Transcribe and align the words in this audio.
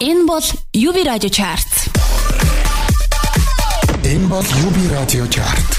Энэ 0.00 0.24
бол 0.24 0.40
UB 0.72 1.04
радио 1.04 1.28
чарт. 1.28 1.90
Энэ 4.02 4.26
бол 4.28 4.40
UB 4.40 4.90
радио 4.90 5.26
чарт. 5.26 5.78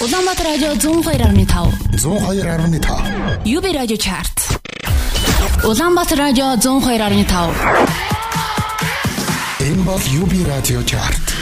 Улаанбаатар 0.00 0.46
радио 0.46 0.72
102.5. 0.74 1.72
102.5. 1.98 3.44
UB 3.44 3.72
радио 3.74 3.96
чарт. 3.96 4.60
Улаанбаатар 5.64 6.18
радио 6.18 6.54
102.5. 6.54 7.54
Энэ 9.60 9.82
бол 9.82 9.98
UB 9.98 10.46
радио 10.46 10.82
чарт. 10.84 11.34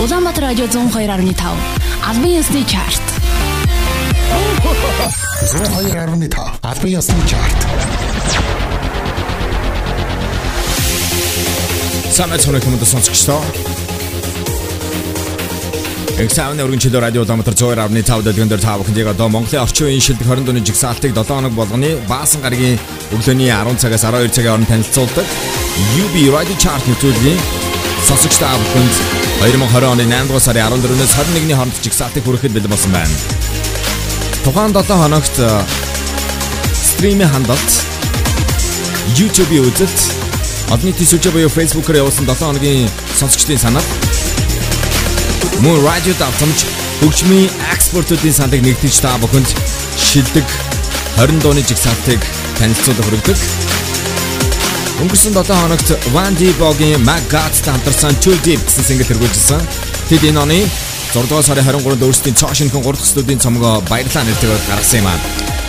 Улаанбаатар 0.00 0.44
радио 0.44 0.64
102.5. 0.64 1.46
Албан 2.08 2.26
ёсны 2.26 2.64
чарт. 2.64 3.02
102.5. 5.46 6.58
Албан 6.60 6.90
ёсны 6.90 7.22
чарт. 12.14 12.30
Самэт 12.30 12.42
сонирх 12.42 12.64
хүмүүст 12.64 12.92
сонсогчдоо. 12.94 13.42
Эксаамны 16.14 16.62
өргөн 16.62 16.78
чөлөө 16.78 17.00
радио 17.02 17.22
Улаанбаатар 17.24 17.54
102.5 17.58 18.22
дэлгэн 18.22 18.48
дээр 18.48 18.62
та 18.62 18.78
бүхэнд 18.78 18.98
яг 19.02 19.10
одоо 19.10 19.28
Монголын 19.28 19.66
орчин 19.66 19.90
үеийн 19.90 20.00
шилдэг 20.00 20.26
20 20.30 20.46
дууны 20.46 20.62
жигсаалтыг 20.62 21.10
7 21.10 21.26
хоног 21.26 21.52
болгоны 21.58 21.98
баасан 22.06 22.38
гарагийн 22.46 22.78
өглөөний 23.10 23.50
10 23.50 23.82
цагаас 23.82 24.06
12 24.06 24.30
цагийн 24.30 24.54
хооронд 24.54 24.70
танилцуулдаг 24.70 25.26
UB 25.98 26.14
Radio 26.30 26.54
Chart 26.54 26.86
нэвтрүүлгийн 26.86 27.40
сонсогч 28.06 28.38
та 28.38 28.54
бүхэнд 28.62 28.94
2020 29.42 29.90
оны 29.90 30.06
8 30.06 30.30
дугаар 30.30 30.46
сарын 30.46 30.70
14-өөс 30.70 31.14
21-ний 31.18 31.56
хооронд 31.58 31.82
жигсаалтыг 31.82 32.22
хүрэхэд 32.22 32.54
бэлэн 32.54 32.70
болсон 32.70 32.94
байна. 32.94 33.10
Тухайн 34.46 34.70
7 34.70 34.86
хоногт 35.02 35.34
стримийн 36.78 37.26
хандлт 37.34 37.70
YouTube-ийн 39.18 39.66
үзэлт 39.66 40.23
Одны 40.72 40.92
төсөвч 40.96 41.28
буюу 41.34 41.50
Facebook-оор 41.52 42.00
явуулсан 42.00 42.26
7 42.26 42.40
хоногийн 42.40 42.88
сонсогчдын 43.18 43.60
санал 43.60 43.84
мөн 45.60 45.82
радио 45.84 46.14
давтамж 46.18 46.64
хөгжмийн 47.00 47.50
экспортуудын 47.74 48.32
саналыг 48.32 48.64
нэгтгэж 48.64 48.96
та 49.04 49.18
бүхэнд 49.20 49.50
шилдэг 49.98 50.46
20 51.20 51.42
дууны 51.44 51.62
жигсаалтыг 51.62 52.20
танилцуулах 52.58 53.06
хүргэдэг. 53.06 53.38
Өнгөрсөн 55.04 55.34
7 55.36 55.52
хоногт 55.52 55.88
Van 56.14 56.34
Dee-Boгийн 56.38 57.04
My 57.04 57.20
God-тай 57.30 57.74
хамтарсан 57.74 58.16
Too 58.24 58.34
Deep 58.42 58.62
гэсэн 58.64 58.84
single 58.88 59.06
хэрэгжүүлсэн. 59.06 59.62
Тэд 60.08 60.24
энэ 60.32 60.42
оны 60.42 60.58
6 61.14 61.28
дугаар 61.28 61.46
сарын 61.46 61.66
23-нд 61.66 62.02
өөрсдийн 62.02 62.34
цоо 62.34 62.54
шинхэн 62.54 62.82
3 62.82 62.98
дахь 62.98 63.06
студийн 63.06 63.38
цомгоо 63.38 63.82
баярлалаа 63.90 64.24
нэртэйгээр 64.26 64.62
гаргасан 64.70 64.98
юм 65.02 65.08
аа. 65.12 65.18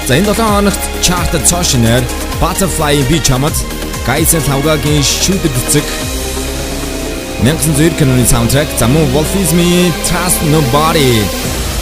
За 0.07 0.17
энэ 0.17 0.33
7 0.33 0.41
хоногт 0.41 0.81
chart-д 1.05 1.45
цоо 1.45 1.61
шинээр 1.61 2.03
Butterfly 2.41 3.01
би 3.09 3.17
чамд 3.21 3.53
Гайсен 4.05 4.43
Лавгагийн 4.45 5.01
шүүдэд 5.01 5.55
эцэг 5.65 5.85
1900 7.41 7.97
киноны 7.97 8.25
саундтрек 8.29 8.69
за 8.77 8.85
мөн 8.85 9.09
Wolfism-ийн 9.17 9.89
Trust 10.05 10.45
Nobody 10.53 11.25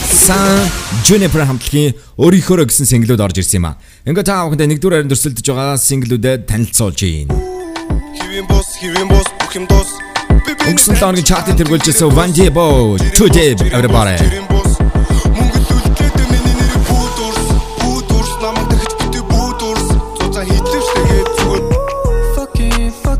Сан 0.08 0.64
Juniper 1.04 1.44
хамтлагийн 1.44 1.92
өөрийнхөө 2.16 2.64
гэсэн 2.64 2.88
single-үүд 2.88 3.20
орж 3.20 3.44
ирсэн 3.44 3.60
юм 3.60 3.68
а. 3.68 3.76
Ингээ 4.08 4.24
та 4.24 4.40
бүхэнд 4.48 4.72
нэгдүгээр 4.72 5.04
хайранд 5.04 5.12
өрсөлдөж 5.12 5.46
байгаа 5.52 5.76
single-үүдэд 5.76 6.48
танилцуулж 6.48 6.98
байна. 7.04 7.36
Хэвэн 8.16 8.46
бос, 8.48 8.68
хэвэн 8.80 9.08
бос, 9.12 9.28
бүх 9.44 9.52
юм 9.60 9.66
дос. 9.68 9.90
Өнгөрсөн 10.64 10.96
лоогийн 10.96 11.28
чартыг 11.28 11.60
тэргүүлжсэн 11.60 12.08
Van 12.08 12.32
Diebo 12.32 12.96
Today 13.12 13.52
everybody. 13.68 14.16
Хэвэн 14.16 14.48
бос. 14.48 14.80
Монгол 15.36 15.53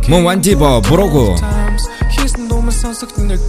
Мөн 0.08 0.40
Diebo 0.44 0.80
буруугүй. 0.84 1.32
Хийсэн 2.12 2.48
думас 2.48 2.76
сонсогд 2.84 3.16
нэг 3.24 3.40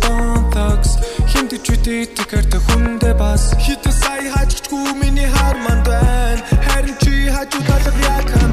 Thugs 0.56 0.96
Хинт 1.28 1.52
чүтээ 1.52 2.16
тэкэрт 2.16 2.56
хүндэ 2.66 3.12
бас 3.20 3.52
Хитэ 3.60 3.92
сая 3.92 4.32
хажигчгүй 4.32 4.96
миний 4.96 5.28
хар 5.28 5.56
манд 5.60 5.84
байна. 5.84 6.40
Харин 6.64 6.96
чи 7.04 7.28
хажуу 7.28 7.62
талах 7.68 7.98
яг 8.08 8.28
хам. 8.32 8.52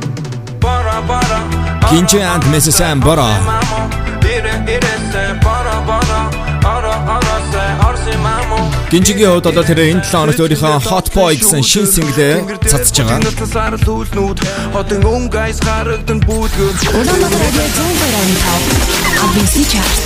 Бара 0.59 0.99
бара 1.07 1.39
Кинчи 1.91 2.19
and 2.19 2.43
Mrs. 2.51 2.75
Sam 2.79 2.99
Гинжигийн 8.93 9.33
хувьд 9.33 9.49
одоо 9.49 9.65
тэр 9.65 9.81
энэ 9.89 10.05
7 10.05 10.13
хоногт 10.13 10.37
өөрийнхөө 10.37 10.85
Hot 10.85 11.17
Boy 11.17 11.41
гэсэн 11.41 11.65
шин 11.65 11.89
single-ээ 11.89 12.61
цацж 12.69 13.01
байгаа. 13.01 13.25
Улаанбаатар 16.93 17.41
радио 17.41 17.65
102.5. 17.73 19.17
Албан 19.25 19.45
ёсны 19.49 19.65
чарт. 19.73 19.97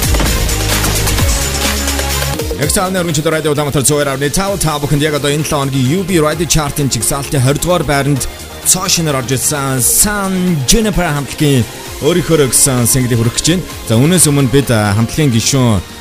Ягсааны 2.63 3.03
өргөн 3.03 3.17
чөлөө 3.19 3.35
радио 3.35 3.51
Улаанбаатар 3.59 3.83
102.5 3.83 4.63
та 4.63 4.79
бүхэнд 4.79 5.03
яг 5.03 5.19
одоо 5.19 5.35
энэ 5.35 5.43
7 5.43 5.51
хоногийн 5.51 6.07
UB 6.07 6.11
Radio 6.23 6.47
Chart-ын 6.47 6.87
жигсаалтын 6.87 7.43
20 7.43 7.67
дугаар 7.67 7.83
байранд 7.83 8.23
цоо 8.71 8.87
шинээр 8.87 9.19
орж 9.19 9.35
ирсэн 9.35 9.83
Sun 9.83 10.63
Juniper 10.71 11.11
хамтлагийн 11.11 11.67
өөрийнхөө 12.07 12.55
гэсэн 12.55 12.87
single-ийг 12.87 13.19
хүргэж 13.19 13.47
байна. 13.51 13.67
За 13.91 13.99
үүнээс 13.99 14.31
өмнө 14.31 14.55
бид 14.55 14.71
хамтлагийн 14.71 15.35
гишүүн 15.35 15.96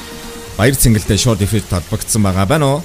баяр 0.57 0.75
цэнгэлтэй 0.75 1.19
short 1.19 1.43
effect 1.43 1.67
толбогдсон 1.67 2.23
байгаа 2.23 2.45
байна 2.47 2.65
уу? 2.65 2.83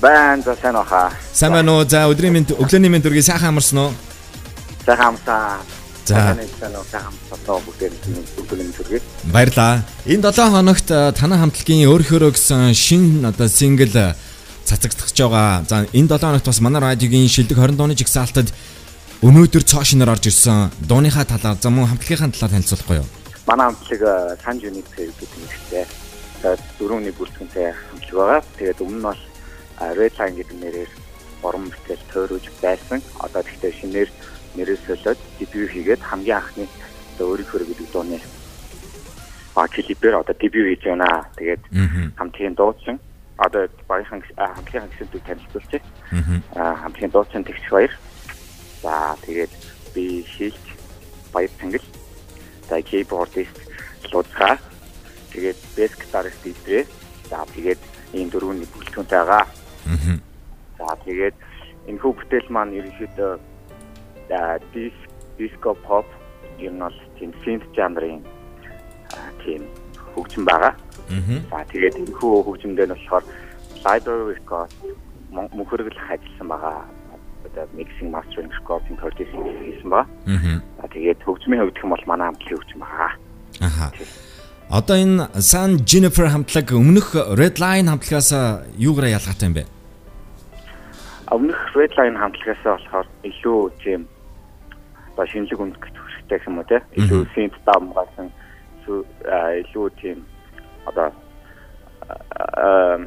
Байн 0.00 0.42
за 0.42 0.56
сайн 0.56 0.74
баха. 0.74 1.12
Сайн 1.32 1.52
байна 1.52 1.76
уу? 1.76 1.84
За 1.84 2.08
өдрийн 2.08 2.32
мэнд 2.32 2.56
өглөөний 2.56 2.88
мэнд 2.88 3.04
үргээ 3.04 3.28
сайхан 3.28 3.52
амарсан 3.52 3.78
уу? 3.78 3.92
Сайхан 4.86 5.12
амсаа. 5.12 5.60
За. 6.06 6.36
уу. 7.48 7.60
Баярлаа. 9.32 9.84
Энэ 10.06 10.32
7 10.32 10.50
хоногт 10.56 10.88
танай 10.88 11.38
хамтлагийн 11.44 11.88
өөрийнхөө 11.92 12.32
гэсэн 12.32 12.72
шин 12.72 13.24
одоо 13.26 13.46
а, 13.46 14.16
цацагдчихж 14.64 15.18
байгаа. 15.28 15.64
За 15.68 15.84
энэ 15.92 16.08
7 16.08 16.24
хоногт 16.24 16.46
бас 16.46 16.60
манай 16.60 16.80
радиогийн 16.80 17.28
шилдэг 17.28 17.58
20 17.58 17.76
дууны 17.76 17.94
жигсаалтад 17.98 18.48
өнөөдөр 19.20 19.64
цоо 19.64 19.84
шинээр 19.84 20.08
орж 20.08 20.32
ирсэн 20.32 20.70
дууныхаа 20.88 21.24
талаар 21.28 21.60
за 21.60 21.68
мөн 21.68 21.88
хамтлагийнхаа 21.90 22.32
талаар 22.32 22.52
танилцуулахгүй 22.52 22.96
юу? 22.96 23.08
Манай 23.44 23.66
хамтлаг 23.68 24.00
Санж 24.44 24.62
Юник 24.62 24.86
гэдэг 24.96 25.30
нэртэй. 25.42 26.05
За 26.42 26.56
дөрөвний 26.78 27.12
бүрэлдэхүүнтэй 27.16 27.72
хамтлаг 27.72 28.16
байгаа. 28.16 28.40
Тэгээд 28.58 28.82
өмнө 28.84 28.98
нь 28.98 29.06
бол 29.08 29.22
э, 29.80 29.94
Red 29.96 30.14
Line 30.20 30.36
гэдэг 30.36 30.58
нэрээр 30.60 30.90
уран 31.42 31.64
бүтээл 31.72 32.04
тойрож 32.12 32.46
байсан. 32.62 33.00
Одоо 33.20 33.42
тэгтээ 33.42 33.72
шинээр 33.80 34.10
нэрээ 34.56 34.78
солиод 34.86 35.20
дебют 35.38 35.70
хийгээд 35.70 36.02
хамгийн 36.02 36.38
анхны 36.40 36.66
одоо 37.16 37.26
өөрийнхөө 37.32 37.64
гэдэг 37.64 37.88
дууны 37.92 38.20
а 39.56 39.68
клипээр 39.68 40.20
одоо 40.20 40.36
дебют 40.36 40.68
хийж 40.68 40.84
байна. 40.84 41.24
Тэгээд 41.36 41.62
хамтлагийн 42.16 42.54
дуучин 42.54 43.00
одоо 43.38 43.68
баярхан 43.88 44.22
а, 44.36 44.52
хамтлагийн 44.54 44.90
гисэнтийг 44.92 45.24
танилцуулчих. 45.24 45.82
Аа 46.54 46.76
хамтлагийн 46.84 47.12
дуучин 47.12 47.44
тэгч 47.44 47.64
баяр. 47.70 47.92
За 48.82 49.16
тэгээд 49.24 49.52
би 49.94 50.24
шилж 50.36 50.64
баяр 51.32 51.50
цангал. 51.60 51.86
За 52.68 52.80
keyboardist 52.80 53.56
луцгаа. 54.12 54.60
Тэгээд 55.36 55.58
bass 55.76 55.92
guitarist 56.00 56.42
идрээ. 56.48 56.84
За 57.28 57.44
тэгээд 57.52 57.80
ийм 58.16 58.28
дөрвөний 58.32 58.64
бүлтгүнтэй 58.72 59.20
байгаа. 59.20 59.44
За 60.80 60.96
тэгээд 61.04 61.36
энэ 61.92 62.00
хүү 62.00 62.12
бүтээл 62.16 62.48
маань 62.48 62.72
ерөнхийдөө 62.80 63.32
аа 64.32 64.56
дис 64.72 64.96
диско 65.36 65.76
pop 65.84 66.08
ер 66.58 66.72
нь 66.72 66.80
бол 66.80 66.96
тийм 67.20 67.30
synth 67.44 67.68
жанрын 67.76 68.24
аа, 69.12 69.28
тийм 69.44 69.62
хөгжим 70.16 70.48
байгаа. 70.48 70.72
За 71.52 71.60
тэгээд 71.68 72.00
энэ 72.00 72.16
хүү 72.16 72.42
хөгжимдээ 72.48 72.86
нь 72.88 72.94
болохоор 72.96 73.24
library 73.84 74.24
record 74.34 74.70
мөн- 75.30 75.52
мөнхөргөлөх 75.52 76.08
ажилласан 76.16 76.48
байгаа. 76.48 76.80
Одоо 77.46 77.68
mixing 77.78 78.10
mastering 78.10 78.50
recording 78.56 78.96
production 78.96 79.44
хийсэн 79.62 79.90
байгаа. 79.92 80.08
За 80.80 80.84
тэгээд 80.88 81.20
хөгжмийн 81.28 81.60
гэх 81.68 81.84
юм 81.84 81.92
бол 81.92 82.04
манай 82.08 82.26
хамтлагийн 82.32 82.56
хөгжим 82.58 82.80
байгаа. 82.80 83.12
Аха. 83.60 83.86
Одоо 84.70 84.96
энэ 84.98 85.30
Sun 85.38 85.86
Juniper 85.86 86.26
хамтлаг 86.26 86.74
өмнөх 86.74 87.14
Red 87.14 87.62
Line 87.62 87.86
хамтлагаас 87.86 88.34
юугаараа 88.74 89.14
ялгаатай 89.14 89.46
юм 89.46 89.54
бэ? 89.54 89.64
Өмнөх 91.30 91.60
Red 91.78 91.94
Line 91.94 92.18
хамтлагаас 92.18 92.62
болохоор 92.66 93.06
илүү 93.22 93.58
тийм 93.78 94.00
одоо 95.14 95.26
шинэлэг 95.30 95.60
үнэлэх 95.62 95.86
хэрэгтэй 95.86 96.40
юм 96.50 96.58
уу 96.58 96.66
те 96.66 96.82
илүү 96.98 97.22
synth 97.30 97.56
дам 97.62 97.94
гасан 97.94 98.26
сүү- 98.82 99.06
аа, 99.30 99.54
илүү 99.62 99.86
тийм 100.02 100.18
одоо 100.90 101.14
аа, 102.58 102.98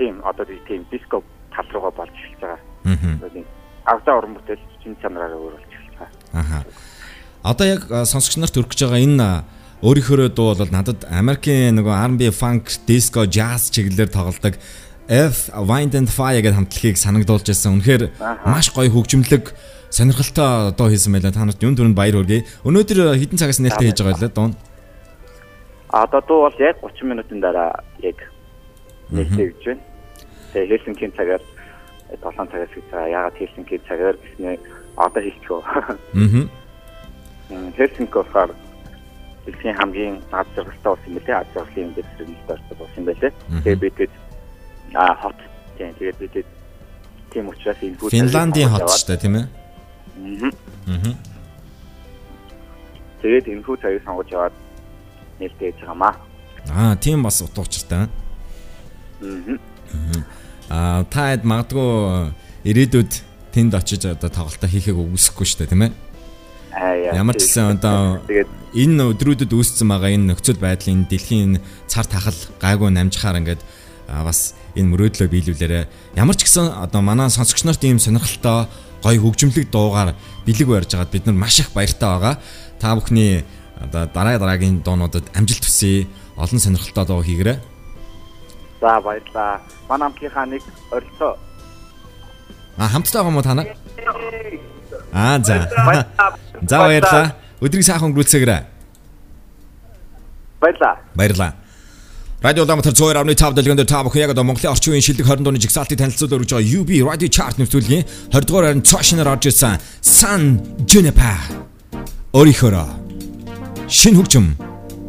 тийм 0.00 0.24
одоо 0.24 0.44
тийм 0.64 0.88
диско 0.88 1.20
тал 1.52 1.68
руугаа 1.68 1.92
болж 1.92 2.16
эхэлж 2.16 2.40
байгаа. 2.40 2.60
Аа. 2.88 3.92
Авдаа 3.92 4.14
уран 4.24 4.34
бүтээл 4.40 4.64
чин 4.80 4.96
чанараараа 5.04 5.36
өөр 5.36 5.52
болж 5.60 5.68
эхэлж 5.68 5.92
байгаа. 6.00 6.08
Аха. 6.32 6.64
Одоо 7.44 7.66
яг 7.68 7.82
сонсогч 8.08 8.40
нарт 8.40 8.56
өргөж 8.56 8.80
байгаа 8.88 9.04
энэ 9.04 9.28
өөрийнхөө 9.82 10.30
дуу 10.30 10.54
бол 10.54 10.70
надад 10.70 11.02
Америкийн 11.10 11.74
нөгөө 11.74 11.90
R&B, 11.90 12.30
funk, 12.30 12.70
disco, 12.86 13.26
jazz 13.26 13.66
чиглэлээр 13.74 14.14
тоглодог 14.14 14.54
F 15.10 15.50
Wind 15.58 15.98
and 15.98 16.06
Fire 16.06 16.38
гэдэг 16.38 16.54
хамтлагийг 16.54 16.96
санагдуулж 16.96 17.50
байсан. 17.50 17.82
Үнэхээр 17.82 18.14
маш 18.46 18.70
гоё 18.70 18.94
хөгжимлөг 18.94 19.50
сонирхолтой 19.90 20.70
дуу 20.78 20.86
хийсэн 20.86 21.18
байлаа. 21.18 21.34
Та 21.34 21.42
нарт 21.42 21.58
юун 21.58 21.74
дүрэнд 21.74 21.98
баяр 21.98 22.22
хүргэе. 22.22 22.46
Өнөөдөр 22.62 23.18
хэдэн 23.18 23.42
цагаас 23.42 23.58
нээлттэй 23.58 23.90
хийж 23.90 24.00
байгаа 24.06 24.22
вэ 24.22 24.30
дуун? 24.30 24.54
А 25.90 26.06
одоо 26.06 26.22
дуу 26.30 26.46
бол 26.46 26.62
яг 26.62 26.78
30 26.78 27.02
минутын 27.02 27.42
дараа 27.42 27.82
яг 28.06 28.22
нээлттэй 29.10 29.50
гэж 29.50 29.62
байна. 29.66 29.82
Тэгээ 30.54 30.70
Хельсинкийн 30.78 31.12
цагаар 31.18 31.42
7 32.22 32.22
цагаас 32.38 32.70
хийж 32.70 32.86
байгаа. 32.86 33.10
Ягаад 33.10 33.34
Хельсинкийн 33.34 33.82
цагаар 33.90 34.14
гэснээр 34.14 34.60
одоо 34.94 35.22
хийчихв. 35.26 35.58
Аа. 35.66 35.98
Хельсинки 37.76 38.14
болохоор 38.14 38.54
дэлхийн 39.46 39.76
хамгийн 39.78 40.14
наад 40.30 40.48
зэрэгтэй 40.54 40.92
улс 40.92 41.04
юм 41.06 41.14
билээ. 41.18 41.36
Аз 41.42 41.48
жаргалын 41.54 41.86
ингээд 41.90 42.08
зэрэгтэй 42.18 42.76
улс 42.78 42.94
юм 42.96 43.04
байлээ. 43.06 43.32
Тэгээ 43.64 43.82
бидэд 43.82 44.12
а 44.94 45.14
хот 45.18 45.38
тийм 45.78 45.94
тэгээд 45.98 46.18
бидэд 46.22 46.48
тийм 47.32 47.48
учраас 47.48 47.80
энэ 47.82 47.96
бүх 47.98 48.12
Финландийн 48.12 48.70
хот 48.70 48.86
шүү 48.86 49.08
дээ, 49.08 49.22
тийм 49.24 49.34
ээ? 49.40 49.46
Аа. 50.86 51.16
Тэгээд 53.22 53.46
энэ 53.48 53.64
хүү 53.64 53.76
цагийг 53.80 54.04
сонгож 54.04 54.28
яваад 54.30 54.54
нээлттэй 55.40 55.72
хийж 55.72 55.80
байгаамаа. 55.80 56.14
Аа, 56.70 56.94
тийм 57.00 57.22
бас 57.24 57.40
утга 57.42 57.64
учиртай. 57.64 58.06
Аа. 58.06 58.10
Аа, 60.70 61.04
та 61.08 61.32
хэд 61.32 61.42
магадгүй 61.48 62.32
ирээдүйд 62.68 63.12
тэнд 63.50 63.72
очиж 63.74 64.06
одоо 64.06 64.30
тоглолтоо 64.30 64.68
хийхийг 64.68 64.96
үгүйсэхгүй 64.96 65.46
шүү 65.48 65.58
дээ, 65.64 65.72
тийм 65.72 65.82
ээ? 65.88 65.92
Аа. 66.76 67.16
Ямар 67.16 67.36
ч 67.40 67.48
гэсэн 67.48 67.80
одоо 67.80 68.20
тэгээд 68.28 68.61
энэ 68.72 69.04
өдрүүдэд 69.12 69.52
үүссэн 69.52 69.88
байгаа 69.88 70.10
энэ 70.16 70.32
нөхцөл 70.32 70.60
байдлын 70.60 71.04
дэлхийн 71.08 71.60
цар 71.86 72.06
тахал 72.08 72.36
гайгүй 72.60 72.90
намжихаар 72.92 73.40
ингээд 73.40 73.62
бас 74.08 74.56
энэ 74.76 74.90
мөрөөдлөө 74.92 75.28
биелүүлээрэ 75.28 75.80
ямар 76.16 76.36
ч 76.36 76.48
гэсэн 76.48 76.72
одоо 76.80 77.00
манай 77.04 77.28
сонсогч 77.28 77.64
нарт 77.68 77.84
ийм 77.84 78.00
сонирхолтой 78.00 78.68
гоё 79.04 79.18
хөгжимлэг 79.20 79.68
дуугаар 79.68 80.16
бэлэг 80.46 80.68
барьж 80.68 80.90
байгаад 80.96 81.12
бид 81.12 81.24
нар 81.26 81.36
маш 81.36 81.60
их 81.60 81.74
баяртай 81.76 82.08
байгаа. 82.08 82.34
Та 82.80 82.94
бүхний 82.96 83.44
одоо 83.76 84.06
дараа 84.08 84.38
дараагийн 84.38 84.80
дуунуудад 84.80 85.26
амжилт 85.34 85.64
хүсье. 85.66 86.06
Олон 86.38 86.60
сонирхолтой 86.62 87.04
дуу 87.04 87.22
хийгээрэй. 87.22 87.58
за 88.82 89.00
баярлаа. 89.00 89.60
Манай 89.88 90.08
хамтынхаа 90.08 90.46
нэг 90.46 90.62
оролцоо. 90.90 91.38
А 92.76 92.88
хамтдаа 92.88 93.22
байгаа 93.22 93.34
мó 93.34 93.42
та 93.42 93.54
нар? 93.54 93.66
Аа 95.12 95.38
за. 95.38 95.70
За 96.68 96.78
баярлаа. 96.78 97.36
Өдрийг 97.62 97.86
сайхан 97.86 98.10
өнгөрүүлцгээгээрэй. 98.10 98.62
Баярлаа. 100.60 100.94
Баярлаа. 101.14 101.54
Радио 102.42 102.64
Улаанбаатар 102.64 102.92
102.5 102.92 103.54
дэлгэнд 103.54 103.86
та 103.86 104.02
бүхэн 104.02 104.26
яг 104.26 104.30
одоо 104.34 104.42
Монголын 104.42 104.74
орчин 104.74 104.98
үеийн 104.98 105.06
шилдэг 105.06 105.26
20 105.30 105.46
дууны 105.46 105.62
жигсаалтыг 105.62 105.94
танилцуулж 105.94 106.42
өгч 106.42 106.50
байгаа 106.50 106.74
UB 106.82 106.90
Radio 107.06 107.30
Chart 107.30 107.54
нэвтрүүлгийн 107.54 108.02
20 108.34 108.50
дугаар 108.50 108.66
харин 108.66 108.82
цаашнаар 108.82 109.30
орж 109.30 109.46
ирсэн 109.46 109.78
San 110.02 110.58
Juniper 110.90 111.38
Орихоро 112.34 112.90
шин 113.86 114.18
хөгжим 114.18 114.58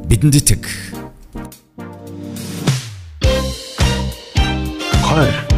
бидэнд 0.05 0.37
итэг. 0.37 0.61
Хоёр. 5.01 5.52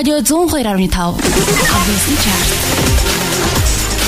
Радио 0.00 0.16
102.5 0.16 0.96
Авьяасны 0.96 2.16
чарт. 2.24 2.50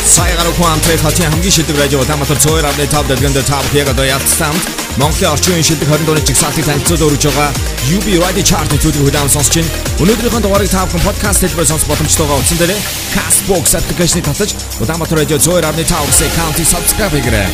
Сая 0.07 0.35
гаруй 0.39 0.55
хуамтрэ 0.55 0.97
хотын 0.97 1.29
хамгийн 1.31 1.53
шилдэг 1.53 1.77
радио 1.77 2.01
Улаанбаатар 2.01 2.39
102.5 2.39 3.09
дэлгэнд 3.09 3.45
та 3.45 3.61
бүхэн 3.61 3.77
яг 3.77 3.89
одоо 3.93 4.07
ялцсан 4.07 4.57
Монголын 4.97 5.33
орчин 5.37 5.53
үеийн 5.53 5.69
шилдэг 5.69 5.89
20 5.93 6.07
дууны 6.09 6.25
жигсаалтыг 6.25 6.65
танилцуулж 6.65 7.03
өргөж 7.05 7.25
байгаа 7.29 7.53
UB 7.93 8.07
Radio 8.25 8.41
Chart 8.41 8.69
нэвтрүүлгийг 8.73 9.05
хүлээн 9.05 9.29
сонсч 9.29 9.53
байна. 9.61 9.69
Өнөөдрийнхөө 10.01 10.41
дугаарыг 10.41 10.73
та 10.73 10.89
бүхэн 10.89 11.05
подкаст 11.05 11.45
хэлбэрээр 11.45 11.71
сонсох 11.77 11.89
боломжтой 11.93 12.25
байгаа 12.25 12.41
утсан 12.41 12.57
дээр 12.57 12.73
Castbox 13.13 13.65
аппликейшнийг 13.77 14.25
татаж 14.25 14.51
Улаанбаатар 14.81 15.19
радио 15.21 15.37
102.5 15.37 16.09
гэсэн 16.09 16.29
аккаунтыг 16.33 16.67
subscribe 16.73 17.13
хийгээрэй. 17.21 17.49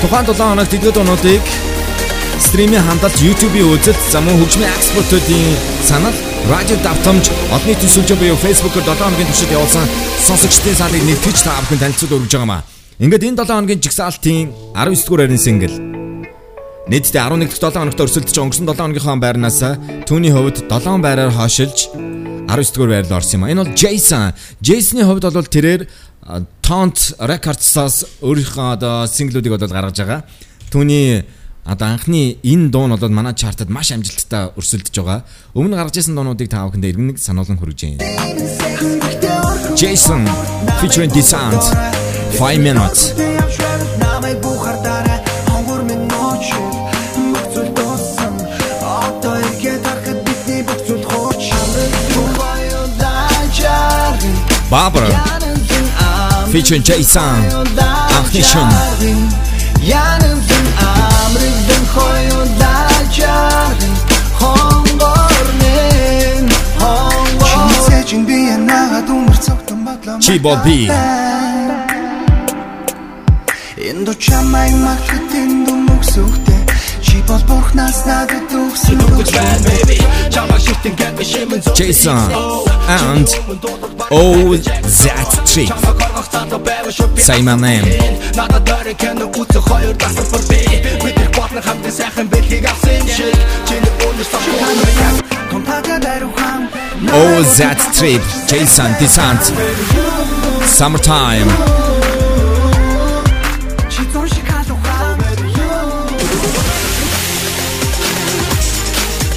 Тухайн 0.00 0.24
7 0.32 0.48
хоног 0.48 0.68
дэдгүүд 0.72 0.96
дуунуудыг 0.96 1.44
стримийн 2.40 2.88
хандалт 2.88 3.20
YouTube-ийн 3.20 3.68
үзэлт 3.68 4.00
за 4.08 4.24
мөн 4.24 4.40
хөгжмийн 4.40 4.72
экспортуудын 4.72 5.44
санал 5.84 6.33
радио 6.50 6.76
давтамж 6.84 7.24
олон 7.54 7.68
нийтийн 7.68 7.92
сүлжээ 7.94 8.18
буюу 8.20 8.36
Facebook-оор 8.36 8.84
7 8.84 9.00
хоногийн 9.00 9.28
туршид 9.32 9.52
явуулсан 9.56 9.86
сонсогчдын 10.28 10.76
сaalыг 10.76 11.04
нэгтгэж 11.08 11.38
та 11.40 11.56
бүхэнд 11.64 11.80
танилцуулж 11.80 12.12
өргөж 12.12 12.32
байгаа 12.36 12.50
маа. 12.52 12.62
Ингээд 13.00 13.24
энэ 13.24 13.38
7 13.40 13.48
хоногийн 13.48 13.80
жигсаалтын 13.80 14.52
19 14.76 15.08
дугаар 15.08 15.22
харин 15.24 15.40
сингл 15.40 15.74
Нийтдээ 16.84 17.22
11 17.24 17.48
дахь 17.48 17.60
7 17.64 17.80
хоногт 17.80 18.04
өрсөлдөж 18.04 18.36
өнгөрсөн 18.44 18.68
7 18.68 18.76
хоногийнхоо 18.76 19.16
байрнаас 19.24 19.60
түүний 20.04 20.32
хувьд 20.36 20.68
7 20.68 21.00
байраар 21.00 21.32
хойшилж 21.32 21.88
19 22.44 22.76
дугаар 22.76 22.92
байрлал 22.92 23.18
орсон 23.24 23.40
юм 23.40 23.44
а. 23.44 23.50
Энэ 23.50 23.64
бол 23.64 23.72
Jason. 23.72 24.36
Jason-ы 24.60 25.08
хувьд 25.08 25.24
бол 25.24 25.48
тэрээр 25.48 25.88
Taunt 26.60 27.16
Records-аас 27.24 28.20
өөрийнхөө 28.20 28.68
одоо 28.76 29.08
синглүүдийг 29.08 29.56
бол 29.56 29.64
гаргаж 29.64 29.96
байгаа. 29.96 30.28
Түүний 30.68 31.24
одоо 31.64 31.88
анхны 31.88 32.36
энэ 32.44 32.68
дуу 32.68 32.86
нь 32.86 32.96
бол 32.96 33.08
манай 33.08 33.32
чартад 33.34 33.68
маш 33.72 33.90
амжилттай 33.92 34.52
өрсөлдөж 34.58 34.94
байгаа. 35.00 35.24
Өмнө 35.56 35.76
гаргаж 35.80 35.96
ирсэн 35.96 36.14
дуунуудыг 36.14 36.48
та 36.52 36.68
бүхэндээ 36.68 36.92
иргэнэг 36.92 37.16
сануулган 37.16 37.56
хүргэж 37.56 37.80
байна. 37.96 38.04
Jason 39.72 40.28
featuring 40.80 41.10
Descent 41.10 41.64
5 42.36 42.58
minutes. 42.60 43.16
Barbara 54.70 55.08
featuring 56.52 56.82
Jason 56.82 57.38
анхны 58.16 58.42
шин 58.42 58.68
Янын 59.84 60.40
амрын 60.80 61.84
хоёулаачаар 61.94 63.76
хонгорнэн 64.38 66.46
хонгор. 66.80 68.04
Чиний 68.08 68.26
би 68.28 68.36
янага 68.54 69.00
дүмэр 69.08 69.38
цогтон 69.44 69.80
бодлоо 69.86 70.16
Чи 70.24 70.38
бол 70.38 70.58
би. 70.64 70.78
Энд 73.88 74.08
чамайг 74.24 74.74
магтэн 74.86 75.50
дүмөксөхтэй 75.66 76.62
Чи 77.04 77.16
бол 77.28 77.42
бурхнаас 77.48 77.98
надад 78.08 78.52
өгсөн 78.56 79.04
Jason 81.74 82.30
and 82.88 83.28
Oh 84.10 84.56
That 84.56 85.30
Tree. 85.46 85.68
Say 87.16 87.42
my 87.42 87.56
name. 87.56 87.84
Надад 88.36 88.64
дөрөв 88.68 88.96
кэн 89.00 89.22
үтэ 89.24 89.60
хоёр 89.64 89.94
тасар 89.96 90.42
би 90.50 90.60
бид 91.02 91.16
их 91.16 91.30
батна 91.36 91.60
хамт 91.62 91.86
сайхан 91.88 92.26
бэлхийг 92.28 92.66
авсан 92.66 93.06
шиг 93.08 93.34
чиний 93.68 93.92
өндөр 94.06 94.26
савхан 94.32 95.16
Компага 95.50 95.98
дарухан 95.98 96.68
Oh 97.12 97.42
That 97.56 97.80
Trip. 97.96 98.22
Jason 98.48 98.90
Descent. 99.00 99.42
Summertime. 100.66 101.50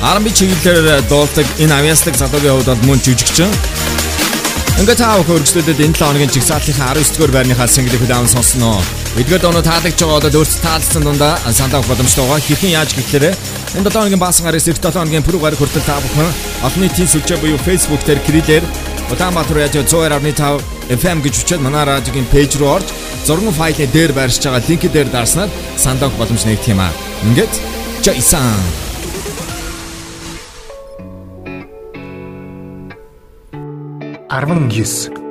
R&B 0.08 0.30
чиглэлээр 0.30 1.02
дуулдаг 1.10 1.46
энэ 1.60 1.74
авьяаслаг 1.74 2.16
залуугийн 2.16 2.54
хувьд 2.54 2.70
бол 2.70 2.86
мөн 2.88 3.00
жүжигчин. 3.02 3.50
Ингээд 4.78 5.02
таа 5.02 5.18
хөргөжлөдөд 5.26 5.82
энэ 5.82 5.98
7 5.98 6.06
хоногийн 6.06 6.30
чигсаалтынхаа 6.30 6.94
19 6.94 7.18
дугаар 7.18 7.34
байрныхаа 7.34 7.66
single 7.66 7.98
хүлээн 7.98 8.30
сонсноо. 8.30 8.78
Эдгээр 9.18 9.42
доноо 9.42 9.66
таалагдж 9.66 9.98
байгаа 9.98 10.22
бол 10.22 10.38
өөрт 10.38 10.54
таалцсан 10.62 11.02
дундаа 11.02 11.34
сандаа 11.50 11.82
боломжтой 11.90 12.22
байгаа. 12.22 12.46
Хэрхэн 12.46 12.78
яаж 12.78 12.94
гэхлээрэ 12.94 13.34
энэ 13.74 13.90
7 13.90 13.98
хоногийн 13.98 14.22
баасан 14.22 14.46
гараас 14.46 14.70
эх 14.70 14.78
7 14.78 14.94
хоногийн 14.94 15.26
пүрэв 15.26 15.42
гараг 15.42 15.58
хүртэл 15.58 15.82
та 15.82 15.98
бүхэн 15.98 16.30
олон 16.62 16.82
нийтийн 16.86 17.10
сүлжээ 17.10 17.42
буюу 17.42 17.58
Facebook 17.66 18.02
дээр 18.06 18.22
крилэр 18.22 18.64
Улаанбаатар 19.10 19.58
радио 19.66 19.82
102.5 19.82 20.62
FM 20.94 21.18
гэж 21.26 21.34
үчээд 21.42 21.66
манай 21.66 21.84
радиогийн 21.90 22.30
пэйж 22.30 22.62
руу 22.62 22.78
орж 22.78 22.94
зургийн 23.26 23.58
файлын 23.58 23.90
дээр 23.90 24.12
байршиж 24.14 24.46
байгаа 24.46 24.62
линкээ 24.62 24.94
дээр 24.94 25.10
дарснаар 25.10 25.50
сандаа 25.74 26.14
боломж 26.22 26.46
нэгдэх 26.46 26.70
юм 26.70 26.86
аа. 26.86 26.94
Ингээд 27.26 27.54
Jason 28.06 28.87
19 34.30 35.27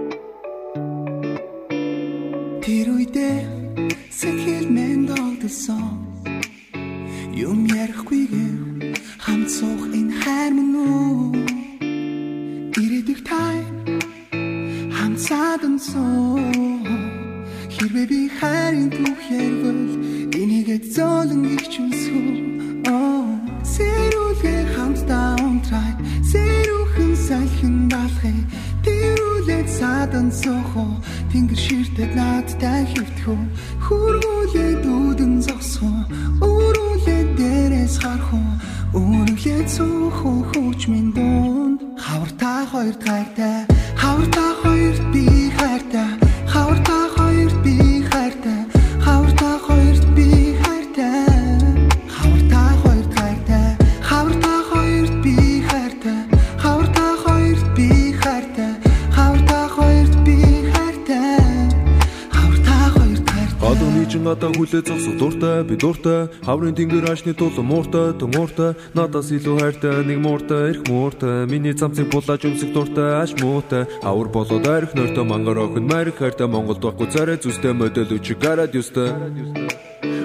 хаврын 66.44 66.74
тэнгэр 66.76 67.08
ашны 67.10 67.32
тулан 67.34 67.66
мууртай 67.70 68.12
төмууртай. 68.20 68.74
Надаас 68.94 69.30
илүү 69.32 69.56
хайртай 69.60 70.04
нэг 70.04 70.18
мууртай 70.20 70.70
эрх 70.70 70.82
мууртай. 70.88 71.46
Миний 71.46 71.72
цамцыг 71.72 72.10
булааж 72.12 72.44
өмсөх 72.44 72.72
дуртай 72.74 73.22
аш 73.22 73.32
муутай 73.40 73.86
хавар 74.02 74.28
болоод 74.28 74.66
арх 74.66 74.94
нойртой 74.94 75.24
мангар 75.24 75.58
охин 75.64 75.86
марх 75.86 76.18
хайртай. 76.18 76.46
Монголд 76.46 76.82
байхгүй 76.84 77.08
царай 77.10 77.38
зүстэй 77.40 77.72
модель 77.72 78.12
үчиг 78.12 78.38
гараад 78.38 78.74
юстай 78.74 79.10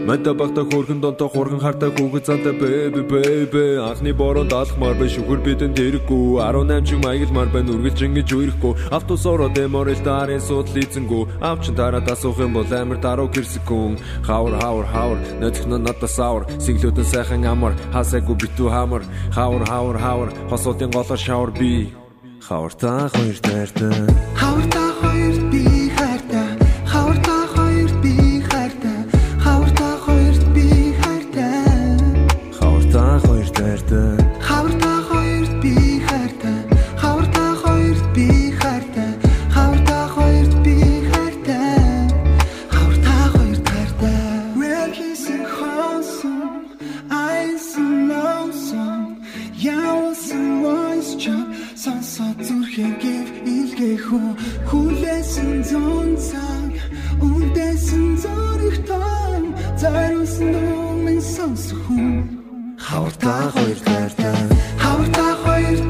Мата 0.01 0.33
багта 0.33 0.63
хөргөн 0.65 1.01
донтой 1.01 1.29
хурган 1.29 1.59
хартай 1.61 1.91
хүүхэд 1.93 2.25
зантай 2.25 2.53
бэби 2.57 3.01
бэби 3.11 3.63
анхны 3.85 4.13
борон 4.17 4.47
даалхмаар 4.49 4.97
бай 4.97 5.09
шүхэр 5.13 5.43
бидэн 5.45 5.75
тэрэггүй 5.77 6.41
18 6.41 6.89
чиг 6.89 6.99
маягламар 7.05 7.51
бай 7.53 7.61
нүргэлж 7.61 8.01
ингэж 8.09 8.33
үерэхгүй. 8.33 8.73
Автобус 8.97 9.25
ороод 9.29 9.61
эморэл 9.61 10.01
дарын 10.01 10.41
суудлын 10.41 10.89
эзэнгүү 10.89 11.21
авчин 11.45 11.77
тараад 11.77 12.09
асуух 12.09 12.41
юм 12.41 12.57
бол 12.57 12.73
амар 12.73 12.97
даруу 12.97 13.29
гэрсэкүн 13.29 14.01
хавар 14.25 14.57
хавар 14.57 14.87
хавар. 14.89 15.19
Нөтхнө 15.37 15.77
надаас 15.77 16.17
авар 16.17 16.49
сиглүүдэн 16.57 17.05
сайхан 17.05 17.45
амар. 17.45 17.77
Хасаагүй 17.93 18.41
битүү 18.41 18.73
хамар. 18.73 19.05
Хавар 19.37 19.63
хавар 19.69 19.97
хавар. 20.01 20.29
Хосуудын 20.49 20.89
голоор 20.89 21.21
шавар 21.21 21.53
би. 21.53 21.93
Хавар 22.41 22.73
та 22.73 23.05
хоёр 23.13 23.37
таартай 23.37 24.30
илгээхүү 54.11 54.31
Хүлээсэн 54.67 55.63
зон 55.63 56.09
цаг 56.19 56.71
Үндэсэн 57.21 58.17
зорих 58.19 58.77
том 58.87 59.55
Зориулсан 59.79 60.51
дүүмэн 60.53 61.21
сонсох 61.21 61.79
хүн. 61.87 62.27
Хавар 62.77 63.15
та 63.21 63.51
хоёр 63.53 63.79
хайртай 63.85 64.41
Хавар 64.77 65.09
та 65.15 65.27
хоёрт 65.43 65.85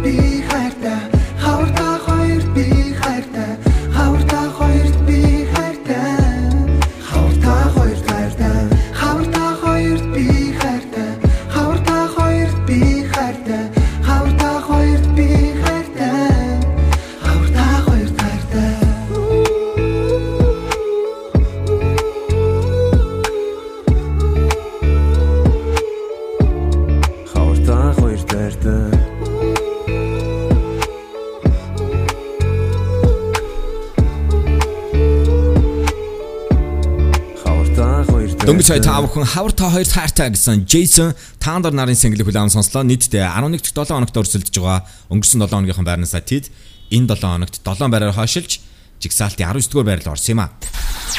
Бүхэн 39.11 39.27
хавар 39.27 39.51
та 39.51 39.67
хоёр 39.67 39.83
таартай 39.83 40.31
гэсэн 40.31 40.63
Jason 40.63 41.11
Tander 41.35 41.75
нарын 41.75 41.99
single 41.99 42.23
хүлээм 42.23 42.47
сонслоо. 42.47 42.87
Нийтдээ 42.87 43.27
11 43.27 43.59
дахь 43.59 43.91
7 43.91 43.91
хоногт 43.91 44.15
өрсөлдөж 44.15 44.55
байгаа. 44.55 44.87
Өнгөрсөн 45.11 45.43
7 45.43 45.51
хоногийнхаа 45.51 45.83
байрнасаа 45.83 46.23
тэд 46.23 46.47
энэ 46.95 47.19
7 47.19 47.19
хоногт 47.19 47.59
7 47.59 47.91
байраар 47.91 48.15
хойшилж 48.15 48.63
жигсаалтын 49.03 49.51
19 49.51 49.67
дугаар 49.67 49.99
байрлал 49.99 50.15
орсон 50.15 50.31
юм 50.31 50.39
а. 50.39 50.55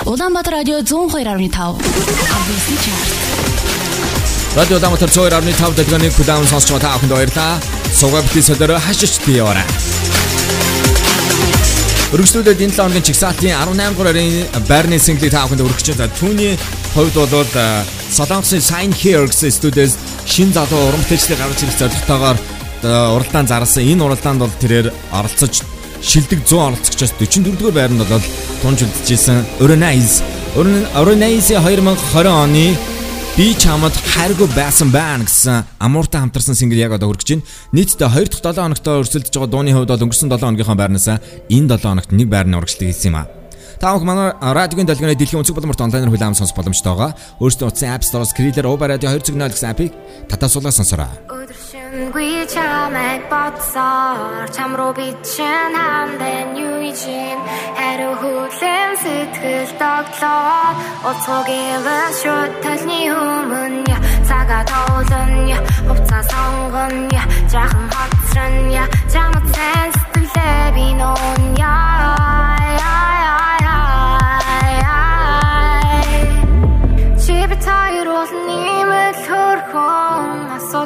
Улаанбаатар 0.09 0.65
радио 0.65 0.81
102.5. 0.81 1.53
Авьяасны 1.53 2.77
чарт. 2.81 3.13
Радио 4.57 4.77
Улаанбаатар 4.81 5.13
102.5 5.13 5.77
дэлгэний 5.77 6.11
хүлээм 6.17 6.49
сонсч 6.49 6.73
байгаа 6.73 6.97
та 6.97 6.97
бүхэнд 6.97 7.13
баярлалаа. 7.13 7.61
Сугаа 7.93 8.25
бити 8.25 8.41
содор 8.41 8.73
хашиж 8.81 9.21
тийяваарай. 9.21 9.69
Өргөжлүүлээд 12.17 12.65
энэ 12.65 12.73
7 12.73 12.89
хоногийн 12.89 13.05
чигсаалтын 13.05 13.53
18 13.53 14.01
дугаарын 14.01 14.49
байрны 14.65 14.97
single 14.97 15.29
та 15.29 15.45
бүхэнд 15.45 15.61
өргөж 15.61 15.93
байгаа. 15.93 16.09
Түүний 16.17 16.57
хувьд 16.95 17.15
бол 17.15 17.47
Солонгосын 18.13 18.61
Sign 18.61 18.93
Here 18.93 19.25
гэсэн 19.25 19.51
студиэс 19.51 19.97
шин 20.27 20.53
залуу 20.53 20.93
урамтайчдыг 20.93 21.39
гаргаж 21.39 21.61
ирэх 21.65 21.79
зорилготойгоор 21.81 22.39
уралдаан 23.17 23.47
зарласан. 23.47 23.89
Энэ 23.89 24.05
уралдаанд 24.05 24.41
бол 24.45 24.61
тэрээр 24.61 24.93
оролцож 25.13 25.65
шилдэг 26.03 26.45
100 26.45 26.61
оролцогчоос 26.69 27.13
44 27.17 27.57
дугаар 27.57 27.75
байранд 27.75 28.05
бол 28.05 28.25
тунж 28.61 28.85
үлдчихсэн 28.85 29.63
Oronize. 29.65 30.21
Oronize 30.99 31.57
2020 31.57 32.29
оны 32.29 32.77
Би 33.33 33.55
чамд 33.57 33.97
хайргүй 34.13 34.45
байсан 34.53 34.93
байна 34.93 35.25
гэсэн 35.25 35.65
амууртай 35.81 36.21
хамтарсан 36.21 36.53
single 36.53 36.77
яг 36.77 36.93
одоо 36.93 37.09
хүрэж 37.09 37.41
байна. 37.41 37.49
Нийтдээ 37.73 38.13
2 38.13 38.29
дахь 38.29 38.45
7 38.45 38.61
хоногт 38.61 38.85
өрсөлдөж 38.85 39.33
байгаа 39.33 39.49
дууны 39.49 39.73
хувьд 39.73 39.89
бол 39.89 40.05
өнгөрсөн 40.05 40.29
7 40.29 40.45
хоногийнхаа 40.45 40.77
байрнаас 40.77 41.09
энэ 41.09 41.69
7 41.73 41.81
хоногт 41.81 42.13
нэг 42.13 42.29
байрны 42.29 42.61
урагшлыг 42.61 42.93
хийсэн 42.93 43.09
юм 43.09 43.25
а. 43.25 43.42
Та 43.81 43.95
бүхэн 43.95 44.09
манай 44.09 44.33
радиогийн 44.41 44.88
долгионы 44.88 45.17
дэлхийн 45.17 45.41
өнцөг 45.41 45.57
боломжт 45.57 45.81
онлайнаар 45.81 46.12
хүлээм 46.12 46.37
сонсох 46.37 46.57
боломжтой 46.57 46.93
байгаа. 46.93 47.17
Өөрсдөө 47.41 47.69
утсан 47.71 47.95
App 47.95 48.05
Store-с 48.05 48.33
Skriller 48.33 48.67
Uber 48.67 48.88
Radio 48.91 49.09
2.0 49.14 49.37
гэсэн 49.52 49.71
апыг 49.73 49.93
татасуулаад 50.29 50.76
сонсороо. 50.76 51.11
Өдөршөнгүй 51.29 52.49
чамайг 52.52 53.23
бодсоор 53.33 54.49
чам 54.57 54.73
руу 54.79 54.93
би 54.97 55.12
чин 55.25 55.73
хамдан 55.76 56.57
юу 56.57 56.81
ижин? 56.91 57.38
Хариу 57.76 58.14
хүлэн 58.21 58.93
сэтгэл 59.02 59.73
тогтлоо. 59.81 60.76
Уцуугийн 61.11 62.12
шууд 62.21 62.52
талны 62.62 63.00
өмнө. 63.12 63.97
Цагаа 64.29 64.62
тоолно 64.71 65.57
хувцас 65.88 66.26
сонгоно. 66.33 67.23
Жахан 67.52 67.87
хоцрон 67.95 68.55
чамд 69.12 69.45
сайн 69.55 69.91
сэтгэлээ 69.93 70.67
би 70.76 70.87
нон 71.00 71.41
яа 71.59 72.22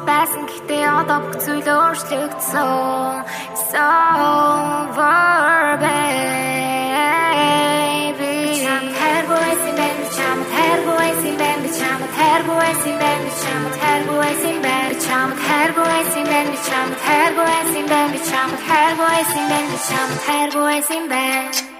байсан 0.08 0.42
гэхдээ 0.46 0.84
одоо 1.00 1.18
бүх 1.24 1.36
зүйл 1.44 1.68
өөрчлөгдсөн. 1.78 3.24
So 3.70 3.86
over 4.22 5.76
baby. 5.82 7.06
Чам 8.62 8.84
тэргүйсэн 8.98 9.74
бэн 9.80 9.98
чам 10.16 10.38
тэргүйсэн 10.54 11.34
бэн 11.40 11.60
чам 11.78 12.00
тэргүйсэн 12.16 12.96
бэн 13.02 13.22
чам 13.42 13.62
тэргүйсэн 13.80 14.56
бэн 14.64 14.90
чам 15.06 15.28
тэргүйсэн 15.46 16.24
бэн 16.32 16.48
чам 16.66 16.88
тэргүйсэн 17.06 17.84
бэн 17.92 18.12
чам 18.28 18.50
тэргүйсэн 18.68 19.44
бэн 19.50 19.68
чам 19.88 20.10
тэргүйсэн 20.26 21.02
бэн 21.12 21.44
одоо 21.50 21.75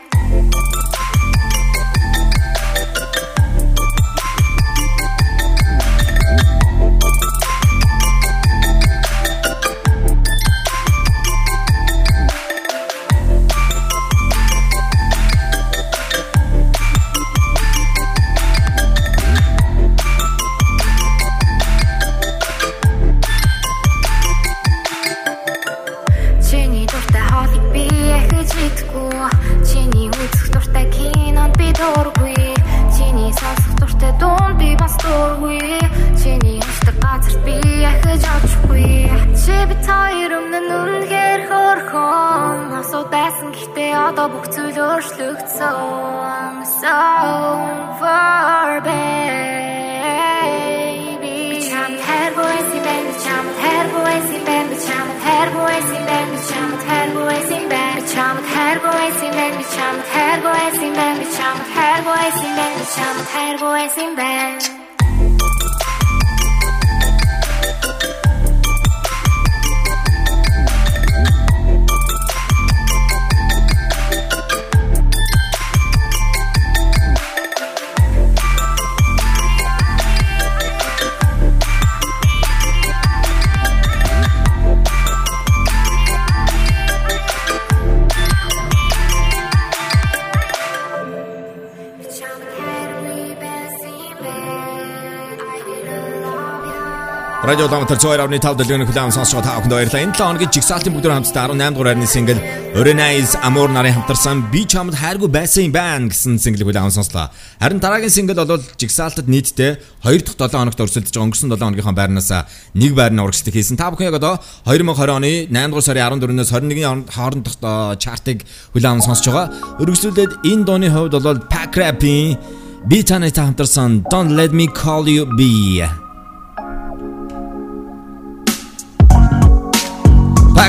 Радио 97.57 97.69
Улаанбаатар 97.73 97.97
102.5 97.97 98.57
дэлгэн 98.61 98.85
хүлээн 98.85 99.17
сонсож 99.17 99.41
байгаа 99.41 99.49
та 99.49 99.61
бүхэнд 99.65 99.73
баярлалаа. 99.73 100.05
Энэ 100.05 100.13
7 100.13 100.29
хоногийн 100.29 100.53
жигсаалтын 100.53 100.93
бүгд 100.93 101.09
хамтдаа 101.09 101.45
18 101.57 101.73
дугаар 101.73 101.89
хайрны 101.89 102.05
single 102.05 102.41
Orenize 102.77 103.33
Amor 103.41 103.73
нарын 103.73 103.97
хамтарсан 103.97 104.53
би 104.53 104.69
чамд 104.69 104.93
хайргүй 104.93 105.33
байсан 105.33 105.65
юм 105.65 105.73
байна 105.73 106.13
гэсэн 106.13 106.37
single 106.37 106.69
хүлээн 106.69 106.93
сонслоо. 106.93 107.33
Харин 107.57 107.81
дараагийн 107.81 108.13
single 108.13 108.45
бол 108.45 108.61
жигсаалтад 108.77 109.33
нийтдээ 109.33 109.81
2 110.05 110.37
дахь 110.37 110.53
7 110.53 110.69
хоногт 110.69 110.85
өрсөлдөж 110.85 111.17
байгаа 111.17 111.25
өнгөрсөн 111.33 111.49
7 111.49 111.65
хоногийнхаа 111.65 111.97
байрнаас 111.97 112.31
нэг 112.77 112.93
байрны 112.93 113.25
урагшлыг 113.25 113.57
хийсэн. 113.57 113.81
Та 113.81 113.89
бүхэн 113.89 114.13
яг 114.13 114.21
одоо 114.21 114.37
2020 114.69 115.17
оны 115.17 115.49
8 115.49 115.73
дугаар 115.73 115.89
сарын 115.89 116.21
14-өөс 116.21 116.53
21-ний 116.53 117.09
хоорондох 117.09 117.57
чартыг 117.97 118.45
хүлээн 118.77 119.01
сонсож 119.01 119.33
байгаа. 119.33 119.81
Өргөжлүүлээд 119.81 120.45
энэ 120.45 120.65
дууны 120.69 120.93
хувьд 120.93 121.17
бол 121.25 121.41
Pack 121.49 121.73
Rap-ийн 121.81 122.37
би 122.85 123.01
танай 123.01 123.33
та 123.33 123.49
хамтарсан 123.49 124.05
Don't 124.13 124.37
Let 124.37 124.53
Me 124.53 124.69
Call 124.69 125.09
You 125.09 125.25
Be 125.25 126.05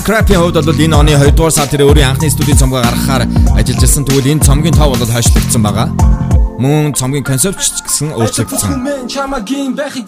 Backrap-ийн 0.07 0.39
хувьд 0.39 0.63
бол 0.63 0.79
энэ 0.79 0.95
оны 0.95 1.11
2 1.19 1.35
дугаар 1.35 1.51
сар 1.51 1.67
тэр 1.67 1.83
өөрийн 1.83 2.15
анхны 2.15 2.31
студийн 2.31 2.55
цомгоо 2.55 2.79
гаргахаар 2.79 3.27
ажиллаж 3.59 3.83
байсан. 3.83 4.07
Тэгвэл 4.07 4.31
энэ 4.31 4.45
цомгийн 4.47 4.71
тоо 4.71 4.95
бол 4.95 5.03
хойшлогдсон 5.03 5.59
байгаа. 5.59 5.91
Мөн 6.57 6.93
цомгийн 6.97 7.23
концепт 7.23 7.61
гэсэн 7.85 8.17
өөрчлөгдсөн. 8.17 9.07
Чамагийн 9.13 9.75
байхыг 9.77 10.07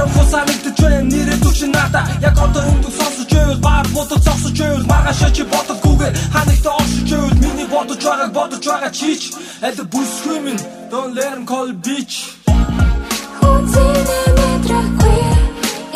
Баруун 0.00 0.16
хусамыг 0.16 0.58
төчвэн 0.64 1.08
нэрэ 1.12 1.36
түчин 1.44 1.72
ната 1.76 2.00
Яг 2.24 2.38
одоо 2.40 2.64
өндөг 2.72 2.92
сонсож 2.96 3.28
байвал 3.28 3.60
Бар 3.60 3.86
бодож 3.92 4.20
зогсож 4.24 4.56
байвал 4.60 4.86
Маргаашаа 4.88 5.30
чи 5.36 5.44
бодохгүйгээр 5.52 6.14
ханагтаа 6.32 6.74
оршиж 6.80 7.10
байвал 7.12 7.36
Миний 7.44 7.68
бодож 7.68 8.00
байгааг 8.08 8.32
бодож 8.32 8.64
байгаа 8.64 8.90
чич 8.96 9.22
Аль 9.60 9.76
бүсгүй 9.92 10.38
минь? 10.40 10.62
Don't 10.90 11.12
let 11.14 11.36
him 11.36 11.44
call 11.44 11.68
bitch. 11.84 12.16
Хүн 13.40 13.62
зэнэ 13.72 14.20
мэдрахгүй 14.36 15.20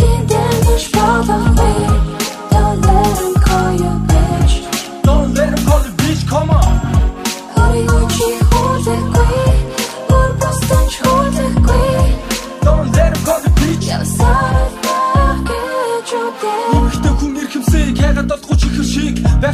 Эндэн 0.05 0.57
биш 0.69 0.85
болохгүй 0.93 2.24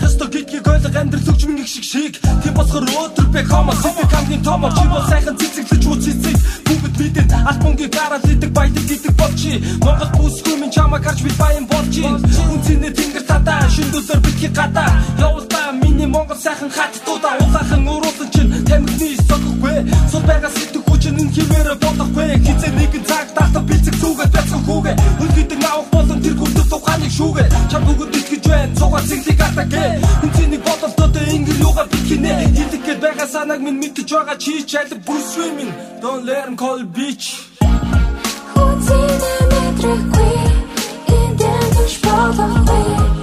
байх 0.00 0.10
ёстой 0.10 0.28
гэдгийг 0.28 0.66
ойлгох 0.66 0.96
амьдрал 0.96 1.24
хөгжмөн 1.24 1.58
их 1.58 1.68
шиг 1.68 1.84
шиг. 1.84 2.14
Тийм 2.42 2.54
болохоор 2.54 2.84
өдөр 2.84 3.26
бэ 3.32 3.42
хомо 3.44 3.72
сэтг 3.72 4.10
хамгийн 4.10 4.42
томо. 4.42 4.70
Чи 4.70 4.88
бол 4.88 5.04
сайхан 5.08 5.36
цэцэглэж 5.36 5.84
үу 5.86 5.96
цэцэг. 5.96 6.36
Бүгд 6.66 6.94
мэдэн 7.00 7.28
альбомгийн 7.50 7.90
гараад 7.90 8.24
идэг 8.24 8.50
баядаг 8.52 8.84
гэдэг 8.88 9.14
болчи. 9.16 9.52
Монгол 9.84 10.10
бүсгүй 10.16 10.56
минь 10.60 10.70
чамаа 10.70 11.00
гарч 11.00 11.22
би 11.22 11.30
баян 11.38 11.66
болчи. 11.66 12.02
Үнцэнэ 12.04 12.90
тэнгэр 12.96 13.24
татаа 13.28 13.68
шүндөлөөр 13.68 14.20
битгий 14.24 14.48
гадаа. 14.48 14.90
Явуултаа 15.18 15.72
миний 15.82 16.06
Монгол 16.06 16.36
сайхан 16.36 16.70
хаттуудаа 16.70 17.34
улаахан 17.44 17.88
уруулсан 17.88 18.28
чинь 18.32 18.50
тамхины 18.64 19.16
согохгүй 19.28 19.76
сул 20.10 20.24
байгаа 20.24 20.50
сэтг 20.50 20.80
хүчин 20.88 21.20
энэ 21.20 21.32
хിവэрэ 21.34 21.74
бодохгүй. 21.82 22.28
Хизээ 22.46 22.72
нэгэн 22.78 23.04
цаг 23.04 23.28
тартаа 23.36 23.62
бэлцэг 23.68 23.94
зүгээ 24.00 24.28
бяцхан 24.34 24.62
хүүгээ. 24.64 24.94
Үлгийдэг 25.22 25.60
авах 25.64 25.88
болон 25.92 26.18
тэр 26.22 26.34
тухайныг 26.70 27.12
шүүгээ. 27.18 27.48
Чам 27.70 27.82
бүгд 27.86 28.14
итгэж 28.18 28.44
байна 28.48 28.74
цугаа 28.78 29.02
цэнглийг 29.08 29.40
атагэ 29.46 29.84
үнцнийг 30.24 30.62
бодолтод 30.68 31.14
ингэр 31.34 31.58
юугаар 31.66 31.88
биткинэ 31.92 32.32
хэлэхэд 32.56 32.98
байгаа 33.04 33.28
санааг 33.34 33.60
минь 33.66 33.80
мэдэж 33.82 34.08
байгаа 34.14 34.36
чи 34.42 34.62
ч 34.62 34.72
аль 34.80 34.94
бүсвэ 35.06 35.46
минь. 35.58 35.74
Don't 36.02 36.24
let 36.24 36.46
him 36.46 36.56
call 36.56 36.80
bitch. 36.96 37.26
Хүнцэнэ 38.54 39.32
мэдрэхгүй 39.50 40.34
эндэн 41.18 41.66
түш 41.76 41.94
fall 42.02 43.19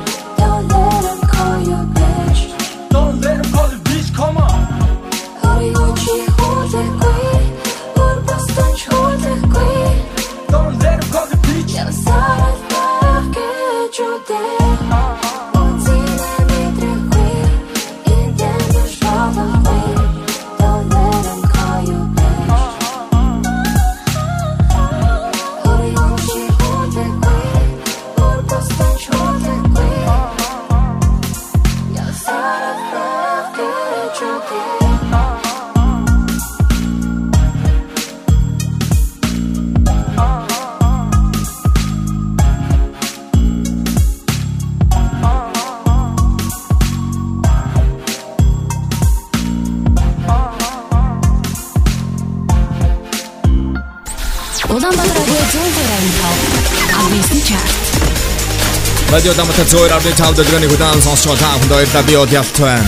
Радио 59.18 59.34
Даматар 59.34 59.66
зөөр 59.66 59.94
авны 59.96 60.12
тав 60.14 60.36
дэлгэрний 60.38 60.70
хүлээн 60.70 61.02
сонсч 61.02 61.26
байгаа 61.26 61.42
та 61.42 61.58
бүхэнд 61.58 61.74
баярлалаа. 61.74 62.06
Би 62.06 62.16
Одялтван. 62.22 62.86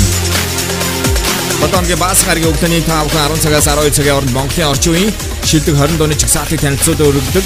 Батонгийн 1.58 1.98
баас 1.98 2.22
гарагийн 2.22 2.54
өглөөний 2.54 2.84
5 2.86 3.10
хүн 3.10 3.34
10 3.34 3.42
цагаас 3.42 3.66
12 3.66 3.98
цагийн 3.98 4.14
хооронд 4.14 4.36
Монголын 4.38 4.70
орчин 4.70 4.94
үеийн 4.94 5.14
шилдэг 5.42 5.74
20 5.74 5.98
дууны 5.98 6.14
чигсаалтыг 6.14 6.62
танилцуулан 6.62 7.10
өргөдөг 7.10 7.46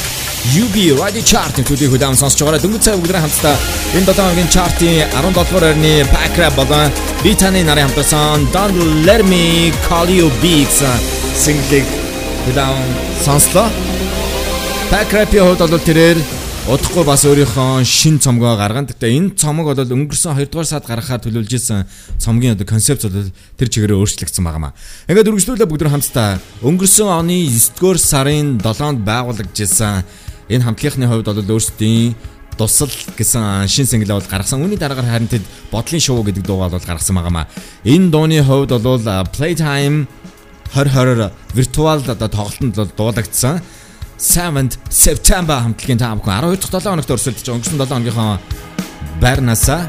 UB 0.60 0.76
Radio 1.00 1.24
Chart 1.24 1.56
төдий 1.63 1.88
хүлээн 1.88 2.19
сонсч 2.19 2.43
байгаа. 2.43 2.60
Дөнгөж 2.60 2.84
цаг 2.84 3.00
бүгдрээ 3.00 3.24
хамтдаа 3.24 3.56
энэ 3.96 4.04
7 4.04 4.19
хоногийн 4.19 4.52
чартын 4.52 5.00
17 5.15 5.32
дугаар 5.32 5.63
байрны 5.63 5.93
Pack 6.12 6.36
Rap 6.43 6.54
болон 6.60 6.91
Битаны 7.24 7.63
нарын 7.63 7.88
хамтарсан 7.88 8.52
Don't 8.52 9.08
Let 9.08 9.24
Me 9.24 9.72
Call 9.88 10.12
You 10.12 10.28
Beats 10.43 10.84
single 11.39 11.88
хүлээн 12.52 12.84
сонслоо. 13.24 13.72
Pack 14.91 15.15
Rap-ийн 15.15 15.48
хувьд 15.48 15.72
бол 15.72 15.80
тэрээр 15.80 16.42
удахгүй 16.63 17.04
бас 17.04 17.26
өөрийнхөө 17.28 17.84
шин 17.84 18.21
цомгоо 18.23 18.56
гаргана. 18.56 18.88
Гэхдээ 18.88 19.12
энэ 19.19 19.36
цомог 19.36 19.67
бол 19.67 19.84
өнгөрсөн 19.84 20.32
2 20.39 20.47
дугаар 20.47 20.63
сард 20.63 20.88
гаргахаар 20.88 21.19
төлөвлөж 21.19 21.52
исэн 21.60 21.84
цомгийн 22.15 22.56
одоо 22.56 22.63
концепт 22.63 23.04
бол 23.04 23.28
тэр 23.60 23.67
чигээрээ 23.67 23.99
өөрчлөгдсөн 23.99 24.47
байгаамаа. 24.47 24.71
Ингээд 25.12 25.28
үргэлжлүүлээ 25.28 25.67
бүгд 25.67 25.91
хамтдаа 25.91 26.39
өнгөрсөн 26.63 27.10
оны 27.12 27.52
9 27.52 27.76
дугаар 27.76 27.99
сарын 27.99 28.63
7-нд 28.63 29.04
байгуулагдсан 29.04 30.08
энэ 30.47 30.63
хамтлагийнхны 30.63 31.12
хувьд 31.12 31.28
бол 31.36 31.52
өөрсдийн 31.52 32.15
тусал 32.56 32.95
гэсэн 33.19 33.67
шин 33.67 33.84
single 33.84 34.15
бол 34.15 34.32
гаргасан. 34.32 34.63
Үүний 34.63 34.80
дараагаар 34.80 35.19
харин 35.19 35.28
тэд 35.28 35.43
бодлын 35.67 35.99
шоу 35.99 36.23
гэдэг 36.23 36.47
дуугаа 36.47 36.71
бол 36.71 36.80
гаргасан 36.80 37.19
байгаамаа. 37.19 37.52
Энэ 37.84 38.08
дууны 38.08 38.39
хувьд 38.39 38.71
бол 38.71 39.04
Playtime 39.36 40.08
2020 40.71 41.28
виртуал 41.60 41.99
одоо 42.08 42.30
тоглолтод 42.32 42.95
бол 42.95 43.12
дуулагдсан. 43.12 43.60
7th 44.19 44.78
September 44.89 45.58
хамтлагийн 45.63 45.99
та 45.99 46.13
бүхэн 46.15 46.43
12 46.43 46.71
дахь 46.71 46.84
7 46.84 46.93
хоногт 46.93 47.13
өрсөлдөж 47.15 47.47
өнгөрсөн 47.54 47.80
7 47.82 47.89
хоногийнхоо 47.89 48.38
байрнаасаа 49.21 49.82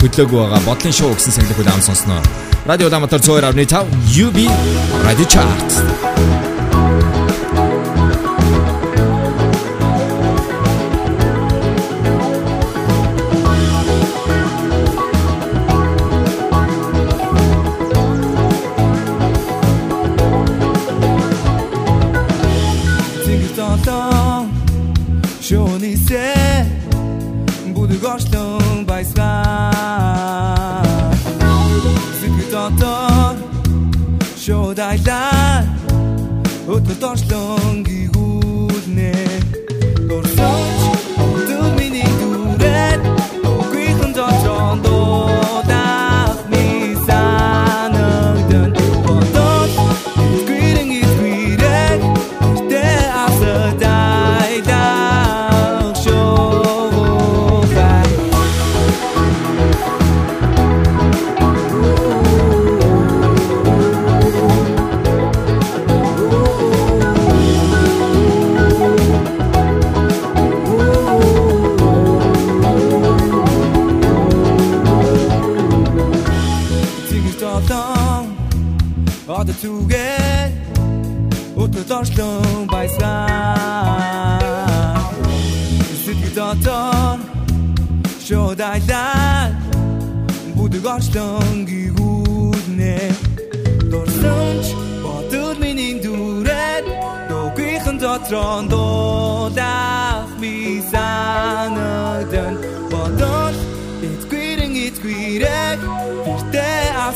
хөдлөөгүй 0.00 0.40
байгаа 0.40 0.62
бодлын 0.68 0.92
шоу 0.92 1.14
гэсэн 1.16 1.32
single 1.32 1.56
хүлээн 1.56 1.82
сонсноо. 1.82 2.20
Радио 2.68 2.88
Даматар 2.88 3.20
102.5 3.20 3.88
UB 4.24 4.38
Radio 5.04 5.26
Chart. 5.32 6.43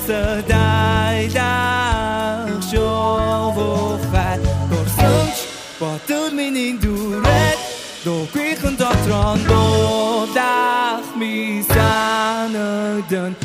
să 0.09 0.45
dai, 0.47 1.27
dar 1.33 2.63
și-o 2.69 3.53
fat 4.11 4.41
Cor 4.71 4.89
sânci, 4.97 5.43
poate 5.79 6.15
min 6.37 6.55
induret 6.71 7.59
Do 8.05 8.11
quich 8.33 8.63
und 8.65 8.77
dort 8.79 9.07
dran, 9.07 9.39
wo 9.49 10.25
dach 10.37 11.09
mi 11.19 11.65
sană 11.69 12.69
dân 13.11 13.37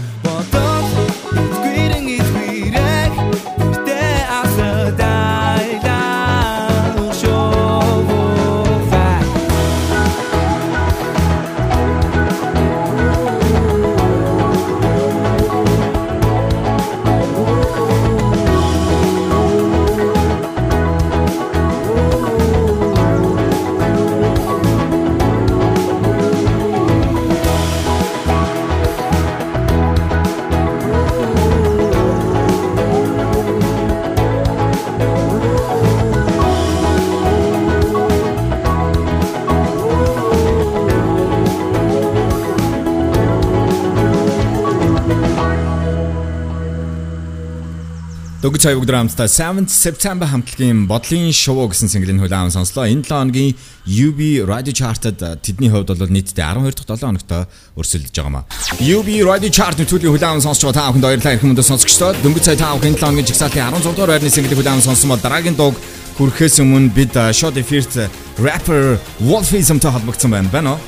Дөнгөж 48.53 48.69
цай 48.69 48.75
бүгд 48.77 48.93
хамтдаа 48.93 49.25
7 49.25 49.65
September 49.65 50.29
хамтлагийн 50.29 50.85
бодлын 50.85 51.33
шоу 51.33 51.65
гэсэн 51.73 51.89
single-ийн 51.89 52.21
хүлээвэн 52.21 52.53
сонслоо. 52.53 52.85
Энэ 52.85 53.01
7 53.01 53.09
хоногийн 53.09 53.57
UB 53.89 54.45
Radio 54.45 54.69
Chart-д 54.69 55.41
тэдний 55.41 55.73
хувьд 55.73 55.89
бол 55.89 56.13
нийтдээ 56.13 56.53
12 56.61 56.85
дахь 56.85 57.01
7 57.01 57.17
хоногт 57.17 57.33
өрсөлдөж 57.73 58.13
байгаа 58.13 58.29
маа. 58.29 58.45
UB 58.77 59.09
Radio 59.25 59.49
Chart-ны 59.49 59.89
төлөвийн 59.89 60.13
хүлээвэн 60.13 60.45
сонсч 60.45 60.69
байгаа 60.69 60.85
та 60.85 60.85
бүхэнд 60.93 61.01
баярлалаа. 61.01 61.33
Ирэх 61.33 61.47
мөндө 61.49 61.65
сонсогчдоо 61.65 62.13
дөнгөж 62.21 62.43
цай 62.45 62.57
та 62.61 62.77
бүхэн 62.77 62.93
7 62.93 63.01
хоногийн 63.01 63.25
жигсаалтын 63.33 63.73
16 63.73 63.97
дугаар 63.97 64.13
байрны 64.13 64.29
single-ийн 64.29 64.59
хүлээвэн 64.61 64.85
сонсон 64.85 65.09
бол 65.09 65.25
дараагийн 65.25 65.57
дууг 65.57 65.75
хүрэхээс 66.21 66.61
өмнө 66.61 66.93
бид 66.93 67.17
Shot 67.33 67.57
Effirt 67.57 68.05
rapper 68.37 69.01
Wolfism-тэй 69.17 69.89
холбогдсон 69.89 70.29
байна. 70.29 70.53
Байна 70.53 70.77
уу? 70.77 70.79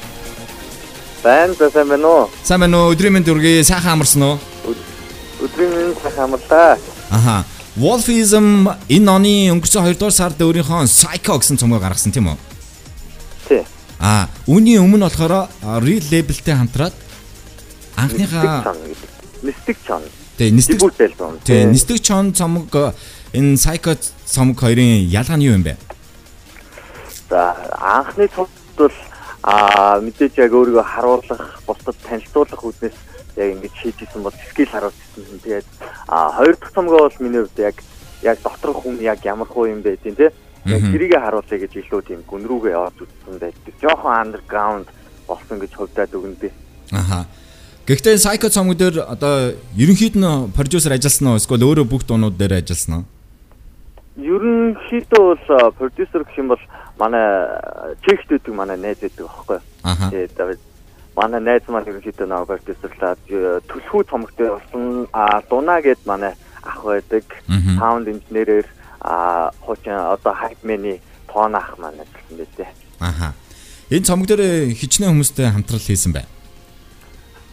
Байна 1.25 1.57
за 1.57 1.73
сайн 1.73 1.89
байна 1.89 2.13
уу? 2.13 2.29
Сайн 2.45 2.61
байна 2.61 2.85
уу? 2.85 2.93
Өдрийн 2.93 3.17
мэнд 3.17 3.25
үргээ 3.25 3.65
сайхан 3.65 3.97
амарсан 3.97 4.21
уу? 4.21 4.37
Өдрийн 5.41 5.73
мэнд 5.73 5.97
сайхан 6.05 6.29
амарлаа. 6.29 6.77
Аха. 7.09 7.54
Wolfism 7.75 8.71
энэ 8.87 9.11
оны 9.11 9.33
өнгөрсөн 9.51 9.83
2 9.83 9.99
дугаар 9.99 10.15
сард 10.15 10.39
өөрийнхөө 10.39 10.87
Psycho 10.87 11.35
гэсэн 11.35 11.59
цомгоо 11.59 11.83
гаргасан 11.83 12.15
тийм 12.15 12.31
үү? 12.31 12.39
Тий. 13.51 13.63
Аа, 13.99 14.31
үүний 14.47 14.79
өмнө 14.79 15.11
болохоор 15.11 15.51
Real 15.83 16.05
Label-тэй 16.07 16.55
хамтраад 16.55 16.95
анхныхаа 17.99 18.71
Mystic 19.43 19.75
Chon. 19.83 20.07
Тий, 20.39 20.55
Mystic 20.55 20.79
Chon. 20.79 21.35
Тий, 21.43 21.67
Mystic 21.67 21.99
Chon 21.99 22.31
цомог 22.31 22.71
энэ 23.35 23.59
Psycho 23.59 23.91
цомог 24.23 24.55
хоёрын 24.55 25.03
ялгаа 25.11 25.35
нь 25.35 25.43
юу 25.43 25.59
юм 25.59 25.67
бэ? 25.67 25.75
За, 27.27 27.59
анхны 27.75 28.31
цомогт 28.31 28.55
бол 28.79 28.95
аа 29.43 29.99
мэдээж 29.99 30.39
яг 30.39 30.55
өөрийгөө 30.55 30.79
харуулах, 30.79 31.59
бусдад 31.67 31.99
танилцуулах 32.07 32.63
үднэс 32.63 32.95
яг 33.37 33.49
ингэж 33.55 33.73
шийдсэн 33.81 34.23
бол 34.23 34.35
скил 34.49 34.69
харуулсан. 34.69 35.39
Тэгээд 35.43 35.65
а 36.07 36.31
хоёр 36.31 36.55
дахь 36.57 36.73
цомгоо 36.73 36.99
бол 37.09 37.17
миний 37.19 37.41
хувьд 37.41 37.59
яг 37.59 37.75
яг 38.21 38.37
доторх 38.43 38.83
хүн 38.83 39.01
яг 39.01 39.19
ямар 39.25 39.47
хуу 39.47 39.65
юм 39.67 39.81
бэ 39.81 39.97
тийм 39.97 40.15
тий. 40.15 40.29
Яг 40.65 40.81
тэрийгэ 40.81 41.19
харуулъя 41.19 41.59
гэж 41.61 41.73
илүү 41.77 42.01
тийм 42.07 42.21
гүн 42.25 42.43
рүүгээ 42.49 42.75
орж 42.75 42.97
үзсэн 43.05 43.37
байдаг. 43.37 43.73
Жохон 43.81 44.13
андерграунд 44.17 44.87
болсон 45.27 45.59
гэж 45.59 45.71
хувьдаад 45.77 46.11
өгнөдөө. 46.13 46.51
Аха. 46.91 47.25
Гэхдээ 47.85 48.17
Psycho 48.17 48.49
цомог 48.49 48.77
дээр 48.77 49.05
одоо 49.05 49.53
ерөнхийд 49.77 50.17
нь 50.17 50.49
продюсер 50.57 50.97
ажилласан 50.97 51.27
уу 51.27 51.37
эсвэл 51.37 51.61
өөрөө 51.69 51.85
бүх 51.85 52.01
дуунууд 52.09 52.33
дээр 52.33 52.65
ажилласан 52.65 52.93
уу? 52.97 53.05
Ерөнхийдөө 54.17 55.21
бол 55.21 55.71
продюсер 55.77 56.25
гэх 56.25 56.41
юм 56.41 56.49
бол 56.49 56.63
манай 56.97 57.45
чект 58.01 58.25
үүдэг 58.33 58.53
манай 58.57 58.77
найз 58.81 58.97
байдаг 59.05 59.29
аахгүй. 59.29 59.59
Тэгээд 59.85 60.61
манай 61.15 61.39
найз 61.39 61.63
маань 61.67 61.87
ерөнхийдөө 61.87 62.27
нэг 62.27 62.47
продюсерлаад 62.49 63.19
төлхүү 63.71 64.01
цомогтой 64.11 64.49
болсон 64.51 65.07
а 65.15 65.41
дунаа 65.49 65.79
гэд 65.81 66.03
манай 66.05 66.35
ах 66.63 66.83
байдаг. 66.83 67.23
Саунд 67.79 68.07
инженерээр 68.07 68.67
хуучин 69.63 69.95
одоо 69.95 70.33
хайпмэний 70.33 70.99
тоон 71.31 71.55
ах 71.55 71.77
маань 71.79 72.03
ажилласан 72.03 72.35
байлээ. 72.35 72.69
Аха. 72.99 73.33
Энэ 73.89 74.05
цомог 74.05 74.27
дээр 74.27 74.73
хичнээн 74.75 75.11
хүмүүстэй 75.13 75.51
хамтрал 75.51 75.79
хийсэн 75.79 76.11
байна. 76.11 76.31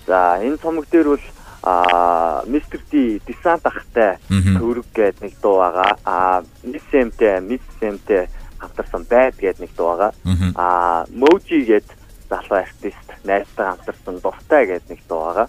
За 0.06 0.40
энэ 0.42 0.58
цомог 0.58 0.86
дээр 0.90 1.14
бол 1.14 1.26
а 1.62 2.42
Mr. 2.46 2.80
D 2.90 3.20
десант 3.26 3.62
ахтай 3.62 4.18
төрөг 4.26 4.90
гээд 4.90 5.22
нэг 5.22 5.38
дуу 5.38 5.62
байгаа. 5.62 5.94
А 6.04 6.42
Missэмтэй 6.66 7.38
Missэмтэй 7.38 8.26
хамтарсан 8.58 9.06
байд 9.06 9.38
гээд 9.38 9.62
нэг 9.62 9.70
дуу 9.76 9.94
байгаа. 9.94 10.12
А 10.58 11.06
Moji 11.14 11.62
гээд 11.62 11.86
залуу 12.26 12.58
артист 12.58 13.11
найзтай 13.24 13.66
хамтарсан 13.66 14.16
дуртай 14.20 14.66
гээд 14.66 14.84
нэг 14.90 15.00
дуу 15.08 15.20
байгаа. 15.26 15.48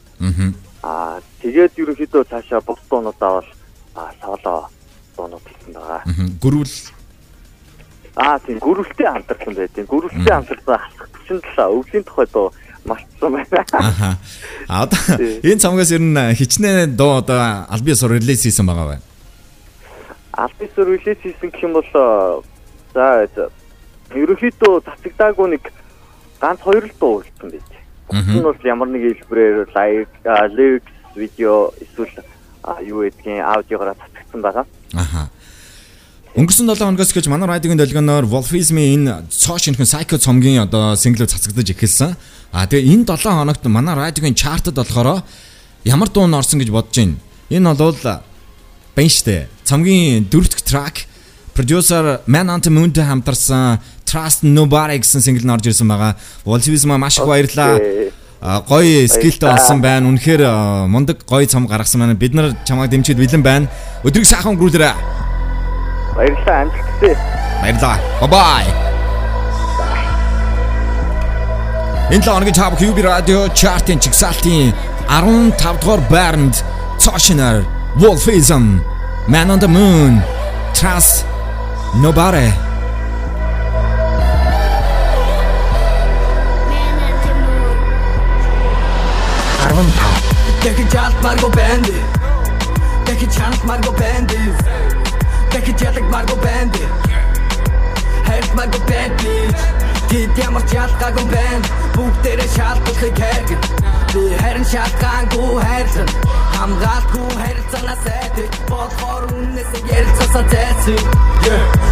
Аа 0.83 1.21
тэгээд 1.41 1.79
ерөнхийдөө 1.79 2.23
цаашаа 2.29 2.61
бус 2.61 2.79
дуунуудаа 2.89 3.31
бол 3.39 3.49
соло 4.21 4.69
дуунууд 5.17 5.45
хийсэн 5.47 5.73
байгаа. 5.73 6.01
Гөрүүл 6.43 6.73
Аа 8.15 8.37
тийм 8.45 8.59
гөрүүлтэй 8.61 9.07
хамтарсан 9.09 9.53
байдیں۔ 9.57 9.89
Гөрүүлтэй 9.89 10.33
хамтарсан 10.33 10.77
хасах 10.77 11.09
47 11.25 11.81
өвлийн 11.81 12.03
тухай 12.05 12.27
дуу 12.29 12.53
мартсан 12.85 13.31
байна. 13.33 13.65
Аха. 13.73 14.17
А 14.67 14.83
одоо 14.83 14.99
энэ 15.17 15.57
цамгаас 15.57 15.91
ер 15.91 16.01
нь 16.01 16.35
хичнээн 16.37 16.93
дуу 16.93 17.17
одоо 17.25 17.65
албан 17.73 17.93
ёсоор 17.93 18.13
релиз 18.13 18.45
хийсэн 18.45 18.69
байгаа 18.69 18.87
байна. 18.93 19.05
Албан 20.31 20.67
ёсоор 20.69 20.87
релиз 20.93 21.17
хийсэн 21.25 21.49
гэх 21.49 21.63
юм 21.65 21.73
бол 21.73 21.89
за 22.93 23.25
ерөнхийдөө 24.13 24.85
цацагдаагүй 24.85 25.47
нэг 25.57 25.63
ганц 26.43 26.59
хоёр 26.59 26.83
л 26.83 26.95
дуу 26.99 27.23
үлдсэн 27.23 27.49
байж. 27.55 27.71
Нь 28.11 28.43
бол 28.43 28.59
ямар 28.67 28.91
нэг 28.91 29.23
хэлбэрээр 29.23 29.71
лайв 29.71 30.07
lyrics 30.51 30.91
видео 31.15 31.71
эсвэл 31.79 32.19
юу 32.83 33.07
гэдгийг 33.07 33.39
аудиогоор 33.39 33.95
цацгдсан 33.95 34.41
байгаа. 34.43 34.65
Аха. 34.93 35.31
Өнгөрсөн 36.35 36.67
7 36.67 36.83
хоногоос 36.83 37.13
гэж 37.13 37.29
манай 37.29 37.47
радиогийн 37.47 37.77
долгионоор 37.77 38.25
Wolfism-ийн 38.25 39.07
энэ 39.07 39.29
цоо 39.29 39.61
шинхэн 39.61 39.85
Psycho 39.85 40.17
цомгийн 40.17 40.65
одоо 40.65 40.97
синглүүд 40.97 41.29
цацгдаж 41.29 41.69
эхэлсэн. 41.71 42.17
А 42.51 42.65
тэгээ 42.65 42.89
энэ 42.89 43.05
7 43.05 43.37
хоногт 43.37 43.63
манай 43.69 43.95
радиогийн 43.95 44.33
чартад 44.33 44.73
болохоор 44.73 45.21
ямар 45.85 46.09
дуу 46.09 46.25
н 46.25 46.33
орсон 46.33 46.59
гэж 46.59 46.73
бодож 46.73 46.97
байна. 46.97 47.21
Энэ 47.53 47.77
бол 47.77 47.95
байн 48.97 49.09
штэ. 49.13 49.47
Цомгийн 49.63 50.25
дөрөвдүгээр 50.25 50.65
трак 50.65 51.05
продюсер 51.55 52.21
Man 52.27 52.49
on 52.49 52.61
the 52.61 52.69
Moon-тэй 52.69 53.03
хамтарсан 53.03 53.79
Trust 54.05 54.43
Nobody 54.43 54.99
гэсэн 54.99 55.21
сингл 55.21 55.45
нь 55.45 55.53
орж 55.53 55.67
ирсэн 55.67 55.87
байгаа. 55.87 56.15
Wolfism 56.45 56.97
маш 56.97 57.17
их 57.17 57.25
баярлаа. 57.25 57.79
гоё 58.67 59.07
скилтэй 59.07 59.49
болсон 59.49 59.81
байна. 59.81 60.09
Үнэхээр 60.09 60.87
мундаг 60.87 61.23
гоё 61.25 61.47
цом 61.47 61.65
гаргасан 61.67 62.01
байна. 62.01 62.13
Бид 62.13 62.33
нар 62.33 62.53
чамайг 62.65 62.91
дэмжиж 62.91 63.17
бэлэн 63.17 63.41
байна. 63.41 63.67
Өдрийг 64.03 64.25
сайхан 64.25 64.53
өнгөрүүлээрэй. 64.53 64.93
Баярлалаа 66.15 66.61
амжилттай. 66.67 67.17
Баярлалаа. 67.61 67.97
Bye. 68.27 68.93
Энэ 72.11 72.25
лоогийн 72.27 72.53
Top 72.53 72.77
QB 72.77 73.01
Radio 73.01 73.47
chart-ын 73.55 73.97
чигсалтын 73.99 74.73
15 75.09 75.81
дугаар 75.81 76.01
байранд 76.11 76.61
Toshinar 76.99 77.65
Wolfism 77.97 78.81
Man 79.27 79.49
on 79.49 79.59
the 79.59 79.67
Moon 79.67 80.21
Trust 80.75 81.25
Nobody. 82.01 82.49
Arvin 89.63 89.87
Teki 90.61 90.83
jalt 90.91 91.15
margo 91.21 91.49
bendi 91.49 91.93
Teki 93.05 93.27
chant 93.35 93.63
margo 93.65 93.91
bendi 93.91 94.37
Teki 95.51 95.73
jetek 95.73 96.09
margo 96.09 96.35
bendi 96.35 96.83
Hate 98.27 98.55
margo 98.55 98.79
bendi 98.89 99.33
Тэд 100.13 100.37
ямар 100.45 100.61
ч 100.69 100.77
ялгаагүй 100.77 101.25
бэнд. 101.25 101.65
Бүгдээрээ 101.97 102.49
шалтгаалыг 102.53 103.17
хэрэг. 103.17 103.61
Би 104.13 104.21
харин 104.37 104.65
шалтгаангүй 104.69 105.49
хайрлан. 105.65 106.09
Хамгаалгүй 106.53 107.29
харилцаанаас 107.41 108.05
айдаг. 108.13 108.49
Болохоор 108.69 109.23
үннээс 109.33 109.71
ярилцасаа 109.89 110.45
зайсан. 110.53 111.01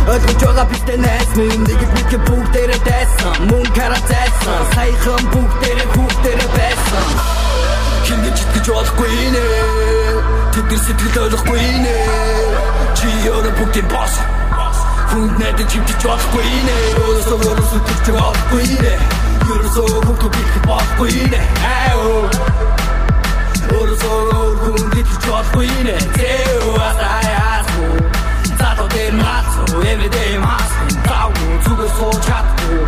Ойлгож 0.06 0.38
байгаа 0.38 0.66
битээ 0.70 1.00
найс 1.02 1.32
минь 1.34 1.66
нэг 1.66 1.82
бид 1.98 2.12
бүгдээрээ 2.30 2.82
дайсан. 2.86 3.34
Мөн 3.50 3.66
кара 3.74 3.98
зайсан. 4.06 4.62
Саяхан 4.78 5.24
бүгдээрээ 5.34 5.90
хүүхдээрээ 5.98 6.50
байсан. 6.58 7.06
Хингэж 8.06 8.38
итгэж 8.38 8.68
болохгүй 8.70 9.18
нэ 9.34 9.46
Тэд 10.54 10.68
нар 10.70 10.82
сэтгэл 10.86 11.22
ойлгохгүй 11.26 11.64
нэ 11.86 11.96
Чи 12.98 13.08
өөрөө 13.30 13.54
бүгдийн 13.58 13.88
босс 13.94 14.16
Хүнд 15.12 15.34
найдаж 15.44 15.68
хэмтэж 15.68 16.02
болохгүй 16.08 16.50
нэ. 16.68 16.76
Өөрөөсөө 17.04 17.38
өөрөөсөө 17.44 17.80
төрч 17.88 18.08
болохгүй 18.16 18.68
нэ. 18.80 18.94
Ерөөсөө 19.52 19.88
хөвгөө 20.08 20.30
бих 20.32 20.54
болохгүй 20.64 21.16
нэ. 21.34 21.42
Ао 21.68 22.16
Өөрөөсөө 23.76 24.16
өөр 24.40 24.56
хүнд 24.64 24.94
итгэж 25.02 25.24
болохгүй 25.28 25.68
нэ. 25.84 25.96
Зэв 26.16 26.80
асаяас 26.80 27.68
Зато 28.56 28.86
дээр 28.94 29.16
мас 29.20 29.52
Every 29.92 30.10
day 30.16 30.40
мас 30.40 30.72
Тау 31.04 31.36
зүгээр 31.68 31.92
сууж 32.00 32.22
чадахгүй 32.24 32.80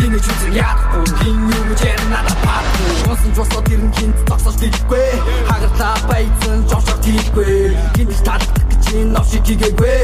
Хинэж 0.00 0.24
үзэн 0.32 0.52
ядахгүй 0.64 1.06
Хин 1.20 1.44
гэж 1.44 1.80
ярь 1.92 2.04
надад 2.08 2.40
падахгүй 2.40 2.96
Унсан 3.12 3.32
жосоо 3.36 3.60
тэр 3.68 3.84
нь 3.84 3.92
хинт 4.00 4.16
зогсож 4.32 4.56
дийлэхгүй 4.64 5.08
Хагарлаа 5.44 5.96
байцсан 6.08 6.64
жошоо 6.72 6.96
дийлэхгүй 7.04 7.76
Хинэж 8.00 8.20
таалагдах 8.24 8.66
гэж 8.72 8.84
энэ 8.96 9.12
новшиг 9.12 9.44
хийгээгүй. 9.44 10.00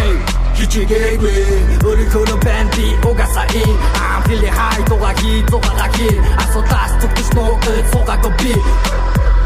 Hey 0.00 0.45
хичээгээгүй 0.56 1.40
өөрийнхөө 1.84 2.36
банд 2.44 2.70
би 2.76 2.86
угаасаа 3.08 3.46
ин. 3.60 3.76
I'm 4.00 4.20
feeling 4.26 4.56
high 4.58 4.82
дугаги 4.88 5.32
дугаги 5.52 6.08
асуудаас 6.42 6.92
зүгтж 7.00 7.28
нуугд 7.36 7.66
суугаагүй 7.92 8.32
би. 8.40 8.54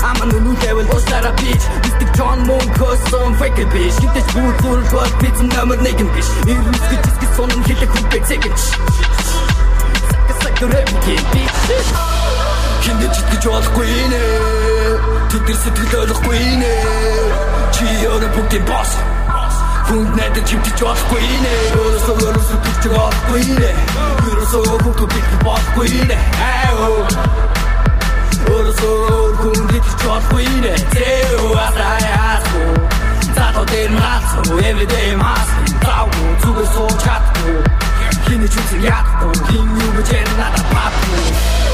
I'm 0.02 0.16
a 0.22 0.24
new 0.32 0.54
level 0.64 0.86
what's 0.88 1.04
that 1.10 1.26
a 1.28 1.32
bitch 1.36 1.64
Mystic 1.84 2.10
John 2.16 2.38
Moon 2.48 2.66
custom 2.78 3.34
fake 3.40 3.64
bitch. 3.72 3.96
Хитэж 4.00 4.28
бүр 4.34 4.52
зүрх 4.62 4.90
бол 4.94 5.12
би 5.20 5.28
зэн 5.36 5.48
номер 5.56 5.78
нэгэн 5.84 6.08
биш 6.14 6.28
Ирмэс 6.48 6.84
гэж 6.90 7.02
искис 7.10 7.32
сонон 7.36 7.62
хэлэх 7.68 7.90
хүбэг 7.90 8.22
цэгэн. 8.28 8.54
Сака 10.10 10.34
сака 10.42 10.66
рэп 10.72 10.90
гин 11.04 11.24
bitch. 11.34 11.90
Хиндэж 12.84 13.14
итгэж 13.20 13.44
болохгүй 13.50 13.92
нэ. 14.12 14.24
Тэд 15.30 15.42
нар 15.46 15.58
сэтгэл 15.62 16.00
ойлгохгүй 16.00 16.42
нэ. 16.62 16.74
Чи 17.76 17.84
өөрөө 18.08 18.30
бүгдийн 18.34 18.64
босс 18.64 18.94
Хүнд 19.90 20.12
найдаж 20.14 20.46
хөвтөж 20.46 20.80
болохгүй 20.86 21.26
нэ. 21.42 21.54
Өөрөөсөө 21.74 22.16
өөрөөсөө 22.24 22.58
төрч 22.64 22.84
болохгүй 22.94 23.42
нэ. 23.58 23.70
Ерөөсөө 24.30 24.62
хөвгөө 24.70 25.08
бих 25.14 25.28
болохгүй 25.42 25.90
нэ. 26.10 26.18
Ао 26.46 26.90
Өөрөөсөө 28.52 28.94
өөр 29.14 29.34
хүнд 29.42 29.70
итгэж 29.78 30.00
болохгүй 30.06 30.46
нэ. 30.62 30.72
Зэв 30.94 31.58
асаяасгүй 31.66 32.68
Зато 33.34 33.62
дээр 33.72 33.90
мас 33.98 34.26
Every 34.68 34.86
day 34.94 35.10
мас 35.18 35.48
Тау 35.82 36.06
зүгээр 36.42 36.68
сууж 36.74 36.96
чадахгүй 37.02 37.58
Хинэж 38.28 38.54
үзэн 38.62 38.86
ядахгүй 38.86 39.34
Хин 39.50 39.66
юу 39.74 39.90
гэж 39.98 40.08
ярь 40.18 40.32
надад 40.38 40.66
падахгүй 40.70 41.69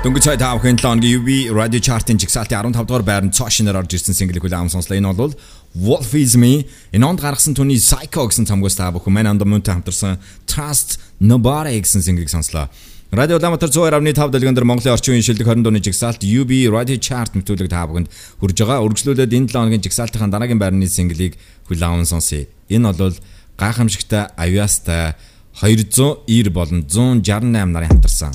Дөнгөж 0.00 0.24
цай 0.24 0.38
таах 0.40 0.64
хэн 0.64 0.80
7 0.80 0.96
өдрийн 0.96 1.20
UB 1.20 1.28
Radio 1.52 1.76
Chart-ын 1.76 2.16
жигсаалтын 2.16 2.72
15 2.72 2.88
дугаар 2.88 3.04
байранд 3.04 3.36
цоо 3.36 3.52
шинээр 3.52 3.84
орж 3.84 4.00
ирсэн 4.00 4.16
single 4.16 4.40
хүлээм 4.40 4.72
сонслоо. 4.72 4.96
Энэ 4.96 5.12
бол 5.12 5.36
Wolf 5.76 6.16
Is 6.16 6.40
Me. 6.40 6.64
Энэ 6.96 7.04
онд 7.04 7.20
гаргасан 7.20 7.52
түүний 7.52 7.76
Psycho 7.76 8.24
гэсэн 8.24 8.48
цамгаас 8.48 8.80
та 8.80 8.88
бүхэн 8.96 9.12
маань 9.12 9.36
андам 9.36 9.52
мөнтэй 9.52 9.76
хамтарсан 9.76 10.16
Trust 10.48 10.96
Nobody 11.20 11.76
гэсэн 11.84 12.00
single-ийг 12.00 12.32
сонслоо. 12.32 12.72
Радио 13.12 13.36
Улаанбаатар 13.36 13.68
102.5 13.68 14.32
дэлгэн 14.32 14.56
дээр 14.56 14.64
Монголын 14.72 14.96
орчин 14.96 15.20
үеийн 15.20 15.26
шилдэг 15.36 15.44
20 15.44 15.68
дууны 15.68 15.84
жигсаалт 15.84 16.24
UB 16.24 16.48
Radio 16.72 16.96
Chart 16.96 17.36
нэвтрүүлэг 17.36 17.68
та 17.68 17.84
бүхэнд 17.84 18.08
хүрж 18.40 18.56
байгаа. 18.56 18.80
Үргэлжлүүлээд 18.80 19.36
энэ 19.36 19.52
7 19.52 19.68
өдрийн 19.68 19.84
жигсаалтын 19.84 20.32
дараагийн 20.32 20.56
байрны 20.56 20.88
single-ийг 20.88 21.36
хүлээм 21.68 22.08
сонсъё. 22.08 22.48
Энэ 22.72 22.96
бол 22.96 23.20
гайхамшигтай 23.60 24.32
авьяастай 24.32 25.12
290 25.60 26.48
болон 26.48 26.88
168 26.88 27.52
нарын 27.52 27.92
хамтарсан 28.00 28.32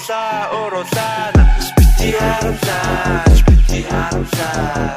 حرمزة 0.00 0.60
وروزة 0.60 1.32
شبتي 1.60 2.12
حرمزة 2.20 3.24
شبتي 3.36 3.84
حرمزة 3.90 4.94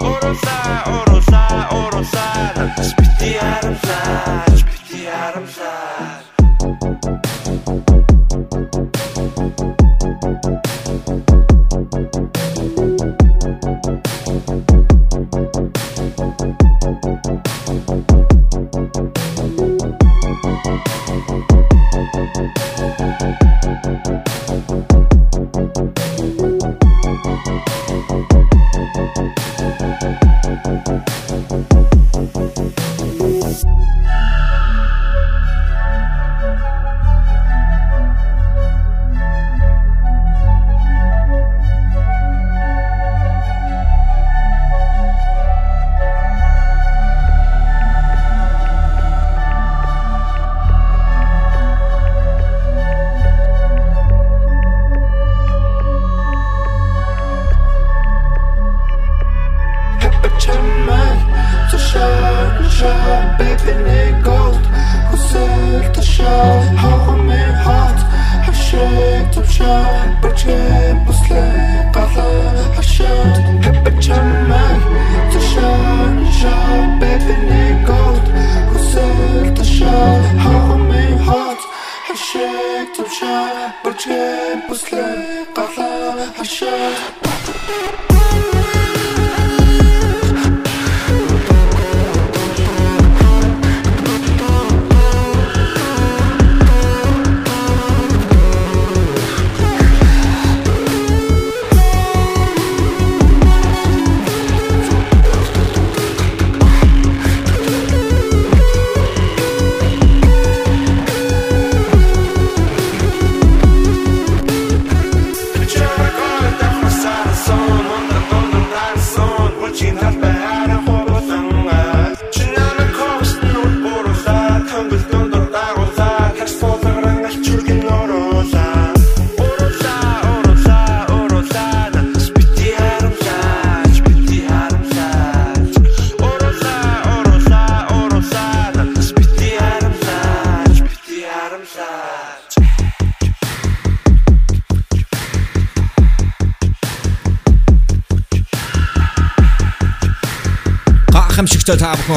وروزة 0.00 0.88
وروزة 0.88 1.68
وروزة 1.72 2.32
شبتي 2.82 3.40
حرمزة 3.40 4.09
yeah. 86.70 87.29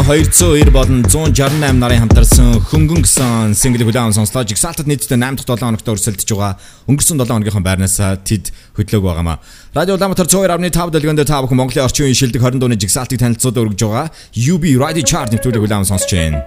290 0.03 0.69
болон 0.71 0.99
168 1.07 1.79
нарын 1.79 2.01
хамтарсан 2.03 2.59
хөнгөн 2.67 3.05
гэсэн 3.07 3.55
single 3.55 3.87
хүлээн 3.87 4.11
сонслоо. 4.11 4.43
Жигсаалтад 4.43 4.83
нийтдээ 4.83 5.15
8 5.15 5.39
дахь 5.39 5.47
7 5.47 5.63
хоногт 5.63 5.87
өрсөлдөж 5.87 6.27
байгаа. 6.27 6.59
Өнгөрсөн 6.91 7.23
7 7.23 7.31
хоногийнхоо 7.31 7.63
байрнаас 7.63 7.95
тэд 8.27 8.51
хөдлөөг 8.75 8.99
байгаамаа. 8.99 9.39
Радио 9.71 9.95
Улаанбаатар 9.95 10.27
102.5 10.27 10.91
дэлгэнд 10.91 11.23
та 11.23 11.39
бүхэн 11.39 11.55
Монголын 11.55 11.87
орчин 11.87 12.03
үеийн 12.03 12.19
шилдэг 12.19 12.43
20 12.43 12.59
дууны 12.59 12.75
жигсаалтыг 12.75 13.15
танилцуулж 13.23 13.55
өргөж 13.55 13.79
байгаа. 13.79 14.11
UB 14.35 14.63
Radio 14.75 15.07
Chart 15.07 15.31
нэвтрүүлэг 15.31 15.63
хүлээн 15.63 15.87
сонсож 15.87 16.11
байна. 16.11 16.43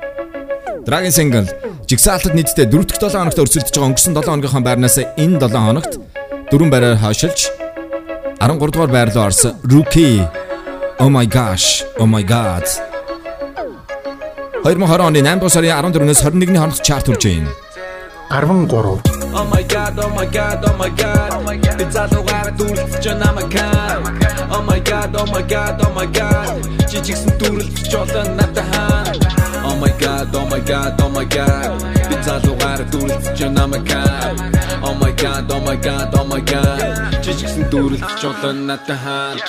Dragon 0.85 1.15
single 1.17 1.49
жигсаалтад 1.89 2.37
нийтдээ 2.37 2.69
4 2.69 2.85
дахь 2.93 3.01
7 3.09 3.25
хоногт 3.25 3.41
өрсөлдөж 3.41 3.73
байгаа. 3.73 3.89
Өнгөрсөн 3.89 4.13
7 4.21 4.37
хоногийнхоо 4.37 4.61
байрнаас 4.69 5.01
энэ 5.17 5.41
7 5.41 5.57
хоногт 5.57 5.93
дөрвөн 6.53 6.69
байраар 6.69 7.01
хашилж 7.01 7.49
13 8.37 8.61
дугаар 8.61 8.93
байр 8.93 9.09
руу 9.17 9.33
орсон 9.33 9.57
Rookie 9.65 10.21
Oh 11.01 11.09
my 11.09 11.25
gosh. 11.29 11.85
Oh 12.01 12.09
my 12.09 12.25
god. 12.25 12.96
2020 14.67 15.07
оны 15.07 15.21
8 15.23 15.39
дугаар 15.39 15.55
сарын 15.55 15.71
14-өөс 15.95 16.21
21-ний 16.27 16.59
хоноогт 16.59 16.83
чарт 16.83 17.07
хүрж 17.07 17.23
байна. 17.23 17.51
13 18.35 18.67
Oh 19.39 19.45
my 19.53 19.63
god, 19.63 19.95
oh 20.03 20.11
my 20.19 20.27
god, 20.27 20.65
oh 20.67 20.75
my 20.81 20.91
god. 20.91 21.31
Би 21.79 21.85
залуугаар 21.95 22.49
дүрлж 22.59 23.05
намайг 23.23 23.47
каа. 23.55 24.03
Oh 24.51 24.63
my 24.67 24.81
god, 24.89 25.15
oh 25.21 25.27
my 25.35 25.43
god, 25.53 25.79
oh 25.87 25.93
my 25.95 26.07
god. 26.19 26.51
Жижигсэн 26.91 27.33
дүрлж 27.39 27.79
жолон 27.93 28.29
надад 28.39 28.67
хаана. 28.71 29.13
Oh 29.69 29.77
my 29.83 29.93
god, 30.03 30.35
oh 30.35 30.45
my 30.51 30.61
god, 30.71 30.99
oh 31.05 31.11
my 31.15 31.27
god. 31.37 31.71
Би 32.09 32.17
залуугаар 32.27 32.81
дүрлж 32.93 33.39
намайг 33.59 33.87
каа. 33.87 34.35
Oh 34.83 34.95
my 35.01 35.13
god, 35.23 35.47
oh 35.55 35.61
my 35.69 35.77
god, 35.87 36.11
oh 36.19 36.27
my 36.33 36.43
god. 36.51 37.23
Жижигсэн 37.23 37.71
дүрлж 37.71 38.03
жолон 38.19 38.67
надад 38.67 38.99
хаана. 39.05 39.47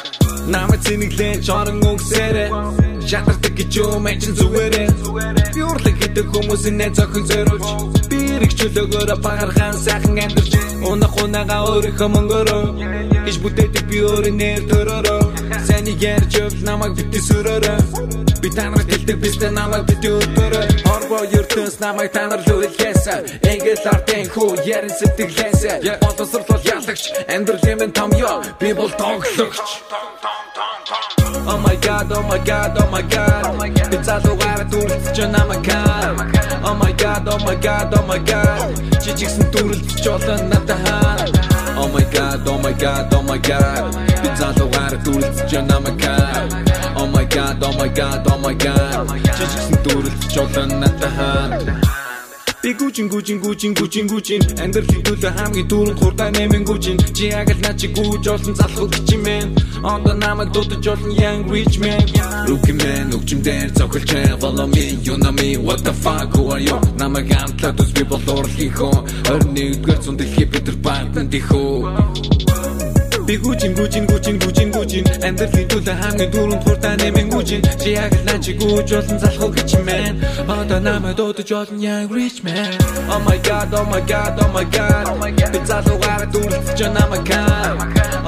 Намайг 0.53 0.81
зинэглэн 0.85 1.41
чорон 1.41 1.81
өнгөсөрэ 1.89 2.86
Шатардаг 3.07 3.55
гэж 3.55 3.71
юу 3.79 3.99
мэчин 4.03 4.35
зүгээрээ? 4.35 4.89
Би 5.55 5.61
урлаг 5.63 5.95
гэдэг 5.95 6.27
хүмүүсийн 6.27 6.75
нэ 6.75 6.87
зохин 6.91 7.23
зориулж 7.23 7.67
Би 8.11 8.19
эргчлөөгөөр 8.35 9.11
багархан 9.23 9.71
сайхан 9.79 10.19
амьдарч 10.19 10.51
Унах 10.83 11.15
унаага 11.23 11.57
өөрийнхөө 11.71 12.09
мөнгөөрөө 12.11 12.65
Иш 13.31 13.39
бүтээдэг 13.39 13.85
би 13.87 14.03
өөрөө 14.03 14.33
нэр 14.35 14.61
төрөөрөө. 14.67 15.23
Сэний 15.67 15.95
ярьж 16.03 16.35
өв 16.35 16.53
намайг 16.67 16.99
бити 16.99 17.19
сөрөөрөө 17.23 17.79
Би 18.43 18.49
танаар 18.51 18.83
хэлдэг 18.91 19.17
бистэ 19.23 19.47
намайг 19.55 19.87
бити 19.87 20.11
өдөрөө 20.11 20.65
Орбо 20.91 21.23
ертөнс 21.31 21.79
намайг 21.79 22.11
танаар 22.11 22.43
л 22.43 22.59
үлгээсэ 22.59 23.15
Энгэл 23.47 23.87
артын 23.87 24.27
хүү 24.35 24.67
ярин 24.67 24.91
сэтгэлээсэ 24.91 25.95
Боловсрлол 26.03 26.63
ялагч 26.75 27.03
амьдрал 27.31 27.63
юм 27.71 27.91
том 27.95 28.11
ёо. 28.19 28.43
Би 28.59 28.75
бол 28.75 28.91
тоглогч 28.99 29.55
Oh 31.49 31.57
my 31.57 31.75
god, 31.77 32.11
oh 32.11 32.23
my 32.23 32.37
god, 32.49 32.77
oh 32.81 32.89
my 32.91 33.01
god. 33.01 33.43
Би 33.91 33.97
залуугаар 34.07 34.61
дүрлж 34.71 35.17
намайг 35.35 35.61
каа. 35.67 36.11
Oh 36.67 36.75
my 36.81 36.91
god, 37.01 37.27
oh 37.33 37.39
my 37.47 37.55
god, 37.65 37.93
oh 37.97 38.03
my 38.09 38.19
god. 38.31 38.67
Жижигсэн 39.03 39.45
дүрлж 39.53 39.79
жолон 40.03 40.41
надад 40.51 40.71
хаана. 40.83 41.25
Oh 41.81 41.87
my 41.95 42.05
god, 42.15 42.47
oh 42.51 42.57
my 42.65 42.73
god, 42.83 43.13
oh 43.17 43.23
my 43.29 43.39
god. 43.49 43.83
Би 44.21 44.29
залуугаар 44.39 44.93
дүрлж 45.05 45.51
намайг 45.71 45.97
каа. 46.03 46.43
Oh 46.99 47.07
my 47.15 47.25
god, 47.35 47.63
oh 47.67 47.73
my 47.79 47.89
god, 47.99 48.27
oh 48.31 48.37
my 48.45 48.55
god. 48.65 49.05
Жижигсэн 49.37 49.77
дүрлж 49.85 50.19
жолон 50.35 50.69
надад 50.81 51.03
хаана. 51.17 51.96
Би 52.67 52.73
гүчин 52.73 53.07
гүчин 53.07 53.39
гүчин 53.39 53.71
гүчин 53.79 54.07
гүчин 54.11 54.41
амьдрал 54.59 54.99
төлөө 55.07 55.31
хамгийн 55.37 55.67
дүүрэн 55.71 55.95
хурдан 56.03 56.33
нэмэн 56.35 56.63
гүчин 56.67 56.97
чи 57.15 57.29
яг 57.31 57.47
л 57.55 57.61
начи 57.63 57.87
гүйж 57.95 58.27
олон 58.27 58.55
залхуу 58.59 58.87
гэж 58.91 59.07
юм 59.15 59.23
бэ 59.23 59.35
ондо 59.87 60.11
намайг 60.11 60.51
дуудаж 60.51 60.83
олон 60.83 61.11
young 61.15 61.47
rich 61.47 61.79
man. 61.79 62.03
Rookie 62.43 62.75
man 62.75 63.15
өгчм 63.15 63.39
дээр 63.39 63.71
зохилч 63.71 64.11
follow 64.43 64.67
me 64.67 64.99
you 64.99 65.15
know 65.15 65.31
me. 65.31 65.55
What 65.55 65.79
the 65.87 65.93
fuck 65.95 66.35
who 66.35 66.51
are 66.51 66.59
you? 66.59 66.75
Намайг 66.99 67.31
амтлаад 67.31 67.79
ус 67.79 67.91
би 67.95 68.03
бол 68.03 68.19
урлагийнхоо 68.35 68.99
21-р 69.31 70.01
зуун 70.03 70.17
дэлхий 70.19 70.45
бид 70.51 70.67
нар 70.67 70.77
баатан 70.83 71.31
дихөө 71.31 72.76
Би 73.27 73.35
гүчин 73.35 73.73
гүчин 73.75 74.05
гүчин 74.07 74.37
гүчин 74.39 74.69
гүчин 74.71 75.03
амьдралын 75.27 75.67
төлөө 75.71 75.95
хамгийн 76.01 76.29
дөрөнд 76.31 76.63
хурдан 76.63 76.95
нэмэн 77.01 77.27
гүчин 77.33 77.61
чи 77.81 77.91
яг 77.99 78.13
л 78.15 78.23
начи 78.23 78.55
гүйж 78.55 78.89
олон 78.99 79.19
залхуу 79.19 79.51
гэж 79.51 79.71
мэн. 79.83 80.15
Одоо 80.47 80.79
намайг 80.79 81.17
дуудаж 81.19 81.51
олон 81.51 81.79
young 81.83 82.07
rich 82.07 82.39
man. 82.45 82.71
Oh 83.11 83.19
my 83.27 83.35
god 83.43 83.67
oh 83.75 83.83
my 83.91 83.99
god 84.11 84.39
oh 84.39 84.47
my 84.55 84.63
god. 84.75 85.05
Би 85.51 85.59
залуугаар 85.67 86.23
дүрлж 86.31 86.79
намайг 86.95 87.27
каа 87.27 87.75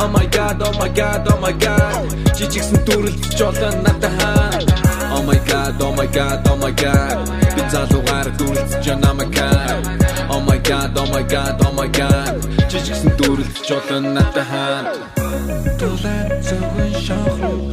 Oh 0.03 0.09
my 0.11 0.27
god 0.35 0.59
oh 0.67 0.73
my 0.79 0.89
god 0.99 1.23
oh 1.31 1.39
my 1.43 1.53
god. 1.63 2.03
Жижигсэн 2.35 2.83
дүрлж 2.83 3.39
олон 3.39 3.75
надад 3.85 4.11
хаана 4.19 4.59
Oh 5.15 5.23
my 5.23 5.39
god 5.47 5.79
oh 5.79 5.95
my 5.95 6.07
god 6.17 6.43
oh 6.51 6.57
my 6.59 6.73
god. 6.83 7.17
Би 7.55 7.63
залуугаар 7.71 8.27
дүрлж 8.39 8.85
намайг 8.99 9.31
каа 9.31 9.98
Oh 10.31 10.41
my 10.41 10.57
god 10.57 10.97
oh 10.97 11.07
my 11.11 11.23
god 11.23 11.53
oh 11.65 11.73
my 11.73 11.87
god. 11.87 12.35
Жижигсэн 12.71 13.11
дүрлж 13.17 13.67
олон 13.77 14.13
надад. 14.13 14.45
Хаана 14.49 15.09
Тулаан 15.79 16.29
зөвхөн 16.47 16.93
шахруу 17.05 17.71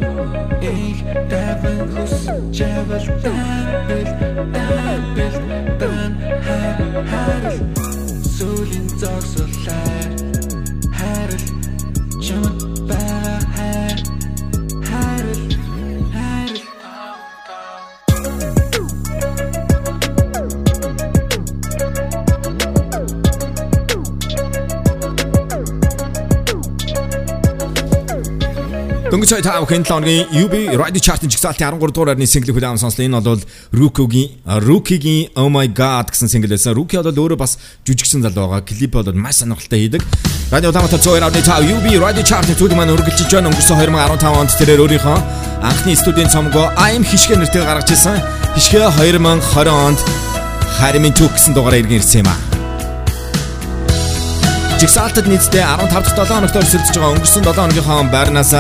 их 0.63 0.99
таван 1.31 1.81
хус 1.93 2.17
чавал 2.57 3.07
табил 3.25 4.11
табил 4.55 5.37
дан 5.81 6.13
хар 6.47 6.79
харл 7.11 7.59
сүлийн 8.37 8.89
зогсолаар 9.01 10.26
Дөнгөж 29.17 29.31
сая 29.33 29.41
тав 29.41 29.65
хэн 29.65 29.81
лооны 29.89 30.29
UB 30.29 30.77
Radio 30.77 31.01
Chart-ын 31.01 31.31
жигсаалтын 31.33 31.73
13 31.73 31.89
дугаар 31.89 32.13
байрны 32.13 32.29
single 32.29 32.53
хүлээм 32.53 32.77
сонслоо. 32.77 33.09
Энэ 33.09 33.25
бол 33.25 33.41
Rookie-гийн 33.73 34.29
Rookie-гийн 34.45 35.33
Oh 35.41 35.49
My 35.49 35.73
God 35.73 36.13
гэсэн 36.13 36.29
single 36.29 36.53
байсан. 36.53 36.77
Rookie 36.77 37.01
бол 37.01 37.09
өөрөө 37.09 37.41
бас 37.41 37.57
жүжигсэн 37.89 38.21
залуу 38.21 38.45
байгаа. 38.45 38.61
Клип 38.69 38.93
бол 38.93 39.09
маш 39.17 39.41
сонирхолтой 39.41 39.89
хийдэг. 39.89 40.05
Radio 40.53 40.69
Улаанбаатар 40.69 41.01
102.5 41.01 41.65
UB 41.65 41.87
Radio 41.97 42.25
Chart-ын 42.29 42.61
түүх 42.61 42.77
маань 42.77 42.93
үргэлжилж 42.93 43.33
байна. 43.33 43.49
Өнгөрсөн 43.49 43.81
2015 43.81 44.37
онд 44.37 44.53
тэрээр 44.53 44.85
өөрийнхөө 44.85 45.19
анхны 45.65 45.97
студийн 45.97 46.29
цомгоо 46.29 46.77
I'm 46.77 47.01
хишгэ 47.01 47.41
нэртэй 47.41 47.65
гаргаж 47.65 47.97
ирсэн. 47.97 48.21
Хишгэ 48.53 48.85
2020 49.01 49.73
онд 49.73 50.05
Харимын 50.77 51.17
түүх 51.17 51.33
гэсэн 51.41 51.57
дугаараар 51.57 51.89
иргэн 51.89 52.05
ирсэн 52.05 52.21
юм 52.21 52.29
аа. 52.29 52.56
Жигсаалтад 54.77 55.27
нийтдээ 55.27 55.65
15 55.65 55.89
дахь 55.89 56.29
7 56.29 56.37
хоногт 56.37 56.57
өрсөлдөж 56.61 56.97
байгаа 57.01 57.13
өнгөрсөн 57.17 57.43
7 57.49 57.57
хоногийнхоо 57.57 58.05
байрнаас 58.13 58.53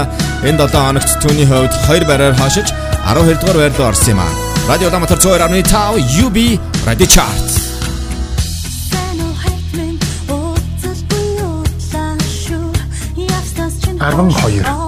энэ 0.48 0.58
7 0.64 0.72
хоногт 0.72 1.10
түүний 1.20 1.44
хувьд 1.44 1.72
2 1.92 2.08
байраар 2.08 2.34
хашиж 2.40 2.72
12 3.04 3.36
дугаар 3.40 3.58
байр 3.60 3.72
руу 3.76 3.88
орсон 3.92 4.16
юм 4.16 4.20
а. 4.24 4.28
Радио 4.68 4.88
Улаанбаатар 4.88 5.20
102.5 5.20 6.24
UB 6.24 6.38
Radio 6.88 7.06
Chart. 7.06 7.48
12 14.00 14.64
Хараа 14.64 14.85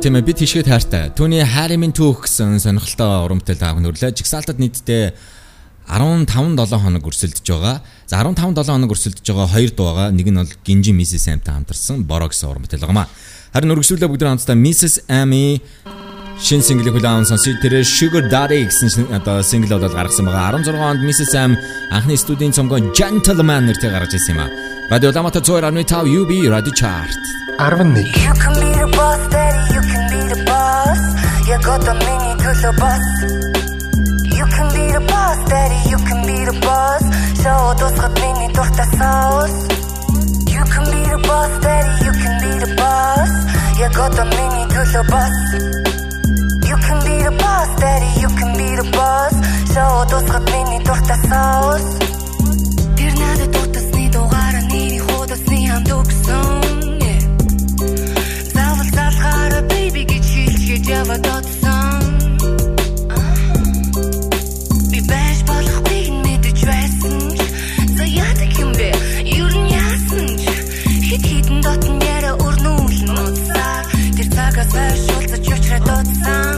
тийм 0.00 0.16
ээ 0.16 0.24
би 0.24 0.32
тийшээ 0.32 0.64
таартай. 0.64 1.12
Түүний 1.12 1.44
Харимын 1.44 1.92
түүх 1.92 2.24
гэсэн 2.24 2.56
сонирхолтой 2.56 3.20
урамтай 3.20 3.52
таах 3.52 3.84
нүрлээ. 3.84 4.16
Жигсаалтад 4.16 4.56
нийтдээ 4.56 5.12
15 5.92 6.24
7 6.24 6.80
хоног 6.80 7.04
өрсөлдөж 7.04 7.44
байгаа. 7.44 7.84
За 8.08 8.24
15 8.24 8.64
7 8.64 8.80
хоног 8.80 8.96
өрсөлдөж 8.96 9.20
байгаа 9.28 9.52
хоёр 9.52 9.70
дуу 9.76 9.92
байгаа. 9.92 10.08
Нэг 10.16 10.32
нь 10.32 10.40
бол 10.40 10.56
Гинжи 10.64 10.96
Mrs. 10.96 11.28
Am-тай 11.36 11.52
хамтарсан 11.52 12.08
Боро 12.08 12.32
гэсэн 12.32 12.48
урамтай 12.48 12.80
л 12.80 12.88
байгаамаа. 12.88 13.12
Харин 13.52 13.72
үргэлжлүүлээ 13.76 14.08
бүгд 14.08 14.24
хамтдаа 14.24 14.56
Mrs. 14.56 15.04
Amy 15.04 15.60
шин 16.40 16.62
single 16.64 16.90
хүлээн 16.90 17.28
сонси 17.28 17.52
тэр 17.60 17.84
Sugar 17.84 18.24
Daddy 18.24 18.64
гэсэн 18.64 19.12
одоо 19.12 19.44
single 19.44 19.76
болоод 19.76 19.92
гаргасан 19.92 20.26
байгаа. 20.26 20.56
16 20.56 20.80
онд 20.88 21.00
Mrs. 21.04 21.34
Am 21.36 21.52
анхны 21.92 22.16
студийн 22.16 22.52
цомгоо 22.56 22.80
Gentleman 22.96 23.68
нэртэй 23.68 23.90
гаргаж 23.92 24.14
ирсэн 24.16 24.34
юм 24.34 24.40
а. 24.44 24.46
Радио 24.90 25.12
Ламата 25.14 25.40
102.5 25.40 26.08
UB 26.18 26.32
Radio 26.48 26.72
Chart 26.72 27.20
11 27.60 27.92
You 28.24 28.32
can 28.40 28.54
be 28.56 28.70
the 28.80 28.88
boss, 28.96 29.22
daddy, 29.28 29.60
you 29.74 29.82
can 29.92 30.04
be 30.12 30.20
the 30.32 30.40
boss. 30.48 31.02
You 31.48 31.56
got 31.60 31.80
the 31.84 31.94
mini 32.04 32.32
to 32.42 32.50
the 32.64 32.72
boss. 32.80 33.06
You 34.38 34.46
can 34.54 34.68
be 34.74 34.84
the 34.96 35.02
boss, 35.12 35.38
daddy, 35.50 35.78
you 35.92 35.98
can 36.08 36.20
be 36.24 36.38
the 36.48 36.56
boss. 36.64 37.04
Show 37.42 37.60
тусгад 37.80 38.12
миний 38.20 38.48
дуртай 38.56 38.88
соус. 38.98 39.54
You 40.56 40.64
can 40.72 40.84
be 40.92 41.00
the 41.12 41.20
boss, 41.28 41.52
daddy, 41.64 41.92
you 42.06 42.12
can 42.22 42.34
be 42.42 42.52
the 42.64 42.70
boss. 42.80 43.32
You 43.78 43.88
got 43.98 44.12
the 44.18 44.24
mini 44.24 44.62
to 44.72 44.80
the 44.94 45.89
the 47.30 47.36
boss, 47.42 47.80
daddy, 47.80 48.20
you 48.20 48.28
can 48.28 48.50
be 48.58 48.68
the 48.80 48.86
boss. 48.96 49.34
Show 49.72 50.04
тусгад 50.10 50.44
миний 50.52 50.82
дуртай 50.86 51.18
соус. 51.30 51.86
Тэр 52.98 53.12
надад 53.22 53.50
дутасны 53.54 54.04
дугаараа 54.14 54.64
нэрийг 54.70 55.02
хуудасны 55.08 55.58
хамт 55.70 55.90
өгсөн. 55.98 56.48
Заавал 58.54 58.90
залгаараа 58.96 59.62
baby 59.70 60.02
гэж 60.10 60.26
хэлчихэд 60.34 60.84
яваад 60.98 61.26
одсон. 61.36 62.02
Би 64.90 64.98
байж 65.10 65.38
болохгүй 65.50 66.02
мэдэж 66.24 66.58
байсан 66.70 67.14
за 67.96 68.04
яадаг 68.24 68.50
юм 68.62 68.70
бэ? 68.78 68.90
Юу 69.38 69.50
нь 69.54 69.70
яасан 69.82 70.26
ч 70.40 70.44
хит 71.06 71.22
хитэн 71.30 71.58
дотн 71.64 71.94
яриа 72.14 72.34
өрнүүлэн 72.46 73.18
утсаа 73.26 73.76
тэр 74.16 74.28
цагаас 74.34 74.70
хойш 74.74 75.02
уулзаж 75.14 75.44
очраад 75.54 75.84
дутсан. 75.86 76.49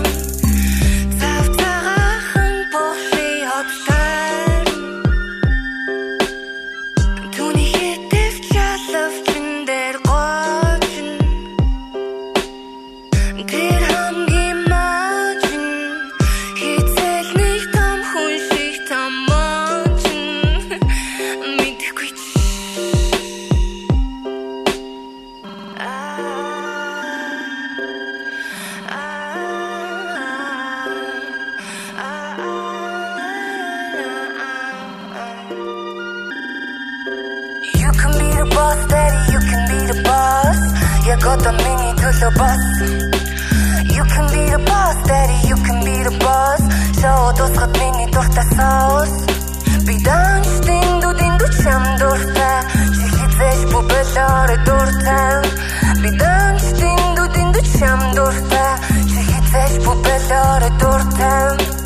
Дуртай 48.15 48.47
соус. 48.57 49.13
Би 49.87 49.95
данчтын 50.07 50.89
дүүдийн 51.03 51.35
дүү 51.41 51.51
чам 51.63 51.85
дуртай. 52.01 52.59
Чи 52.97 53.07
хизээж 53.17 53.61
бүбэлээр 53.73 54.51
дуртай. 54.67 55.35
Би 56.03 56.11
данчтын 56.23 57.05
дүүдийн 57.17 57.51
дүү 57.55 57.65
чам 57.79 58.01
дуртай. 58.17 58.73
Чи 59.11 59.21
хизээж 59.31 59.75
бүбэлээр 59.85 60.65
дуртай. 60.81 61.82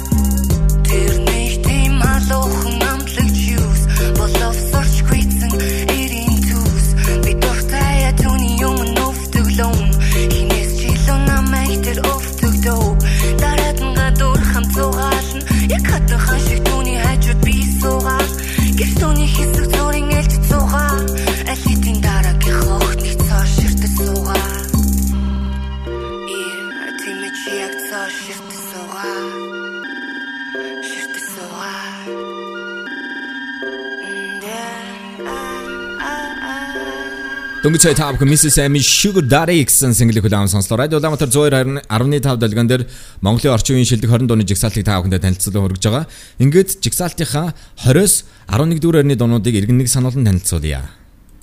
Дөнгөж 37.66 37.82
цай 37.82 37.98
таавх 37.98 38.22
Mrs. 38.22 38.62
Amy 38.62 38.78
Sugar 38.78 39.26
Daddy 39.26 39.58
гэсэн 39.66 39.90
single 39.90 40.22
хүлээн 40.22 40.46
сонслоо. 40.46 40.78
Радио 40.78 41.02
Улаанбаатар 41.02 41.26
102.5 41.26 42.38
дэлгэн 42.38 42.70
дээр 42.70 42.86
Монголын 43.26 43.58
орчин 43.58 43.74
үеийн 43.74 43.90
шилдэг 43.90 44.06
20 44.06 44.30
дууны 44.30 44.46
жигсаалтыг 44.46 44.86
таавхандаа 44.86 45.18
танилцуулан 45.18 45.74
хүргэж 45.74 45.82
байгаа. 45.82 46.06
Ингээд 46.38 46.78
жигсаалтынхаа 46.78 47.58
20-с 47.82 48.30
11 48.54 48.78
дүүр 48.78 49.02
орны 49.02 49.18
дуунуудыг 49.18 49.58
иргэн 49.58 49.82
нэг 49.82 49.90
сануулan 49.90 50.22
танилцуулъя. 50.22 50.94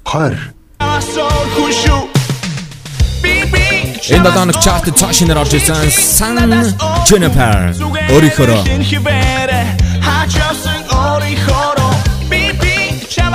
20 0.08 0.56
Энэ 4.16 4.24
датанг 4.24 4.56
чарт 4.64 4.96
цаашинаар 4.96 5.44
орж 5.44 5.60
ирсэн 5.60 5.92
Sun 5.92 6.40
Juniper 7.04 7.76
өөрийнхөө 8.16 8.64
би 9.04 9.84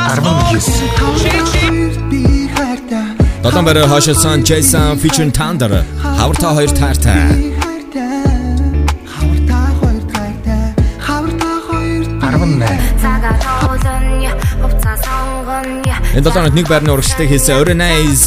хайртай 0.09 2.08
Долоон 3.43 3.65
барай 3.65 3.87
хашилсан 3.93 4.39
Jason 4.49 4.89
featuring 5.01 5.33
Thunder 5.39 5.73
хавртаа 6.19 6.53
хоёр 6.57 6.71
таартай. 6.79 7.29
хавртаа 9.15 9.67
хоёр 9.81 10.03
хайртай 10.15 10.65
хавртаа 11.07 11.57
хоёр 11.69 12.05
18 12.21 13.03
Цагаа 13.03 13.35
тоолно 13.45 13.95
хувцас 14.63 15.01
сонгоно 15.07 15.95
Энэ 16.17 16.25
долоонод 16.27 16.55
нэг 16.59 16.67
байрны 16.73 16.91
урагшлагыг 16.95 17.31
хийсэн 17.33 17.55
Orenize 17.61 18.25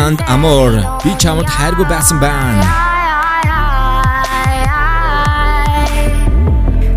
and 0.00 0.18
Amor 0.34 0.70
би 1.04 1.10
чамд 1.22 1.46
хайргүй 1.56 1.86
байсан 1.92 2.16
байна. 2.24 2.64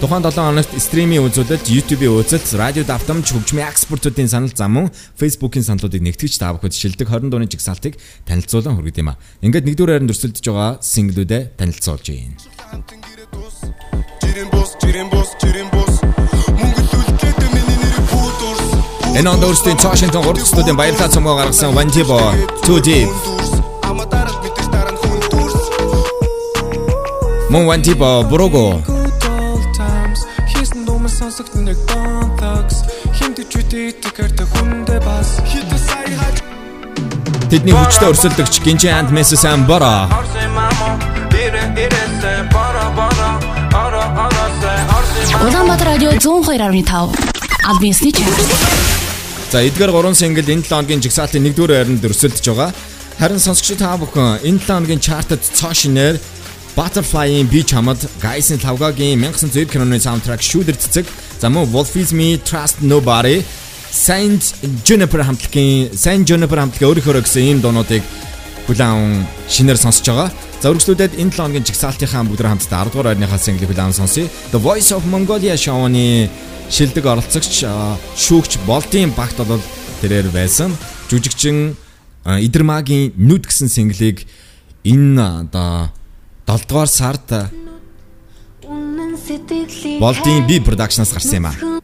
Тухайн 0.00 0.24
7 0.24 0.32
хоногт 0.32 0.72
стримийн 0.80 1.28
үзүүлэлт, 1.28 1.68
YouTube-ийн 1.68 2.24
үзэлт, 2.24 2.56
радио 2.56 2.88
давтамж, 2.88 3.36
хөгжмийн 3.36 3.68
экспортуудын 3.68 4.32
санал 4.32 4.48
зам 4.48 4.72
мөн 4.72 4.86
Facebook-ийн 5.20 5.60
саналуудыг 5.60 6.00
нэгтгэж 6.00 6.40
та 6.40 6.56
бүхэд 6.56 6.72
шилдэг 6.72 7.04
20 7.04 7.28
дууны 7.28 7.44
жигсаалтыг 7.44 8.00
танилцуулан 8.24 8.80
хүргэж 8.80 8.96
юм 8.96 9.12
а. 9.12 9.20
Ингээд 9.44 9.68
нэгдүгээр 9.68 10.00
хайранд 10.00 10.08
өрсөлдөж 10.16 10.40
байгаа 10.40 10.80
синглүүдэд 10.80 11.52
танилцуулж 11.60 12.06
байна. 12.16 12.32
Жирийн 14.24 14.48
бус, 14.48 14.72
жирийн 14.80 15.08
бус, 15.12 15.28
жирийн 15.36 15.68
бус. 15.68 15.92
Мөнгөлүүлгээд 16.48 17.36
миний 17.52 17.76
нэр 17.84 18.00
бүүд 18.08 18.40
урс. 18.56 18.72
Энэ 19.20 19.28
онд 19.28 19.44
өөрсдийн 19.44 19.76
Washington 19.84 20.24
3 20.24 20.40
дахь 20.40 20.48
студийн 20.48 20.80
баярлалаа 20.80 21.12
цомгоо 21.12 21.36
гаргасан 21.36 21.76
Vanjibo 21.76 22.16
2 22.64 22.80
Deep 22.88 23.12
Ама 23.84 24.08
дараа 24.08 24.32
хүн 24.96 25.20
дүүрс. 25.28 25.60
Мөн 27.52 27.68
Vanjibo 27.68 28.24
Brogo 28.24 28.80
тэдний 37.50 37.74
хүчтэй 37.74 38.06
өрсөлдөгч 38.14 38.62
Ginji 38.62 38.86
and 38.86 39.10
Mrs. 39.10 39.42
Ambara 39.42 40.06
Улаанбаатар 45.42 45.86
радио 45.98 46.10
102.5 46.14 47.10
Адвентистийн 47.66 48.14
чарт. 48.14 48.38
За 49.50 49.66
эдгээр 49.66 49.90
3 49.90 50.14
сингл 50.14 50.46
энэ 50.46 50.62
7 50.62 50.70
хоногийн 50.70 51.02
жигсаалтын 51.02 51.50
1-р 51.50 51.74
хайранд 51.74 52.06
өрсөлдөж 52.06 52.46
байгаа. 52.46 52.70
Харин 53.18 53.42
сонсогч 53.42 53.74
та 53.82 53.98
бүхэн 53.98 54.46
энэ 54.46 54.62
7 54.62 54.70
хоногийн 54.70 55.02
чартад 55.02 55.42
цоо 55.42 55.74
шинээр 55.74 56.22
Butterfly-ийн 56.78 57.50
би 57.50 57.66
чамд 57.66 58.06
Guys-ын 58.22 58.62
Лавгагийн 58.62 59.18
1990 59.26 59.74
киноны 59.74 59.98
саундтрак 59.98 60.38
шүүдэр 60.38 60.78
цэцэг 60.78 61.06
за 61.42 61.50
мөн 61.50 61.66
Wolf 61.74 61.98
Is 61.98 62.14
Me 62.14 62.38
Trust 62.38 62.78
Nobody 62.78 63.42
Saint 63.90 64.42
Juniper 64.86 65.22
хамтлагийн 65.26 65.90
Saint 65.96 66.24
Juniper 66.28 66.58
хамтлагийн 66.62 66.90
өөрийнхөө 66.90 67.22
гэсэн 67.26 67.42
ийм 67.42 67.58
дуунуудыг 67.60 68.02
хүлээн 68.70 69.26
шинээр 69.50 69.78
сонсож 69.78 70.06
байгаа. 70.06 70.30
За 70.62 70.70
үргэлжлүүлээд 70.70 71.18
энэ 71.18 71.32
7 71.34 71.42
хоногийн 71.42 71.66
жигсаалтынхаа 71.66 72.22
бүгд 72.30 72.46
хамтдаа 72.46 72.86
10 72.86 72.94
дугаар 72.94 73.10
ойрныхаа 73.16 73.40
single 73.42 73.66
хүлээн 73.66 73.96
сонсъё. 73.96 74.30
The 74.54 74.60
Voice 74.62 74.94
of 74.94 75.02
Mongolia 75.10 75.58
шоуны 75.58 76.30
шилдэг 76.70 77.02
оролцогч 77.02 77.66
шүүгч 78.14 78.62
Болтын 78.66 79.10
багт 79.16 79.42
бол 79.42 79.62
тэрээр 80.00 80.30
байсан. 80.30 80.70
Жүжигчин 81.10 81.74
Идэрмагийн 82.22 83.16
нүд 83.18 83.50
гэсэн 83.50 83.66
single-ыг 83.66 84.22
энэ 84.86 85.50
одоо 85.50 85.90
7 86.46 86.68
дугаар 86.68 86.86
сард 86.86 87.26
Болтын 89.98 90.46
би 90.46 90.60
production-аас 90.62 91.10
гарсан 91.10 91.42
юм 91.42 91.46
а. 91.50 91.79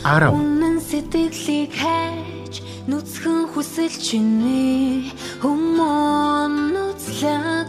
10 0.00 0.32
Үнэн 0.32 0.80
сэтгэлийг 0.80 1.76
хайж 1.76 2.64
нүцгэн 2.88 3.52
хүсэл 3.52 3.92
чиний. 4.00 5.12
Хүмүүн 5.44 6.72
нүцлэг. 6.72 7.68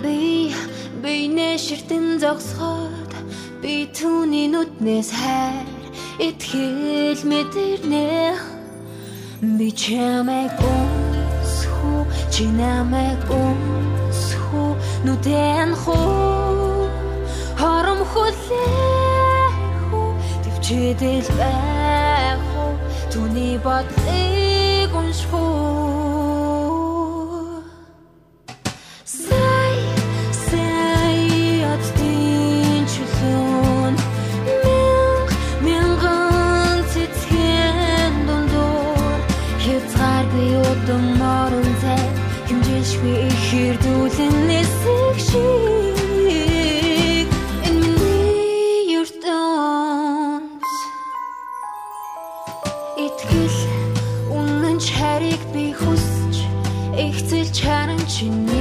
Би 0.00 0.56
бинэ 1.04 1.60
ширтэн 1.60 2.16
зогсоход 2.24 3.12
би 3.60 3.84
түүний 3.92 4.48
нүднээс 4.48 5.12
хайр. 5.12 5.68
Итгэл 6.16 7.20
мэдэрнэ. 7.28 8.08
Би 9.60 9.68
чамайг 9.76 10.56
үнсхүү 10.56 12.00
чи 12.32 12.48
намайг 12.48 13.28
үнсхүү 13.28 14.72
нүдэн 15.04 15.70
хуу 15.76 16.88
хором 17.60 18.00
хүлээх 18.08 18.96
үү 18.96 18.97
төвчэдэл 20.68 21.28
байх 21.40 22.40
уу? 22.60 22.76
Түүний 23.12 23.56
бодлыг 23.64 24.92
унших 24.92 25.32
үү 25.32 26.52
сай 29.04 29.76
сай 30.44 31.20
отдын 31.72 32.84
чулуун 32.92 33.94
мянга 34.60 35.36
мянган 35.64 36.78
цэцгэн 36.92 38.14
дундуур. 38.28 39.20
Хязгааргүй 39.64 40.52
удам 40.68 41.06
орон 41.40 41.70
цай 41.80 42.04
хэмжээшгүй 42.48 43.16
ихэр 43.32 43.74
дүүлэн 43.84 44.36
нисэх 44.48 45.16
шиг 45.28 45.67
хүсч 55.80 56.36
ихцэл 57.06 57.48
чаран 57.58 58.02
чиний 58.12 58.57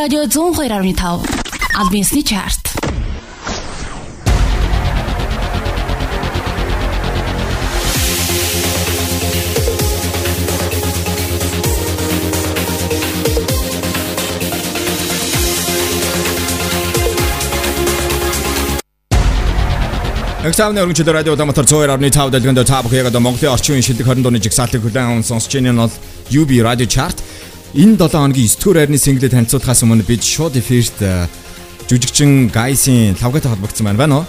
радио 0.00 0.22
102.5 0.24 0.96
албан 1.76 2.00
ёсны 2.00 2.22
чарт. 2.24 2.72
Эксамны 20.40 20.80
өргөнчөд 20.80 21.12
радио 21.12 21.36
дамтар 21.36 21.68
102.5 21.68 22.30
дэлгэнд 22.32 22.64
та 22.64 22.80
бүхэн 22.80 23.04
яг 23.04 23.12
одоо 23.12 23.20
Монголын 23.20 23.52
орчин 23.52 23.76
үеийн 23.76 23.84
шилдэг 23.84 24.08
20 24.08 24.24
дууны 24.24 24.40
жигсаалтыг 24.40 24.80
хүлээн 24.80 25.20
аван 25.20 25.28
сонсож 25.28 25.52
байгаа 25.52 25.76
нь 25.76 25.82
бол 25.84 25.92
UB 26.32 26.50
Radio 26.64 26.88
Chart. 26.88 27.20
Энэ 27.74 27.96
7 27.96 28.18
хоногийн 28.18 28.48
9 28.48 28.58
дугаар 28.64 28.78
айрны 28.82 28.98
single-д 28.98 29.30
танилцуулахаас 29.30 29.82
өмнө 29.86 30.02
бид 30.02 30.26
шууд 30.26 30.56
эфирт 30.58 30.98
э, 31.06 31.30
жүжигчин 31.86 32.50
Гайсын 32.50 33.14
лавгатай 33.22 33.46
холбогдсон 33.46 33.86
байна 33.86 33.98
байна 33.98 34.14
уу? 34.18 34.24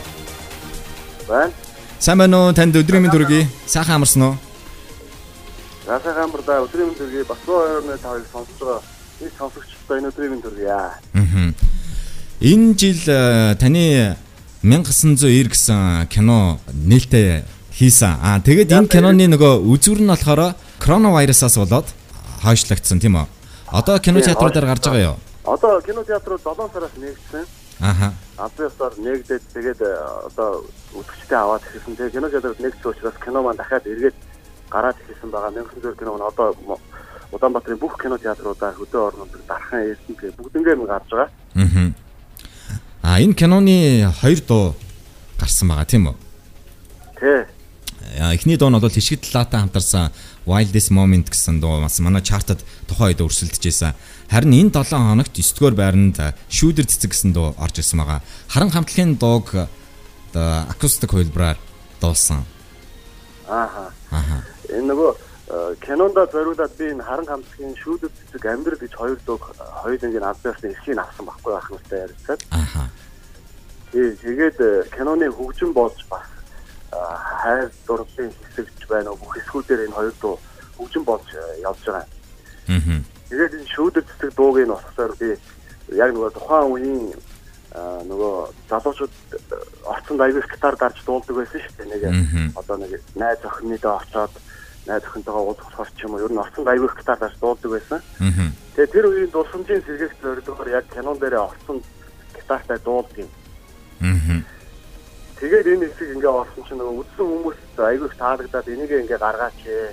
Байна. 1.28 1.52
Сайн 1.98 2.20
байна 2.22 2.38
уу? 2.38 2.54
Танд 2.54 2.78
өдрийн 2.78 3.02
мэнд 3.02 3.18
хүргэе. 3.18 3.48
Сайхан 3.66 3.98
амарсан 3.98 4.22
уу? 4.22 4.36
Насаа 5.90 6.14
гамбарда 6.14 6.62
өдрийн 6.62 6.94
мэнд 6.94 7.02
төргий 7.02 7.26
бас 7.26 7.42
ойрны 7.50 7.98
тавыг 7.98 8.30
сонсож 8.30 8.62
байгаа. 8.62 8.82
Энэ 9.26 9.34
сонсогчдод 9.34 9.98
энэ 9.98 10.10
өдрийн 10.14 10.32
мэнд 10.38 10.46
төргий 10.46 10.70
аа. 10.70 11.02
Энэ 12.46 12.78
жил 12.78 13.02
э, 13.10 13.56
таны 13.58 14.18
1990 14.62 15.50
гэсэн 15.50 16.06
кино 16.14 16.62
нээлттэй 16.70 17.42
хийсэн. 17.74 18.22
Аа 18.22 18.38
тэгээд 18.38 18.70
энэ 18.70 18.86
киноны 18.86 19.26
нөгөө 19.34 19.66
үзүр 19.66 19.98
нь 20.06 20.14
болохоор 20.14 20.54
коронавирусаас 20.78 21.58
болоод 21.58 21.90
хойшлогдсон 22.42 23.00
тийм 23.00 23.16
үү? 23.22 23.28
Одоо 23.72 24.00
кино 24.00 24.22
театруудаар 24.22 24.66
гарч 24.66 24.84
байгаа 24.86 25.16
юу? 25.16 25.18
Одоо 25.46 25.82
кино 25.82 26.04
театрууд 26.04 26.42
7 26.44 26.74
сараас 26.74 26.96
нэгдсэн. 26.98 27.46
Аха. 27.80 28.14
Абсолютоор 28.38 28.94
нэгдээд 28.98 29.44
тэгээд 29.54 29.82
э, 29.82 29.92
одоо 30.28 30.66
үзэгчтэй 30.94 31.38
аваад 31.38 31.64
ирсэн. 31.74 31.96
Тэгээд 31.96 32.14
кино 32.14 32.30
театрууд 32.30 32.60
нэгдсэн 32.60 32.92
учраас 32.92 33.18
кино 33.24 33.42
маань 33.42 33.58
дахиад 33.58 33.88
эргээд 33.88 34.18
гараад 34.70 34.98
ирсэн 35.10 35.32
байгаа. 35.32 35.50
1900 35.50 35.98
кино 35.98 36.12
маань 36.14 36.30
одоо 36.30 36.54
Улаанбаатарын 37.32 37.80
бүх 37.80 37.96
кино 37.96 38.18
театруудаа 38.20 38.76
хөдөө 38.76 39.02
орнууд 39.08 39.32
дархан 39.48 39.88
ирсэн. 39.88 40.14
Тэгээд 40.20 40.38
бүгднгээр 40.38 40.78
нь 40.78 40.86
гарч 40.86 41.10
байгаа. 41.10 41.30
Аа. 41.56 41.94
А 43.02 43.20
энэ 43.24 43.34
киноны 43.34 44.12
хоёр 44.22 44.40
дуу 44.46 44.76
гарсан 45.40 45.68
байгаа 45.72 45.88
тийм 45.90 46.12
үү? 46.12 46.16
Тэ. 47.18 47.48
Эхний 48.18 48.58
дуу 48.58 48.70
нь 48.70 48.80
бол 48.80 48.90
Хишгит 48.90 49.34
Лата 49.34 49.60
хамтарсан 49.60 50.12
Wildest 50.46 50.90
Moment 50.92 51.30
гэсэн 51.30 51.62
дуу 51.62 51.82
бас 51.82 52.00
манай 52.00 52.22
чартад 52.22 52.64
тухайн 52.88 53.14
үед 53.14 53.22
өрсөлдөж 53.22 53.62
байсан. 53.62 53.94
Харин 54.30 54.70
энэ 54.70 54.74
7 54.74 54.98
хоногт 54.98 55.34
9 55.34 55.58
дугаар 55.58 55.76
байранд 55.76 56.18
Шүүдэр 56.50 56.86
цэцэг 56.90 57.14
гэсэн 57.14 57.34
дуу 57.34 57.54
орж 57.62 57.78
ирсэн 57.80 58.02
байгаа. 58.02 58.22
Харан 58.50 58.72
хамтлагийн 58.74 59.16
дууг 59.22 59.54
акустик 60.34 61.12
хувилбараар 61.12 61.58
дуулсан. 62.02 62.46
Ааха. 63.48 63.92
Ааха. 64.12 64.44
Энэ 64.72 64.88
нөгөө 64.94 65.12
э, 65.52 65.76
кинонда 65.84 66.26
зориулаад 66.32 66.72
би 66.80 66.88
энэ 66.92 67.04
харан 67.04 67.28
хамтлагийн 67.28 67.76
шүүдэд 67.84 68.12
цэцэг 68.16 68.46
амьдрал 68.48 68.80
гэж 68.80 68.94
хоёр 68.96 69.20
дуу 69.28 69.38
хоёр 69.84 70.00
ингийн 70.00 70.24
албаасны 70.24 70.72
эрхийг 70.72 70.98
авсан 70.98 71.26
байхгүй 71.28 71.52
байх 71.52 71.68
нүртэй 71.72 72.00
ярилцаад. 72.08 72.42
Ааха. 72.56 72.84
Тэгээд 73.92 74.58
э, 74.64 74.88
киноны 74.96 75.28
хөгжим 75.28 75.74
болж 75.76 76.00
бас 76.08 76.24
э, 76.24 76.31
хайр 76.92 77.72
дурлалын 77.88 78.32
хэсэгч 78.56 78.88
байна 78.88 79.12
уу 79.12 79.20
бүх 79.22 79.32
хэсгүүдээр 79.36 79.86
энэ 79.88 79.96
хоёр 79.96 80.14
дуу 80.22 80.36
хөгжим 80.78 81.04
болж 81.04 81.28
э, 81.34 81.62
явж 81.64 81.82
байгаа. 81.86 82.08
Аа. 82.68 83.00
Тэгээд 83.30 83.54
энэ 83.58 83.72
шүүдэд 83.72 84.06
цэцэг 84.08 84.32
дууг 84.36 84.58
нь 84.60 84.74
болохоор 84.74 85.14
би 85.20 85.30
яг 85.96 86.10
нөгөө 86.12 86.32
тухайн 86.36 86.68
үеийн 86.72 87.06
а, 87.72 88.04
нөгөө 88.04 88.36
залуучууд 88.68 89.14
э, 89.32 89.58
орцонд 89.88 90.22
аягүй 90.22 90.44
гитар 90.52 90.76
дарж 90.76 90.98
дуулдаг 91.08 91.36
байсан 91.36 91.60
шүү 91.64 91.76
дээ. 91.80 91.88
Нэг 91.96 92.04
одоо 92.60 92.76
нэг 92.78 92.92
найз 93.16 93.40
охины 93.48 93.78
дэ 93.80 93.88
очоод 93.88 94.34
найз 94.88 95.04
охинтойгоо 95.08 95.56
уулзах 95.56 95.92
ч 95.96 96.04
юм 96.04 96.20
уу 96.20 96.24
ер 96.28 96.32
нь 96.32 96.44
орцонд 96.44 96.68
аягүй 96.68 96.92
гитар 96.92 97.20
дарж 97.20 97.36
дуулдаг 97.40 97.72
байсан. 97.72 98.00
Аа. 98.20 98.52
Тэгээ 98.76 98.92
тэр 98.92 99.06
үеийн 99.08 99.32
дурсамжийн 99.32 99.84
сэргийгт 99.88 100.20
зорилгоор 100.20 100.70
яг 100.76 100.86
кинон 100.92 101.18
дээр 101.20 101.40
орцонд 101.40 101.84
гитартай 102.36 102.80
дуулдаг 102.84 103.18
юм. 103.24 103.32
Аа. 104.04 104.44
Тэгээд 105.42 105.68
энэ 105.74 105.86
хэсэг 105.90 106.10
ингээ 106.22 106.30
орсон 106.30 106.64
чинь 106.70 106.78
нөгөө 106.78 107.02
үдсэн 107.02 107.26
хүмүүс 107.26 107.60
аягүй 107.82 108.08
их 108.14 108.18
таалагдаад 108.22 108.68
энийг 108.70 108.92
ингээ 108.94 109.18
гаргаач 109.18 109.60
ээ. 109.66 109.90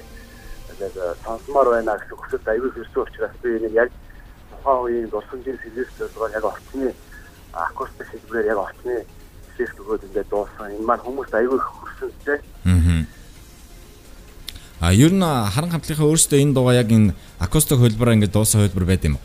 Тэгээд 0.68 0.96
э, 1.00 1.16
сонсомоор 1.24 1.68
байна 1.72 1.96
гэсэн 1.96 2.20
хүсэлт 2.20 2.46
аягүй 2.52 2.70
хэрсэн 2.76 3.00
учраас 3.00 3.34
би 3.40 3.48
энийг 3.56 3.72
яг 3.72 3.88
тухайн 4.52 4.80
үеийн 4.84 5.08
дурсамжийн 5.08 5.56
зорилгоор 5.96 6.36
яг 6.36 6.44
орцны 6.44 6.92
акустик 7.56 8.08
хэлбэрээр 8.12 8.52
яг 8.52 8.58
орцны 8.60 8.94
эффект 9.48 9.80
өгөөд 9.80 10.06
ингээ 10.12 10.26
дуусан. 10.28 10.68
Энэ 10.68 10.84
маань 10.84 11.00
их 11.00 11.68
хүрсэн 11.80 12.12
дээ. 12.28 12.40
Аа. 12.68 13.00
А 14.84 14.92
ер 14.92 15.10
нь 15.16 15.24
харан 15.24 15.72
хамтлагийнхаа 15.72 16.06
өөрөөсөө 16.12 16.38
энэ 16.44 16.54
дууга 16.54 16.76
яг 16.76 16.92
энэ 16.92 17.16
акустик 17.40 17.80
хувилбараар 17.80 18.20
ингэ 18.20 18.30
дуусан 18.30 18.60
хувилбар 18.62 18.86
байд 18.86 19.08
юм 19.08 19.16
уу? 19.16 19.24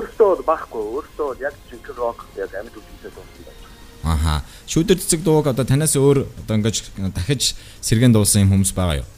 Өөртөө 0.00 0.26
бол 0.32 0.44
бахгүй. 0.48 0.82
Өөртөө 0.96 1.26
бол 1.28 1.44
яг 1.44 1.54
жинхэнэ 1.70 2.00
рок 2.00 2.24
яг 2.34 2.50
амьд 2.50 2.74
дуусан 2.74 3.12
байж. 3.14 3.39
Аха. 4.10 4.42
Шүүдэр 4.66 4.98
цэцэг 4.98 5.22
дууг 5.22 5.46
одоо 5.46 5.62
танаас 5.62 5.94
өөр 5.94 6.26
одоо 6.26 6.54
ингэж 6.58 6.90
дахиж 7.14 7.54
сэргэн 7.78 8.10
дуусан 8.10 8.42
юм 8.42 8.50
хүмүүс 8.58 8.74
байгаа 8.74 9.06
юу? 9.06 9.08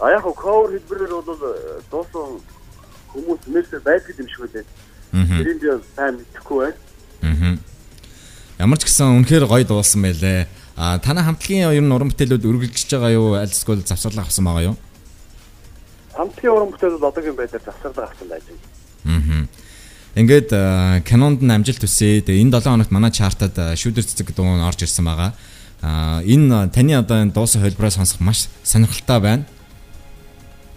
А 0.00 0.08
яг 0.16 0.24
cover 0.24 0.72
хэлбэрээр 0.72 1.12
бол 1.12 1.36
э, 1.36 1.84
дуусан 1.92 2.40
хүмүүс 3.12 3.44
нэрсээр 3.52 3.84
байдаг 3.84 4.16
юм 4.16 4.28
шиг 4.32 4.40
үлээ. 4.48 4.64
Тэрийг 5.12 5.58
би 5.60 5.68
сайн 5.92 6.16
мэдэхгүй 6.16 6.56
байна. 6.64 6.80
Аа. 7.28 7.56
Ямар 8.56 8.78
ч 8.80 8.88
гэсэн 8.88 9.20
үнэхээр 9.20 9.44
гоё 9.44 9.64
дуулсан 9.68 10.00
байлээ. 10.00 10.48
А 10.80 10.96
танай 10.96 11.24
хамтлагийн 11.28 11.76
ер 11.76 11.84
нь 11.84 11.92
уран 11.92 12.08
бүтээлүүд 12.08 12.48
үргэлжлэж 12.48 12.90
байгаа 12.96 13.12
юу? 13.12 13.36
Аль 13.36 13.52
эсвэл 13.52 13.84
завсарлаа 13.84 14.24
авсан 14.24 14.48
байгаа 14.48 14.72
юу? 14.72 14.76
Хамтгийн 16.16 16.56
уран 16.56 16.72
бүтээл 16.72 16.96
бол 16.96 17.12
одоогийн 17.12 17.36
байдлаар 17.36 17.64
завсарлага 17.68 18.08
авсан 18.08 18.28
байж 18.32 18.44
байна. 18.48 18.64
Аа. 19.12 19.61
Ингээд 20.12 20.52
а, 20.52 21.00
кинонд 21.00 21.40
нь 21.40 21.52
амжилт 21.52 21.80
төсөө. 21.80 22.28
Тэгээ 22.28 22.44
энэ 22.44 22.60
7 22.60 22.68
хоногт 22.68 22.92
манай 22.92 23.10
чартад 23.10 23.56
шүүдэр 23.56 24.04
цэцэг 24.04 24.36
дуу 24.36 24.44
нь 24.44 24.60
орж 24.60 24.84
ирсэн 24.84 25.08
байгаа. 25.08 25.32
А 25.80 26.20
энэ 26.20 26.68
таны 26.68 26.94
одоо 27.00 27.24
энэ 27.24 27.32
дуусан 27.32 27.64
хувилбараа 27.64 27.90
сонсох 27.90 28.20
маш 28.20 28.52
сонирхолтой 28.62 29.20
байна. 29.20 29.44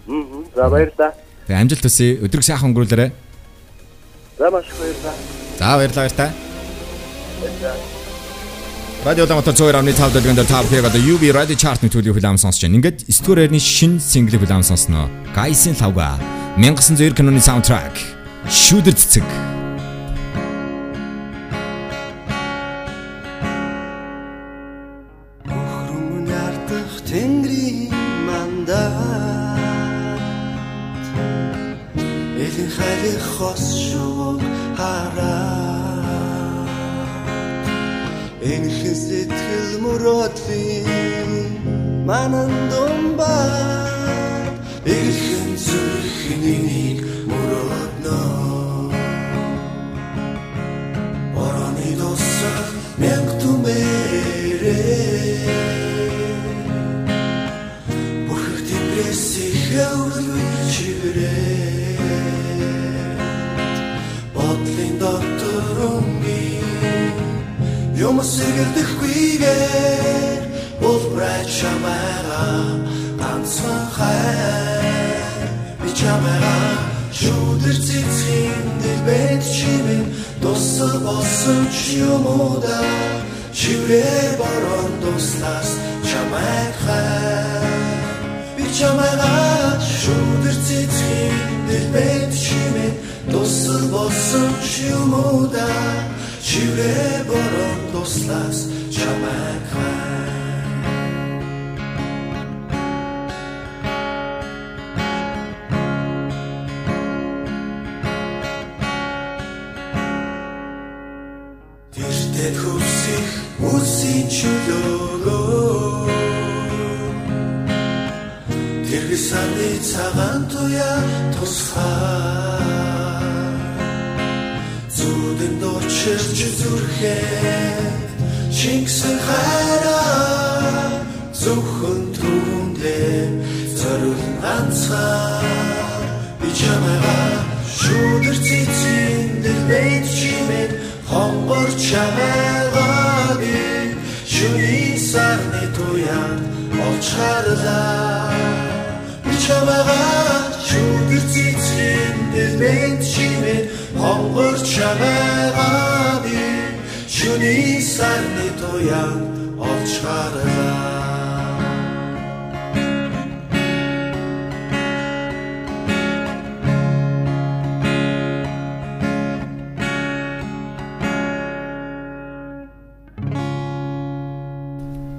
Аа. 0.08 0.46
За 0.56 0.68
баярлалаа. 0.72 1.12
Тэгээ 1.46 1.60
амжилт 1.60 1.84
төсөө. 1.84 2.24
Өдрөг 2.24 2.44
сайхан 2.48 2.72
өнгөрүүлээрэй. 2.72 3.10
За 4.38 4.50
маш 4.50 4.66
их 4.66 4.76
баярлалаа. 4.80 5.14
За 5.60 5.76
баярлалаа 5.76 6.04
баяртай. 6.08 6.30
Радио 9.04 9.24
Улаанбаатар 9.24 9.54
102.5 9.54 10.12
дэлгэнд 10.16 10.48
та 10.48 10.62
бүхэн 10.64 10.88
одоо 10.88 10.98
UB 10.98 11.30
Radio 11.30 11.54
Chart-ны 11.54 11.92
төлөв 11.92 12.16
хүлээм 12.16 12.40
сонсож 12.40 12.64
байна. 12.64 12.80
Ингээд 12.80 13.06
9 13.06 13.22
дугаар 13.22 13.44
айрны 13.46 13.60
шинэ 13.60 14.00
single 14.00 14.40
хүлээм 14.40 14.64
сонсноо. 14.64 15.06
Гайсын 15.36 15.76
лавга 15.78 16.18
1990 16.58 17.14
киноны 17.14 17.38
саундтрак. 17.38 18.15
Шүүдэр 18.48 18.94
цэцэг. 18.94 19.55
Борон 85.16 85.18
дуслаас 85.18 85.75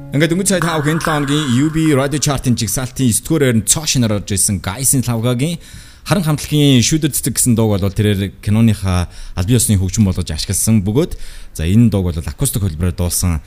Ингээд 0.07 0.31
өнгөц 0.31 0.47
цай 0.55 0.61
5 0.63 0.87
хэн 0.87 0.99
7 1.03 1.03
хоногийн 1.03 1.67
UB 1.67 1.75
Radio 1.99 2.15
Chart-ын 2.23 2.55
жигсаалтын 2.55 3.11
9 3.11 3.27
дугаар 3.27 3.43
байранд 3.43 3.67
цоо 3.67 3.83
шинээр 3.83 4.15
орж 4.15 4.31
ирсэн 4.31 4.63
Guys-ын 4.63 5.03
лавгагийн 5.03 5.59
харан 6.07 6.23
хамтлагийн 6.23 6.79
шүдэд 6.79 7.11
цэцэг 7.11 7.35
гэсэн 7.35 7.59
дууг 7.59 7.75
бол 7.75 7.91
тэрээр 7.91 8.39
киноныхаа 8.39 9.11
албан 9.35 9.57
ёсны 9.59 9.75
хөгжим 9.75 10.07
болгож 10.07 10.31
ашигласан 10.31 10.79
бөгөөд 10.87 11.19
за 11.59 11.67
энэ 11.67 11.91
дууг 11.91 12.15
бол 12.15 12.23
акустик 12.23 12.63
хөлбөрөөр 12.63 12.95
дуулсан 12.95 13.43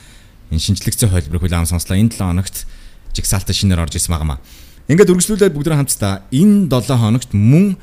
энэ 0.52 0.60
шинжлэгцэн 0.60 1.08
хөлбөр 1.08 1.48
хүлээн 1.48 1.64
сонслоо 1.64 1.96
энэ 1.96 2.12
7 2.12 2.28
хоногт 2.28 2.68
жигсаалтаа 3.16 3.56
шинээр 3.56 3.80
орж 3.80 3.96
ирсэн 3.96 4.12
байнамаа. 4.12 4.44
Ингээд 4.84 5.16
үргэлжлүүлээд 5.16 5.56
бүгд 5.56 5.72
хамтдаа 5.72 6.28
энэ 6.28 6.68
7 6.68 6.92
хоногт 7.00 7.32
мөн 7.32 7.80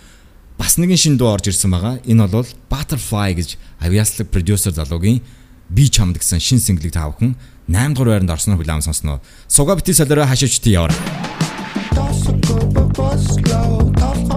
бас 0.62 0.78
нэгэн 0.78 1.02
шин 1.02 1.18
дуу 1.18 1.34
орж 1.34 1.50
ирсэн 1.50 1.74
байгаа. 1.74 1.98
Энэ 2.06 2.30
бол 2.30 2.46
Butterfly 2.70 3.34
гэж 3.42 3.58
авиаслаг 3.82 4.30
продюсер 4.30 4.78
залуугийн 4.78 5.26
би 5.66 5.90
чамд 5.90 6.22
гэсэн 6.22 6.38
шин 6.38 6.62
синглийг 6.62 6.94
таавхан 6.94 7.34
8 7.68 7.94
дугаар 7.94 8.10
байранд 8.10 8.32
орсноо 8.32 8.58
хүлээн 8.58 8.82
сонсноо. 8.82 9.22
Суга 9.48 9.76
бити 9.76 9.94
солиороо 9.94 10.26
хашиж 10.26 10.60
ти 10.60 10.72
яваа. 10.72 10.92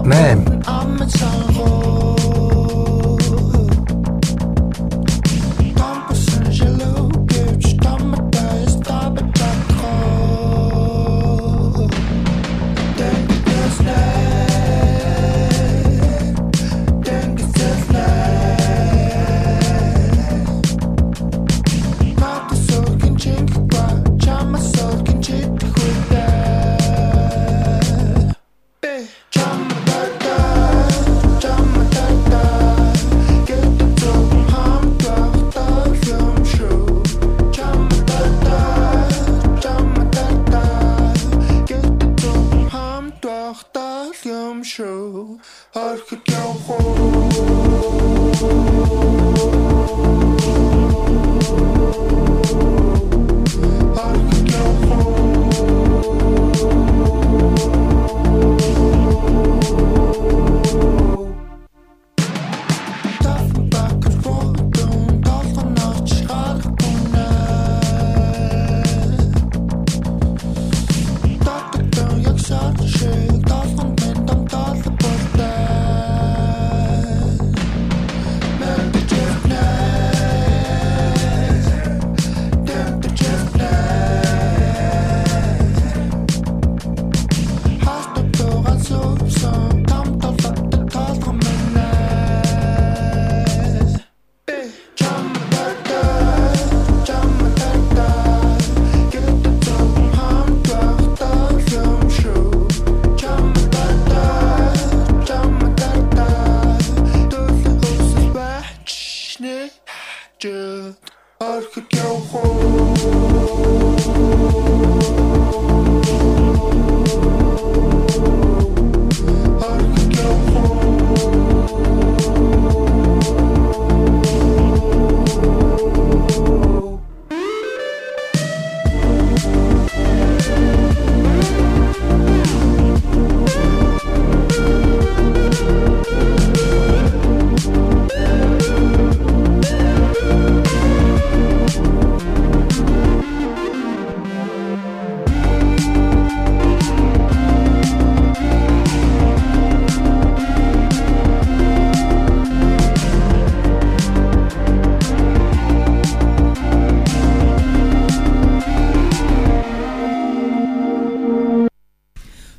Man. 0.03 0.39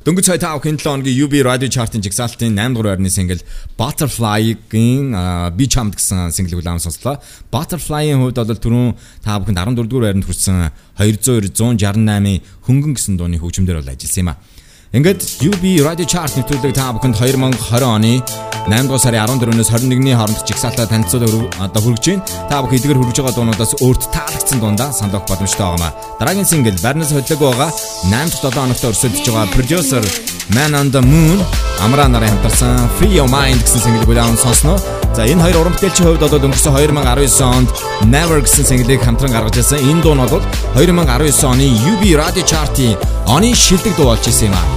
Дөнгөж 0.03 0.27
сая 0.27 0.35
5 0.35 0.59
хэн 0.59 0.75
7 0.75 0.83
хоногийн 0.83 1.15
UB 1.23 1.33
Radio 1.47 1.71
Chart-ын 1.71 2.03
жигсаалтын 2.03 2.57
8 2.59 2.75
дугаар 2.75 2.99
байрны 2.99 3.07
single 3.07 3.39
Butterfly-гийн 3.79 5.15
би 5.55 5.65
чамд 5.71 5.95
гэсэн 5.95 6.27
single 6.35 6.59
хүлээн 6.59 6.83
сонслоо. 6.83 7.23
Butterfly-ийн 7.47 8.19
хувьд 8.19 8.35
бол 8.35 8.59
түрүүн 8.67 8.99
та 9.23 9.39
бүхэнд 9.39 9.63
14 9.63 9.87
дугаар 9.87 10.11
байранд 10.11 10.27
хүрсэн 10.27 10.75
200 10.99 11.55
168-ийн 11.55 12.43
хөнгөн 12.67 12.93
гэсэн 12.99 13.15
дууны 13.15 13.39
хөгжмөөр 13.39 13.79
бол 13.79 13.93
ажилласан 13.95 14.27
юм 14.27 14.31
а. 14.35 14.39
Ингээд 14.93 15.41
UB 15.41 15.63
Radio 15.81 16.05
Chart 16.05 16.29
нэвтрүүлэг 16.37 16.77
та 16.77 16.93
бүхэнд 16.93 17.17
2020 17.17 17.81
оны 17.81 18.21
8 18.69 18.85
дугаар 18.85 19.01
сарын 19.01 19.25
14-өөс 19.41 19.73
21-ний 19.73 20.13
хооронд 20.13 20.45
жигсаалтаа 20.45 20.85
танилцуулга 20.85 21.49
одоо 21.65 21.81
хүргэж 21.81 22.05
байна. 22.13 22.21
Та 22.45 22.61
бүхэн 22.61 22.77
эдгээр 22.77 22.99
хүргэж 23.01 23.17
байгаа 23.25 23.33
дуунуудаас 23.33 23.73
өөрт 23.81 24.03
таалагдсан 24.13 24.61
дундаа 24.61 24.93
өгөх 24.93 25.25
боломжтой 25.25 25.65
байгаамаа. 25.65 25.97
Дараагийн 26.21 26.45
сингл 26.45 26.77
Barnes 26.85 27.09
хөдлөг 27.09 27.41
байгаа 27.41 27.73
8 27.73 28.37
дахь 28.37 28.53
7 28.53 28.53
хоногт 28.53 28.85
өрсөлдөж 28.85 29.25
байгаа 29.33 29.53
producer 29.57 30.03
Man 30.49 30.75
on 30.75 30.91
the 30.91 31.01
Moon 31.01 31.39
Амра 31.83 32.07
нарын 32.07 32.29
хамтарсан 32.29 32.89
Free 32.99 33.15
Your 33.15 33.29
Mind 33.31 33.63
гэсэн 33.63 33.79
single 33.79 34.05
бүлээн 34.07 34.37
сонсноо. 34.37 34.77
За 35.15 35.23
энэ 35.25 35.41
хоёр 35.41 35.57
уран 35.63 35.73
бүтээлчийн 35.75 36.07
хувьд 36.07 36.19
бол 36.19 36.35
өнгөрсөн 36.47 36.75
2019 36.75 37.41
онд 37.47 37.69
Never 38.07 38.39
гэсэн 38.43 38.67
single-ийг 38.67 39.03
хамтран 39.03 39.31
гаргаж 39.31 39.57
ирсэн. 39.57 39.79
Энэ 39.79 40.03
дуу 40.03 40.15
нь 40.15 40.23
бол 40.27 40.43
2019 40.75 41.47
оны 41.47 41.67
UB 41.91 42.03
Radio 42.19 42.43
Chart-ийн 42.43 42.99
оны 43.27 43.55
шилдэг 43.55 43.95
дуу 43.95 44.11
болж 44.11 44.27
исэн 44.27 44.51
юм 44.51 44.55
аа. 44.55 44.67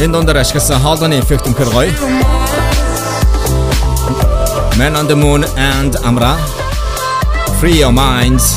Энэ 0.00 0.14
дундаар 0.16 0.40
ашигласан 0.40 0.80
хоолойны 0.80 1.20
эффект 1.20 1.44
үнэхээр 1.44 1.70
гоё. 1.76 1.92
Man 4.80 4.96
on 4.96 5.04
the 5.04 5.16
Moon 5.16 5.44
and 5.60 5.92
Amra 6.08 6.40
Free 7.60 7.84
Your 7.84 7.92
Minds 7.92 8.56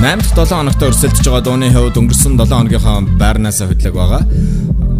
8-7 0.00 0.48
хоногт 0.48 0.80
өрсөлдөж 0.80 1.20
байгаа 1.28 1.44
дууны 1.44 1.68
хувьд 1.68 2.00
өнгөрсөн 2.00 2.40
7 2.40 2.48
хоногийнхаа 2.48 3.04
байрнаас 3.20 3.60
хөдлөг 3.60 3.92
байгаа. 3.92 4.24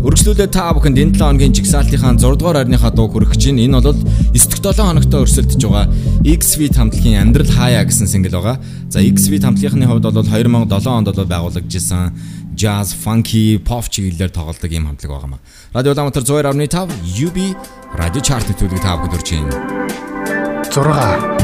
Үргэлжлүүлээ 0.04 0.52
та 0.52 0.68
бүхэнд 0.76 1.00
энэ 1.00 1.16
7 1.16 1.24
хоногийн 1.24 1.56
жигсаалтынхаа 1.56 2.20
6 2.20 2.36
дугаар 2.36 2.60
хайрныхаа 2.60 2.92
дуу 2.92 3.08
хүрэх 3.08 3.32
чинь 3.40 3.56
энэ 3.56 3.80
бол 3.80 3.96
9-7 4.36 4.84
хоногт 4.84 5.16
өрсөлдөж 5.16 5.64
байгаа 5.64 5.88
XV 6.28 6.76
хамтлагийн 6.76 7.24
амьдрал 7.24 7.48
хаяа 7.48 7.88
гэсэн 7.88 8.04
single 8.04 8.36
байгаа. 8.36 8.60
За 8.92 9.00
XV 9.00 9.40
хамтлагийнхны 9.40 9.88
хувьд 9.88 10.04
бол 10.04 10.20
2007 10.20 10.92
онд 10.92 11.08
бол 11.08 11.24
байгуулагдсан 11.24 12.12
jazz, 12.58 12.92
funky, 12.92 13.58
pop 13.62 13.86
чиглэлээр 13.86 14.34
тоглодог 14.34 14.70
юм 14.74 14.90
хамтлаг 14.90 15.10
байгаа 15.14 15.30
маа. 15.30 15.40
Радио 15.72 15.94
Улаанбаатар 15.94 16.26
102.5 16.26 16.90
UB 17.26 17.38
радио 17.94 18.20
чарт 18.20 18.50
төлөв 18.58 18.82
та 18.82 18.98
бүгд 18.98 19.14
урьж 19.14 19.30
байна. 19.38 19.54
6 20.66 21.37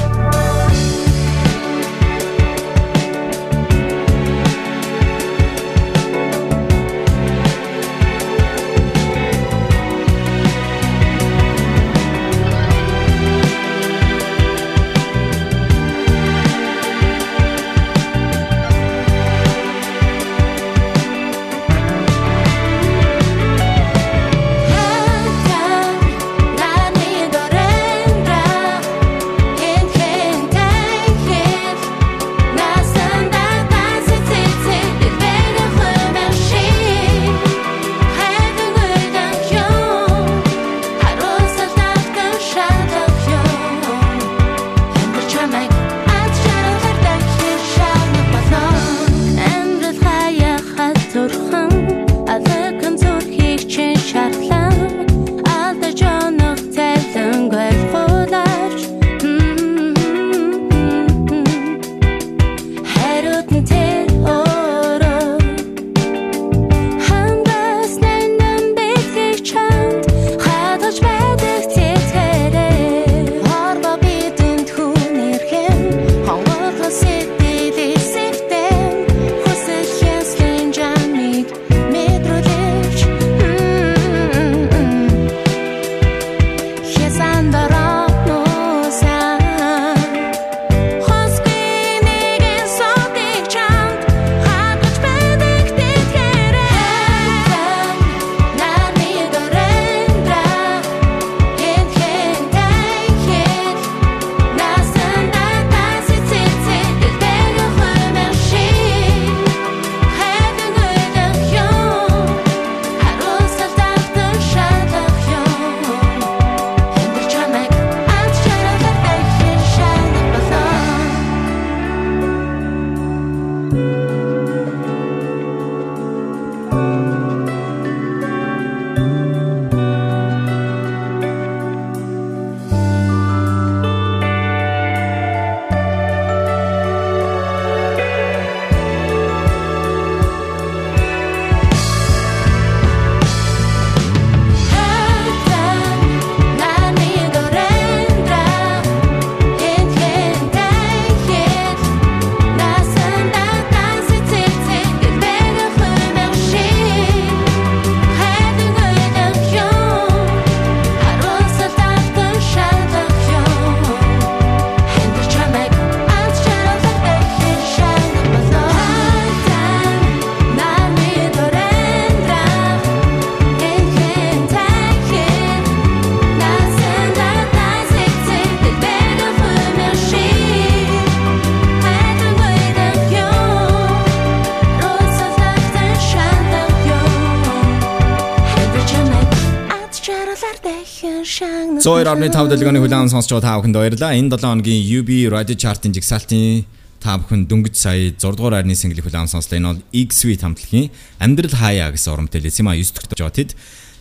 102.5 191.85 192.49
дэлгөөний 192.49 192.81
хүлээн 192.81 193.13
сонсч 193.13 193.29
байгаа 193.29 193.45
та 193.45 193.61
бүхэнд 193.61 193.77
баярлалаа. 193.77 194.17
Энэ 194.17 194.33
7 194.33 194.41
хоногийн 194.41 195.05
UB 195.05 195.29
Radio 195.29 195.53
Chart-ын 195.53 195.93
жигсаалтын 195.93 196.65
та 196.97 197.21
бүхэн 197.21 197.45
дөнгөж 197.45 197.77
сая 197.77 198.09
6 198.09 198.41
дугаар 198.41 198.65
айрны 198.65 198.73
single 198.73 199.05
хүлээн 199.05 199.29
сонслоо. 199.29 199.61
Энэ 199.61 199.69
бол 199.69 199.85
X-Suite 199.93 200.41
хамтлагийн 200.49 200.89
Амьдрал 201.21 201.53
хаяа 201.53 201.93
гэсэн 201.93 202.17
урамтай 202.17 202.41
лэс 202.41 202.57
юм 202.65 202.73
а 202.73 202.81
9 202.81 202.89
дэх 203.05 203.21
жоо 203.21 203.29
тэд 203.29 203.53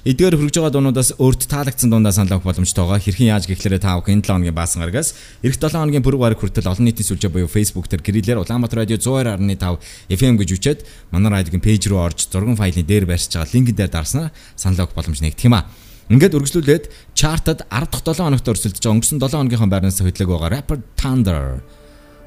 Эдгээр 0.08 0.40
хөргөж 0.40 0.56
байгаа 0.64 0.72
дуунуудаас 0.72 1.20
өөрт 1.20 1.44
таалагдсан 1.52 1.92
дундаа 1.92 2.16
санал 2.16 2.40
авах 2.40 2.56
боломжтойгоо 2.56 3.04
хэрхэн 3.04 3.36
яаж 3.36 3.52
гэхлээрэ 3.52 3.84
та 3.84 4.00
бүхэн 4.00 4.24
7 4.24 4.32
хоногийн 4.32 4.56
баасан 4.56 4.80
гарагаас 4.88 5.12
эх 5.44 5.60
7 5.60 5.76
хоногийн 5.76 6.08
пүрэв 6.08 6.24
гараг 6.24 6.40
хүртэл 6.40 6.72
олон 6.72 6.88
нийтийн 6.88 7.08
сүлжээ 7.08 7.32
буюу 7.36 7.52
Facebook 7.52 7.92
дээр 7.92 8.04
гэрэлэр 8.04 8.44
Улаанбаатар 8.44 8.88
радио 8.88 9.00
102.5 9.00 9.80
FM 10.12 10.36
гэж 10.40 10.50
үчээд 10.56 10.80
манай 11.12 11.44
радиогийн 11.44 11.64
пэйж 11.64 11.88
рүү 11.88 12.00
орж 12.00 12.32
зургийн 12.32 12.60
файлын 12.60 12.88
дээр 12.88 13.08
барьж 13.08 13.32
байгаа 13.32 13.52
линкэн 13.52 13.76
дээр 13.76 13.92
дарснаар 13.96 14.32
санал 14.60 14.88
авах 14.88 14.96
боломж 14.96 15.24
нэгдэх 15.24 15.48
юм 15.48 15.56
а. 15.56 15.68
Ингээд 16.12 16.36
үргэлжлүүлээд 16.36 16.86
чартад 17.16 17.64
10 17.72 17.88
дахь 17.88 18.04
7 18.04 18.28
хоногт 18.28 18.50
өрсөлдөж 18.52 18.84
байгаа 18.84 18.96
өнгөрсөн 19.00 19.20
7 19.24 19.40
хоногийн 19.40 19.72
байрнаас 19.72 20.04
хөдлөг 20.04 20.30
байгаа 20.32 20.52
Rapper 20.52 20.80
Thunder 21.00 21.64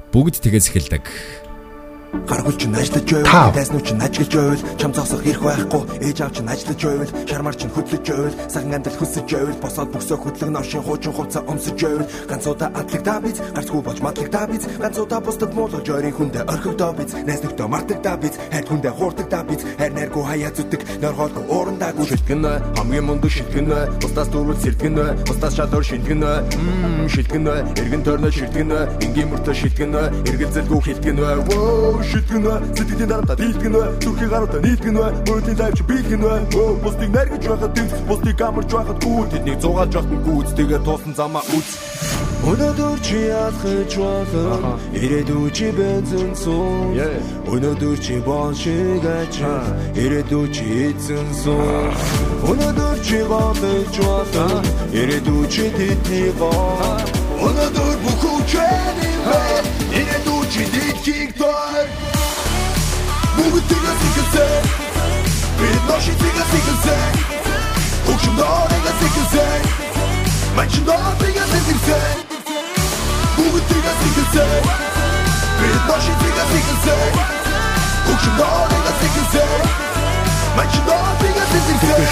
бүгд 0.09 0.41
тэгээс 0.41 0.73
эхэлдэг. 0.73 1.03
Гаргуулч 2.13 2.63
нь 2.67 2.75
ажиллаж 2.75 3.11
байвал 3.11 3.53
дайснуу 3.55 3.81
ч 3.81 3.91
ажиглаж 3.91 4.33
байвал 4.35 4.61
чам 4.79 4.91
зогсох 4.93 5.23
ирэх 5.27 5.43
байхгүй 5.43 5.83
ээж 6.07 6.17
аав 6.21 6.31
ч 6.31 6.37
ажиллаж 6.39 6.81
байвал 6.83 7.11
шармар 7.27 7.55
ч 7.55 7.61
хөдлөж 7.67 8.05
байвал 8.07 8.35
саган 8.47 8.75
андал 8.75 8.95
хөсөж 8.99 9.27
байвал 9.31 9.61
босоод 9.63 9.89
бөксөө 9.91 10.17
хөдлөн 10.23 10.53
ношин 10.55 10.83
хуучин 10.83 11.13
хувцас 11.13 11.43
өмсөж 11.51 11.79
байвал 11.83 12.07
ганцуудаа 12.29 12.69
атлагдаа 12.79 13.19
биз 13.23 13.37
гарцгүй 13.55 13.81
болж 13.83 13.99
матлагдаа 13.99 14.45
биз 14.47 14.63
ганцуудаа 14.79 15.19
бусдад 15.19 15.51
муулж 15.55 15.87
ойрын 15.87 16.15
хүндээ 16.15 16.43
орхигдоо 16.53 16.91
биз 16.99 17.11
найс 17.27 17.41
нөхдөө 17.43 17.67
мартагдаа 17.67 18.15
биз 18.23 18.35
хайр 18.51 18.65
хүндээ 18.67 18.93
хуурдагдаа 18.97 19.43
биз 19.49 19.61
хайр 19.79 19.93
найргүй 19.95 20.23
хаяа 20.27 20.51
зүтг 20.55 20.81
норхоолгүй 21.03 21.43
уурандаагүй 21.51 22.05
шилтгэн 22.07 22.43
хамгийн 22.75 23.05
мундаг 23.07 23.31
шилтгэн 23.31 23.67
бусдаас 24.01 24.29
дөрвөл 24.31 24.61
сэртгэн 24.63 24.95
бусдаас 25.27 25.53
шалуур 25.55 25.83
шилтгэн 25.83 26.23
шилтгэн 27.11 27.47
эргэн 27.79 28.03
тойрноо 28.03 28.31
шилтгэн 28.31 28.71
энгийн 29.03 29.29
мөртөө 29.31 29.55
шилтгэн 29.55 29.93
эргэлзэлгүй 30.27 30.81
хилтгэн 30.87 31.19
воо 31.97 32.03
шилтгэн 32.03 32.41
бай 32.45 32.59
сэтгэлийн 32.77 33.09
дарамтаа 33.09 33.35
дийлтгэн 33.35 33.73
бай 33.73 33.89
зүрхийн 34.03 34.29
гаруудаа 34.29 34.61
нийлтгэн 34.61 34.95
бай 34.99 35.11
мөрөдлийн 35.27 35.57
лайв 35.61 35.73
чи 35.77 35.83
биелгэн 35.89 36.21
бай 36.21 36.39
өө 36.61 36.69
бусдыг 36.83 37.09
наргиж 37.15 37.43
байхад 37.49 37.73
дэнс 37.73 37.93
бусдыг 38.09 38.41
амарч 38.47 38.69
байхад 38.73 38.97
гүү 39.03 39.21
тэднийг 39.31 39.59
зугаалж 39.61 39.93
явахын 39.97 40.21
гүйц 40.25 40.49
тэгээ 40.57 40.81
туусан 40.85 41.13
замаа 41.17 41.43
үз 41.57 41.69
Өнөөдөр 42.47 42.97
чи 43.01 43.17
ялхаж 43.33 43.91
болно 43.97 44.77
ирээдүй 44.93 45.49
чи 45.57 45.67
бензин 45.77 46.31
суу 46.37 46.93
Өнөөдөр 47.53 47.97
чи 48.05 48.15
бон 48.27 48.53
шиг 48.53 49.03
ача 49.03 49.55
ирээдүй 49.97 50.45
чи 50.53 50.65
эзэн 50.85 51.27
суу 51.41 51.81
Өнөөдөр 52.51 52.97
чи 53.07 53.19
голж 53.31 53.95
болно 54.05 54.47
ирээдүй 54.93 55.43
чи 55.49 55.65
тэдний 55.77 56.29
гоо 56.37 57.01
Өнөөдөр 57.47 57.86
ирээдүй 60.57 60.89
чи 61.03 61.13
дэлхийг 61.13 61.31
тоор 61.37 61.87
Бүгд 63.37 63.63
тэгээс 63.69 64.01
ихэлсэн 64.07 64.63
Бид 65.59 65.83
ноши 65.89 66.13
тэгээс 66.21 66.51
ихэлсэн 66.57 67.13
Хөгшим 68.05 68.35
доорыгаас 68.39 69.01
ихэлсэн 69.07 69.61
Манчин 70.57 70.83
доорыгаас 70.89 71.53
ихэлсэн 71.59 72.17
Бүгд 73.37 73.63
тэгээс 73.69 74.01
ихэлсэн 74.09 74.61
Бид 75.61 75.83
ноши 75.89 76.13
тэгээс 76.21 76.51
ихэлсэн 76.59 77.11
Хөгшим 78.07 78.33
доорыгаас 78.41 79.01
ихэлсэн 79.07 79.51
Манчин 80.57 80.83
доорыгаас 80.89 81.21
ихэлсэн 81.21 81.36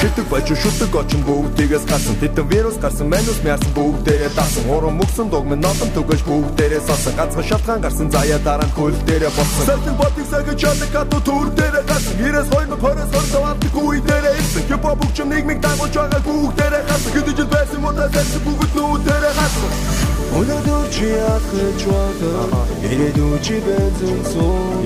Шитэг 0.01 0.27
байж 0.29 0.49
шүтэг 0.51 0.95
очин 0.95 1.21
бүгдээс 1.23 1.85
гарсан. 1.89 2.15
Тэтэн 2.19 2.47
вирус 2.49 2.77
гарсан 2.77 3.07
манус 3.09 3.39
мяарсан 3.45 3.71
бүгдээрээ 3.77 4.31
даасан 4.35 4.65
Уран 4.69 4.95
мөксөн 4.99 5.29
догмын 5.29 5.61
нотон 5.61 5.89
түгэж 5.95 6.21
бүгдээрээ 6.27 6.81
сасан 6.87 7.13
Ганцхан 7.17 7.45
шалтгаан 7.49 7.81
гарсан 7.81 8.11
заяа 8.11 8.39
дараа 8.39 8.67
нь 8.67 8.75
хөл 8.75 8.97
дээрээ 9.07 9.31
болсон. 9.37 9.65
Сэлтэн 9.65 9.95
ботик 9.97 10.27
сагэж 10.29 10.57
чаддаг 10.61 10.91
хатуу 10.93 11.21
түр 11.27 11.47
дээрээ 11.57 11.83
гарсан. 11.89 12.13
92 12.19 12.75
20 12.75 13.07
25 13.15 13.49
авдаг 13.51 13.75
үе 13.75 13.99
дээрээ 14.07 14.35
ирсэн. 14.41 14.63
Хипхоп 14.67 14.97
бүгчм 14.99 15.27
нийгмиг 15.31 15.59
дагуулж 15.61 15.95
байгаа 15.95 16.21
бүгдээрээ 16.27 16.83
гарсан. 16.89 17.11
Хэдэж 17.15 17.39
байсан 17.53 17.79
муудаа 17.81 18.09
сэлсэн 18.13 18.41
бүгд 18.45 18.71
нүүдээрээ 18.75 19.33
гарсан 19.39 20.14
Өнөөдөр 20.33 20.85
чи 20.89 21.07
яхаж 21.13 21.81
байна 21.85 22.61
Ирээдүй 22.81 23.37
чи 23.45 23.59
бензин 23.65 24.19
суу 24.25 24.81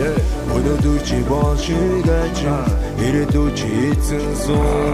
Өнөөдөр 0.56 1.00
чи 1.08 1.20
бол 1.30 1.56
шиг 1.64 2.10
ача 2.12 2.58
Ирээдүй 3.00 3.50
чи 3.56 3.70
эзэн 3.90 4.28
суу 4.44 4.92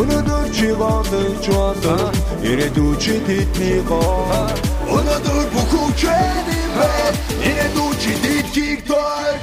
Өнөөдөр 0.00 0.46
чи 0.56 0.68
голж 0.80 1.46
байна 1.46 2.10
Ирээдүй 2.42 2.92
чи 2.98 3.14
тэдний 3.26 3.80
гоо 3.86 4.50
Өнөөдөр 4.90 5.46
бүх 5.54 5.72
үчэний 5.86 6.66
бай 6.74 7.14
Ирээдүй 7.46 7.92
чи 8.02 8.12
дэлхийг 8.24 8.80
тоор 8.90 9.34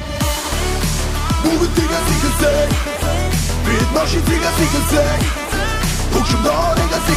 Бүгд 1.43 1.71
тэгээс 1.77 2.07
ихэлсэн 2.15 2.69
Бид 3.65 3.89
ноши 3.95 4.19
тэгээс 4.27 4.59
ихэлсэн 4.65 5.19
Хөгшим 6.13 6.41
доорыгаас 6.45 7.07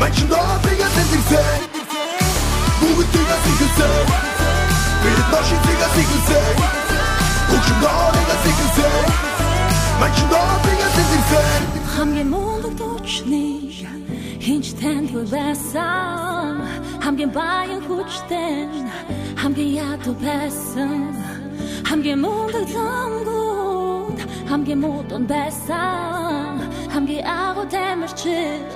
Манчин 0.00 0.28
доорыгаас 0.28 0.96
ихэлсэн 1.02 1.60
Бүгд 2.80 3.08
тэгээс 3.12 3.44
ихэлсэн 3.52 4.06
Бид 5.02 5.26
ноши 5.32 5.56
тэгээс 5.64 5.96
ихэлсэн 6.02 6.56
Хөгшим 7.50 7.78
доорыгаас 7.84 8.44
ихэлсэн 8.50 9.06
Манчин 10.00 10.28
доорыгаас 10.32 10.96
ихэлсэн 11.02 11.62
хамгийн 11.94 12.28
мундаг 12.32 12.74
дочны 12.80 13.44
хинч 14.40 14.66
тандгүй 14.80 15.24
байсан 15.28 16.56
хамгийн 17.04 17.30
баян 17.30 17.80
хүчтэй 17.84 18.68
хамгийн 19.40 19.72
ядуу 19.92 20.14
байсан. 20.20 21.16
Хамгийн 21.88 22.20
мундаг 22.20 22.66
замгууд 22.76 24.18
хамгийн 24.50 24.80
муудан 24.84 25.24
байсан. 25.26 26.60
Хамгийн 26.92 27.24
агуу 27.24 27.64
тамирчид 27.72 28.68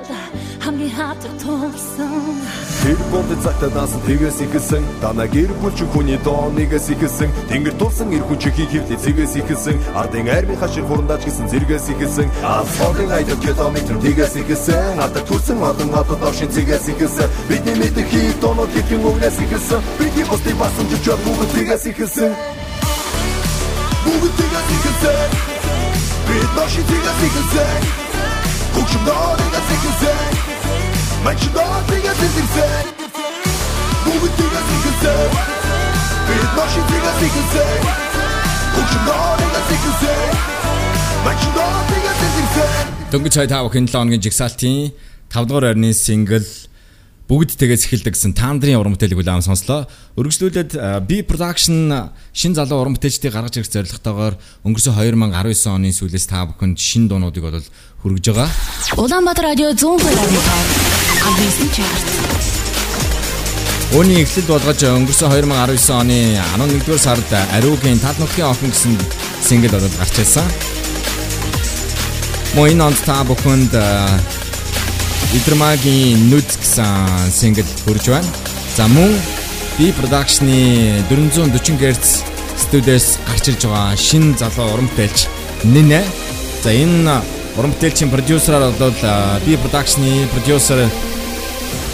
хамгийн 0.64 0.90
хатаг 0.96 1.32
тулсан. 1.42 2.40
Тэр 2.82 2.96
бонд 3.12 3.30
цагта 3.44 3.68
насан 3.68 4.00
тэгээс 4.06 4.40
ихсэн 4.44 4.84
Дана 5.02 5.26
гэр 5.26 5.52
бүлч 5.60 5.78
хүний 5.92 6.16
доонигээс 6.24 6.88
ихсэн 6.94 7.30
Тэнгэр 7.48 7.76
тулсан 7.80 8.08
эр 8.16 8.24
хүн 8.24 8.38
чихийг 8.40 8.70
хөвлөй 8.72 8.98
зэгээс 9.04 9.34
ихсэн 9.40 9.76
Ардын 9.92 10.28
армийн 10.28 10.60
хашир 10.60 10.84
хурандаж 10.88 11.24
гисэн 11.24 11.48
зэрэгээс 11.52 11.86
ихсэн 11.92 12.28
Асфалтын 12.40 13.12
айдаг 13.12 13.38
километр 13.44 13.96
тэгээс 14.04 14.34
ихсэн 14.40 15.00
Адаг 15.04 15.24
төрсэн 15.28 15.60
олон 15.60 15.90
одоо 16.00 16.16
дошин 16.16 16.48
зэгээс 16.48 16.86
ихсэн 16.92 17.28
Бидний 17.48 17.76
мэдэх 17.80 18.08
хийх 18.08 18.36
доонод 18.40 18.72
хэвхэн 18.72 19.04
өгнээс 19.04 19.38
ихсэн 19.44 19.80
Бидний 20.00 20.24
босдын 20.28 20.56
басан 20.56 20.86
жичод 20.88 21.20
бүгд 21.24 21.50
тэгээс 21.56 21.84
ихсэн 21.92 22.32
Бүгд 24.04 24.32
тэгээс 24.38 24.68
ихсэн 24.76 25.28
Бид 26.28 26.50
ноши 26.56 26.80
тэгээс 26.88 27.20
ихсэн 27.28 28.04
Хөгшим 31.24 31.52
доонигээс 31.56 32.20
ихсэн 32.20 32.84
Манчин 32.84 32.84
доонигээс 32.84 32.84
ихсэн 32.84 32.84
Бүгд 34.04 34.32
тэгээс 34.36 34.70
ихсэн 34.76 35.18
Бид 36.28 36.50
ноши 36.56 36.80
тэгээс 36.90 37.20
ихсэн 37.28 37.70
Хөгшим 38.74 39.02
доонигээс 39.08 39.70
ихсэн 39.72 40.20
Манчин 41.24 41.52
доонигээс 41.56 42.22
ихсэн 42.44 42.84
Дөнгөж 43.08 43.32
цай 43.32 43.48
тав 43.48 43.72
хэн 43.72 43.88
7 43.88 43.96
хоногийн 43.96 44.20
жигсаалтын 44.20 44.92
5 45.32 45.48
дугаар 45.48 45.72
орны 45.72 45.96
сингл 45.96 46.44
бүгд 47.24 47.56
тэгээс 47.56 47.88
эхэлдэг 47.88 48.12
гэсэн 48.12 48.36
Тандрын 48.36 48.76
уран 48.76 48.92
бүтээлийг 48.92 49.24
улаан 49.24 49.40
сонслоо. 49.40 49.88
Өргөжлүүлээд 50.20 50.76
B 51.08 51.24
production 51.24 52.12
шин 52.36 52.52
залуу 52.52 52.84
уран 52.84 53.00
бүтээлчдийг 53.00 53.32
гаргаж 53.32 53.56
ирэх 53.56 53.72
зорилготойгоор 53.72 54.36
өнгөрсөн 54.68 54.92
2019 54.92 55.72
оны 55.72 55.88
сүүлээс 55.88 56.28
та 56.28 56.44
бүхэнд 56.52 56.76
шин 56.76 57.08
дуунуудыг 57.08 57.48
бол 57.48 57.64
хүргэж 58.04 58.24
байгаа. 58.28 58.48
Улаанбаатар 59.00 59.56
радио 59.56 59.72
102 59.72 60.04
радио. 60.04 60.40
Абисэн 61.32 61.68
чарт. 61.72 62.08
Үүний 63.96 64.20
эхлэл 64.20 64.50
болгож 64.52 64.80
өнгөрсөн 64.84 65.32
2019 65.32 65.96
оны 65.96 66.36
11-р 66.36 67.00
сард 67.00 67.30
Ариугийн 67.56 68.04
тал 68.04 68.20
нутгийн 68.20 68.52
охин 68.52 68.68
гэсэн 68.68 69.00
сингл 69.40 69.72
болоод 69.72 69.96
гарч 69.96 70.20
ирсэн. 70.20 70.44
Мөн 72.52 72.76
энэ 72.76 72.84
онд 72.84 73.00
та 73.00 73.24
бүхэнд 73.24 73.72
Идэрмагийн 75.32 76.28
нүд 76.28 76.50
гэсэн 76.60 77.32
сингл 77.32 77.64
хүрж 77.88 78.12
байна. 78.12 78.28
За 78.76 78.84
мөн 78.90 79.16
B 79.78 79.88
production-ы 79.96 81.00
440 81.08 81.80
Hz 81.80 82.26
студиэс 82.60 83.18
гарч 83.24 83.48
ирж 83.48 83.62
байгаа 83.64 83.96
шинэ 83.96 84.36
залуу 84.36 84.68
уран 84.76 84.88
бүтээлч 84.92 85.26
Нинэ. 85.64 86.04
За 86.60 86.70
энэ 86.74 87.22
уран 87.56 87.72
бүтээлчийн 87.72 88.12
продюсераар 88.12 88.74
бол 88.76 88.92
B 89.46 89.56
production-ы 89.56 90.28
продюсер 90.34 90.84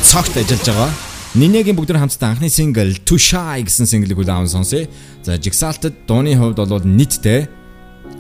цогт 0.03 0.35
ажиллаж 0.35 0.67
байгаа. 0.67 0.91
Нинегийн 1.39 1.79
бүгд 1.79 1.95
хамтдаа 1.95 2.35
анхны 2.35 2.51
сингл 2.51 2.91
Too 3.07 3.15
Shy 3.15 3.63
гэсэн 3.63 3.87
синглийг 3.87 4.19
үлээн 4.19 4.51
сонсъё. 4.51 4.91
За 5.23 5.39
Jigsaw-д 5.39 5.95
дууны 6.09 6.35
хувьд 6.35 6.59
бол 6.59 6.83
нийтдээ 6.83 7.47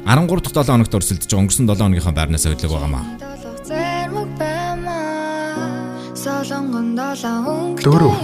13 0.06 0.54
дахь 0.54 0.54
7 0.54 0.70
хоногт 0.70 0.94
өрсөлдөж 0.94 1.26
байгаа 1.26 1.42
өнгөрсөн 1.42 1.66
7 1.66 1.74
хоногийнхаа 1.74 2.14
байрнаас 2.14 2.46
хөдлөг 2.46 2.70
байгаамаа. 2.70 3.02
болгонгон 3.02 3.29
Дөрөв. 7.84 8.16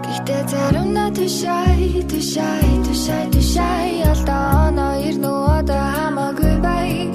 Гэхдээ 0.00 0.42
заримдаа 0.48 1.10
тушай 1.12 2.00
тушай 2.08 2.64
тушай 2.86 3.24
тушай 3.28 4.00
алдаа 4.08 4.72
оноо 4.72 4.94
ирнэ 5.08 5.28
одоо 5.28 5.84
хамаагүй 5.96 6.56
бай. 6.64 7.12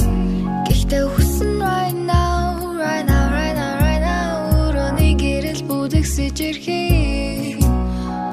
Гэхдээ 0.69 1.01
хүсэн 1.01 1.51
right 1.65 1.97
now 1.97 2.61
right 2.77 3.05
now 3.09 3.25
right 3.33 3.55
now 3.57 3.73
right 3.81 4.03
now. 4.05 4.29
Өрөөний 4.61 5.13
гэрэл 5.17 5.65
бүдэгсэж 5.65 6.37
ирхий 6.37 7.57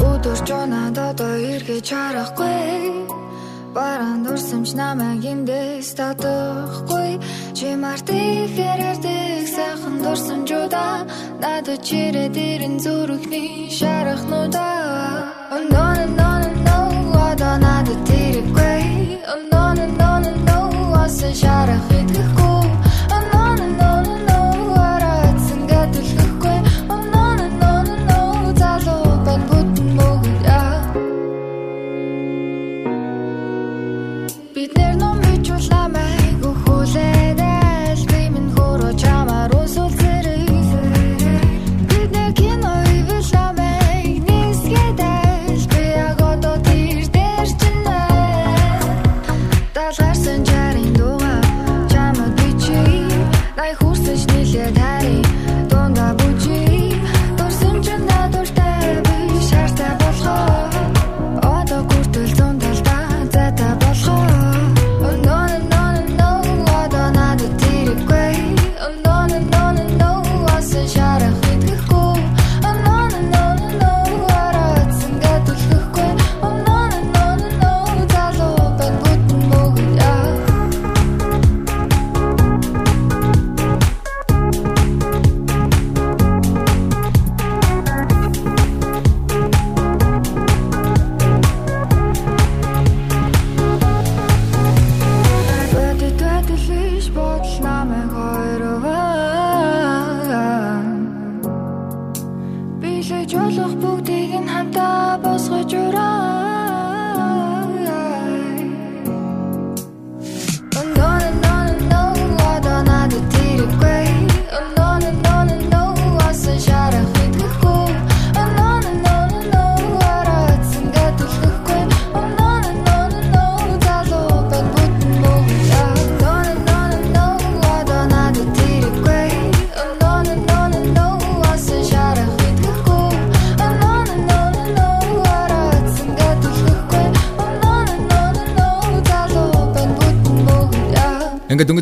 Өдөр 0.04 0.36
жонад 0.44 1.00
одоо 1.00 1.32
эргэж 1.32 1.86
харахгүй. 1.96 3.08
Баран 3.72 4.20
дурсамж 4.24 4.76
намайг 4.76 5.24
эндээс 5.32 5.96
татахгүй 5.96 7.20
Чи 7.56 7.72
март 7.82 8.08
ихээр 8.12 8.80
ярддаг 8.90 9.46
сайхан 9.56 9.94
дурсамжуудаа 10.04 10.96
Надад 11.42 11.80
чирээд 11.86 12.36
ирэн 12.50 12.76
зүрхний 12.84 13.72
шарахнуудаа 13.78 14.76
Oh 15.54 15.62
no 15.72 15.86
no 15.96 16.04
no 16.20 16.30
no 16.44 16.52
no 16.68 16.78
Одоо 17.30 17.54
надад 17.64 18.00
тэрэггүй. 18.08 18.82
Oh 19.32 19.40
no 19.52 19.64
no 19.78 19.86
no 20.00 20.10
no 20.24 20.32
no 20.48 20.58
Асан 21.04 21.32
шарах 21.40 21.86
идэхгүй 21.98 22.55
хүрсэж 54.46 54.54
нилээд 54.54 54.78
хари 54.78 55.18
дунда 55.70 56.06
бүжи 56.18 56.62
Дурсан 57.38 57.76
ч 57.84 57.86
надуртай 58.08 59.02
би 59.06 59.18
шаартай 59.48 59.92
болохоо 60.00 60.55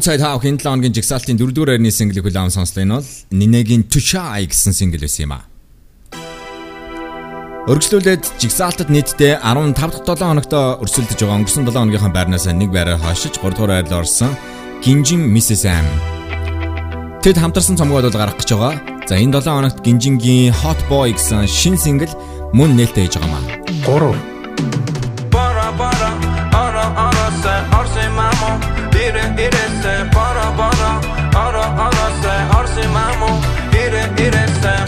Цайд 0.04 0.20
хаах 0.20 0.44
энэ 0.44 0.60
7 0.60 0.68
хоногийн 0.68 0.92
жигсаалтын 0.92 1.40
4-р 1.40 1.80
байрны 1.80 1.88
single 1.88 2.20
хүлээм 2.20 2.52
сонслоо 2.52 2.84
энэ 2.84 3.00
бол 3.00 3.08
Нинегийн 3.32 3.88
Tushai 3.88 4.44
гэсэн 4.44 4.76
single 4.76 5.00
байсан 5.00 5.24
юм 5.24 5.32
а. 5.32 5.48
Өргөжлүүлээд 7.72 8.36
жигсаалтад 8.36 8.92
нийтдээ 8.92 9.40
15 9.40 9.72
дахь 9.72 10.04
7 10.04 10.28
хоногт 10.28 10.52
өрсөлдөж 10.52 11.16
байгаа 11.24 11.36
өнгөрсөн 11.40 11.64
7 11.64 11.72
хоногийнхаа 11.72 12.12
байрнаас 12.12 12.44
нэг 12.52 12.68
байраар 12.68 13.00
хашиж 13.00 13.40
3 13.40 13.56
дугаар 13.56 13.80
байрлал 13.80 14.04
орсон 14.04 14.36
Гинжин 14.84 15.24
Mrs. 15.24 15.64
M. 15.72 15.88
Тэд 17.24 17.40
хамтарсан 17.40 17.80
цомгоод 17.80 18.04
бол 18.04 18.20
гарах 18.20 18.36
гэж 18.36 18.52
байгаа. 18.52 19.08
За 19.08 19.16
энэ 19.16 19.40
7 19.40 19.56
хоногт 19.56 19.80
Гинжингийн 19.80 20.52
Hot 20.52 20.84
Boy 20.92 21.16
гэсэн 21.16 21.48
шин 21.48 21.80
single 21.80 22.12
мөн 22.52 22.76
нээлттэй 22.76 23.08
хийж 23.08 23.16
байгаа 23.16 23.32
маа. 23.32 23.44
3 23.88 24.33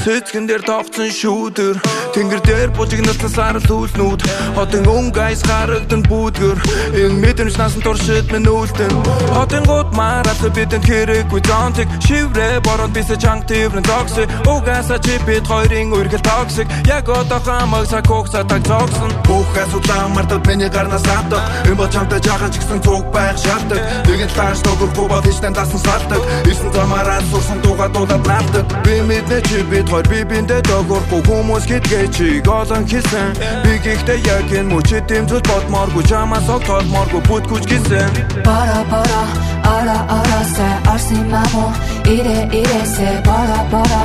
Цэцгэн 0.06 0.46
дээр 0.46 0.62
товцсон 0.62 1.10
шүүдэр. 1.10 1.82
Тэнгэр 2.14 2.40
дээр 2.46 2.70
бужигнасан 2.78 3.26
сарал 3.26 3.66
үлнүүд 3.66 4.22
Хотын 4.54 4.86
өнгө 4.86 5.18
айс 5.18 5.42
харагдан 5.42 6.06
бүүдгэр 6.06 6.58
Энэ 6.94 7.18
мэдрэмж 7.18 7.58
насан 7.58 7.82
туршид 7.82 8.30
минь 8.30 8.46
үлдэн 8.46 8.94
Хотын 9.34 9.66
гууд 9.66 9.90
мараад 9.98 10.40
бидэнд 10.54 10.86
хэрэггүй 10.86 11.42
зонтик. 11.42 11.90
Шиврэ 12.06 12.62
борон 12.62 12.94
бисэ 12.94 13.18
чанг 13.18 13.50
тиврэн 13.50 13.82
зогсы 13.82 14.30
Угаса 14.46 15.02
чи 15.02 15.18
бид 15.26 15.42
хоёрын 15.42 15.90
үргэл 15.90 16.22
токсик. 16.22 16.70
Яг 16.86 17.10
одоо 17.10 17.42
хамаг 17.42 17.90
цаг 17.90 18.06
хугацаа 18.06 18.46
таг 18.46 18.62
зогсон. 18.62 19.10
Бүх 19.26 19.50
асуудлаа 19.58 20.06
мартад 20.14 20.46
миний 20.46 20.70
гарнаас 20.70 21.02
авдаг 21.02 21.42
Энэ 21.66 21.74
бол 21.74 21.90
чамтай 21.90 22.22
жаахан 22.22 22.54
ч 22.54 22.62
гэсэн 22.62 22.78
цуг 22.86 23.10
байх 23.10 23.36
шаарддаг 23.42 23.82
Нэгэн 24.06 24.30
тааш 24.38 24.62
төгөргүй 24.62 25.06
бол 25.10 25.26
хичнээн 25.26 25.52
дасан 25.58 25.82
салдаг 25.82 26.22
Ирсэн 26.46 26.70
замаараа 26.70 27.20
сурсан 27.26 27.58
дууга 27.60 27.90
дуулаад 27.90 28.22
наавдаг 28.22 28.64
Би 28.86 29.02
мэднэ 29.02 29.42
чи 29.50 29.66
бид 29.66 29.95
хоёр 29.96 30.08
би 30.12 30.20
биндээ 30.28 30.60
догорхгүй 30.68 31.22
хүмүүс 31.24 31.64
гэдгээ 31.72 32.06
чи 32.12 32.26
голон 32.44 32.84
хийсэн. 32.84 33.32
Би 33.64 33.80
гэхдээ 33.80 34.18
яг 34.28 34.52
энэ 34.52 34.68
мөчөд 34.68 35.08
дэмжүүл 35.08 35.44
бодмооргүй 35.48 36.04
чамаас 36.10 36.48
ог 36.52 36.60
толмооргүй 36.68 37.22
бүтгүч 37.28 37.64
гисэн. 37.64 38.12
Бара 38.44 38.84
бара 38.92 39.22
ара 39.64 39.98
ара 40.18 40.40
се 40.52 40.68
арси 40.92 41.16
мамо 41.32 41.72
ире 42.04 42.44
ире 42.60 42.82
се 42.94 43.08
бара 43.24 43.60
бара 43.72 44.04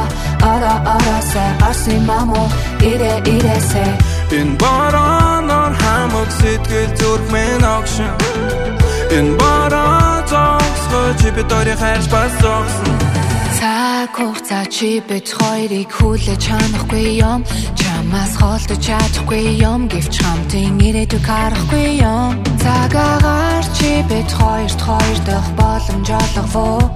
ара 0.51 0.73
ара 0.95 1.17
се 1.31 1.45
арси 1.69 1.95
мамо 2.07 2.43
ире 2.79 3.13
ире 3.35 3.57
се 3.71 3.85
Энэ 4.31 4.55
бараанаар 4.63 5.73
хамаг 5.81 6.29
сэтгэл 6.39 6.91
зүрхмэн 6.99 7.63
огшин. 7.75 8.15
Энэ 9.17 9.35
бараа 9.35 10.23
зогсгож 10.31 11.19
чи 11.19 11.29
бид 11.35 11.51
хоёрыг 11.51 11.79
хайрч 11.83 12.05
бас 12.13 12.31
зогсон 12.39 13.30
Цаг 13.61 14.17
хугацаа 14.17 14.65
чи 14.73 14.97
бид 15.07 15.29
хоёрыг 15.37 15.89
хүлээж 15.93 16.41
чанахгүй 16.49 17.21
юм. 17.21 17.45
Чамаас 17.77 18.33
холдож 18.41 18.81
чадахгүй 18.81 19.61
юм. 19.61 19.85
Гэвч 19.85 20.17
хамтын 20.17 20.81
ирээдүг 20.81 21.21
харахгүй 21.29 22.01
юм. 22.01 22.41
Цагаагаар 22.57 23.65
чи 23.77 24.01
бид 24.09 24.29
хоёрт 24.33 24.81
хоёр 24.81 25.19
дахь 25.29 25.51
боломж 25.59 26.09
олгов 26.09 26.89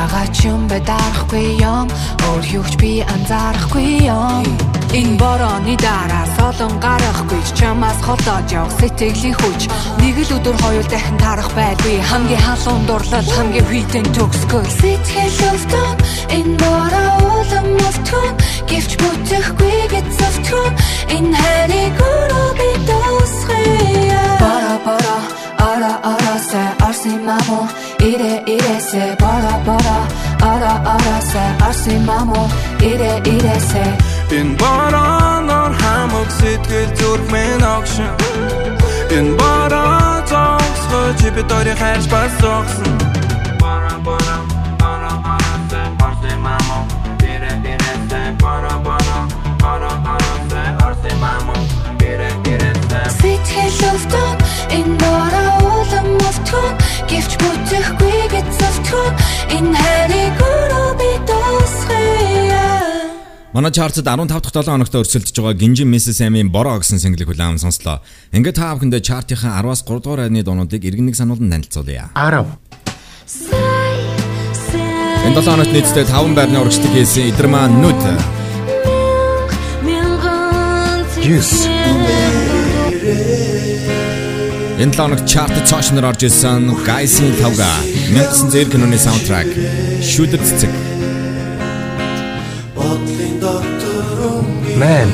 Ягаад 0.00 0.32
ч 0.32 0.48
юм 0.48 0.64
бэ 0.72 0.80
дарахгүй 0.88 1.60
юм. 1.60 1.84
Өөр 2.32 2.44
юуч 2.48 2.72
би 2.80 3.04
анзаарахгүй 3.04 4.08
юм 4.08 4.79
Энэ 4.98 5.16
борооны 5.22 5.74
дараа 5.78 6.26
солон 6.36 6.74
гарахгүй 6.84 7.42
чамаас 7.58 7.98
холдоод 8.06 8.46
явах 8.50 8.74
сэтгэлийн 8.80 9.36
хүч. 9.38 9.60
Нэг 10.02 10.16
л 10.26 10.34
өдөр 10.36 10.56
хоёр 10.62 10.86
дахин 10.90 11.16
тарах 11.22 11.50
байлгүй 11.54 12.02
Хамгийн 12.10 12.42
халуун 12.42 12.82
дурлал 12.90 13.28
хамгийн 13.36 13.66
хүйтэн 13.70 14.06
төгсгөл. 14.14 14.66
Сэтгэл 14.82 15.38
өвтөн 15.50 15.96
энэ 16.36 16.54
бороо 16.58 17.14
улам 17.38 17.68
өвтөн. 17.86 18.34
Гэвч 18.70 18.92
бүтэхгүй 19.02 19.78
гэж 19.94 20.06
зөвтгөн 20.18 20.72
Энэ 21.16 21.34
хайрыг 21.38 21.98
өөрөө 22.06 22.48
би 22.58 22.68
дуусгая 22.86 24.22
Бара 24.42 24.74
бара 24.86 25.16
ара 25.70 25.92
ара 26.12 26.36
се 26.48 26.62
арси 26.86 27.14
мамо 27.26 27.60
ире 28.10 28.34
ире 28.54 28.76
се 28.90 29.04
бара 29.22 29.54
бара 29.66 29.98
ара 30.50 30.72
оросэ 30.94 31.44
орсын 31.68 32.00
мамо 32.08 32.42
ире 32.90 33.12
ирэсэ 33.34 33.84
Энэ 34.38 34.54
бараанаар 34.62 35.72
хамаг 35.80 36.28
сэтгэл 36.38 36.90
зүрхмэн 36.98 37.62
огшин 37.74 38.14
Энэ 39.16 39.34
бараа 39.40 40.22
зогсгож 40.30 41.20
би 41.34 41.42
дөрөй 41.50 41.76
хайрч 41.80 42.06
бас 42.12 42.32
зогсон 42.42 42.94
Бара 43.62 43.94
бара 44.06 44.36
бара 44.80 45.12
бара 45.26 45.54
тэ 45.70 45.82
парти 45.98 46.32
мамо 46.44 46.78
ире 47.32 47.52
ирэсэ 47.72 48.22
бара 48.42 48.74
бара 48.86 49.18
бара 49.62 49.92
бара 50.06 50.34
тэ 50.50 50.62
парти 50.78 51.12
мамо 51.22 51.56
ире 52.10 52.30
ирэсэ 52.52 53.00
Сэтгэл 53.18 53.82
өвдөн 53.90 54.36
энэ 54.78 54.94
бороо 55.02 55.54
улам 55.74 56.08
өвтгөн 56.28 56.74
Гэвч 57.10 57.32
бүтэхгүй 57.40 58.18
гэж 58.32 58.46
зөвтгөн 58.60 59.12
Энэ 59.56 59.74
хайрыг 59.80 60.38
өөрөө 60.50 60.88
би 61.00 61.10
дуусгая 61.26 61.39
Манай 63.52 63.72
чартад 63.72 64.06
15 64.06 64.30
дахь 64.30 64.54
7 64.54 64.70
хоногт 64.70 64.94
өрсөлдөж 64.94 65.34
байгаа 65.34 65.58
Гинжин 65.58 65.90
Mrs. 65.90 66.22
Amy 66.22 66.46
Бороо 66.46 66.78
гэсэн 66.78 67.02
single 67.02 67.26
хүлээм 67.26 67.58
сонслоо. 67.58 67.98
Ингээд 68.30 68.54
та 68.54 68.78
бүхэндээ 68.78 69.02
чартынхаа 69.02 69.58
10-аас 69.58 69.82
3 69.82 70.06
дугаар 70.06 70.30
айны 70.30 70.46
дуунуудыг 70.46 70.86
иргэн 70.86 71.10
нэг 71.10 71.18
сануулсан 71.18 71.50
танилцуулъя. 71.50 72.14
10. 72.14 72.46
Энэ 75.26 75.34
7 75.34 75.50
хоногт 75.50 75.74
нийтдээ 75.74 76.06
5 76.06 76.38
байрны 76.38 76.62
урагшдаг 76.62 76.94
хийсэн 76.94 77.26
Идэрмаа 77.34 77.66
нүд. 77.66 78.02
Yes. 81.26 81.66
Энэ 84.78 84.94
7 84.94 84.94
хоногт 84.94 85.26
чартад 85.26 85.66
цаашнаар 85.66 86.14
орж 86.14 86.22
ирсэн 86.22 86.70
Guys-ийн 86.86 87.34
тавга 87.42 87.66
1900 88.14 88.70
киноны 88.70 88.94
саундтрак 88.94 89.50
Шүдэр 90.06 90.38
цэцэг. 90.38 90.89
Man. 94.80 95.12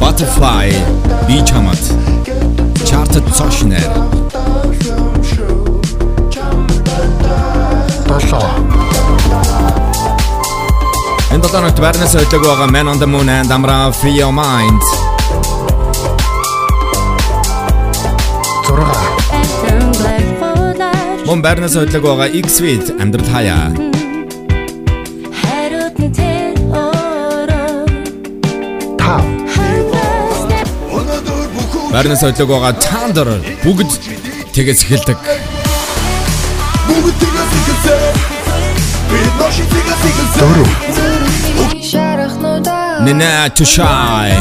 Butterfly 0.00 0.68
би 1.26 1.36
чамд 1.48 1.82
чартад 2.86 3.26
цаашнаар 3.36 3.92
7. 8.20 8.36
Энэ 11.34 11.42
7 11.42 11.50
хоногт 11.50 11.78
байрнаас 11.82 12.14
өдөг 12.14 12.42
байгаа 12.46 12.70
Man 12.70 12.86
on 12.86 12.98
the 13.02 13.08
Moon 13.10 13.28
and 13.28 13.50
Amra 13.50 13.90
Free 13.90 14.14
Your 14.20 14.32
Mind. 14.32 14.82
6. 18.62 21.26
Мөн 21.26 21.42
байрнаас 21.42 21.74
өдөг 21.82 22.02
байгаа 22.06 22.30
X-Suite 22.30 22.94
амьдрал 23.02 23.26
хаяа. 23.34 23.97
5. 31.88 31.92
Байрнаас 31.92 32.22
өдөг 32.28 32.48
байгаа 32.48 32.72
Thunder 32.84 33.28
бүгд 33.64 33.90
тэгээс 34.52 34.80
эхэлдэг. 34.84 35.18
Бүгд 36.88 37.14
тэгээс 37.20 37.52
ихэлсэ 37.58 37.96
Би 39.08 39.20
ноши 39.40 39.64
тэгээс 39.72 40.02
Шарахнуудаа 41.88 43.00
Nina 43.04 43.48
to 43.56 43.64
shy. 43.64 44.36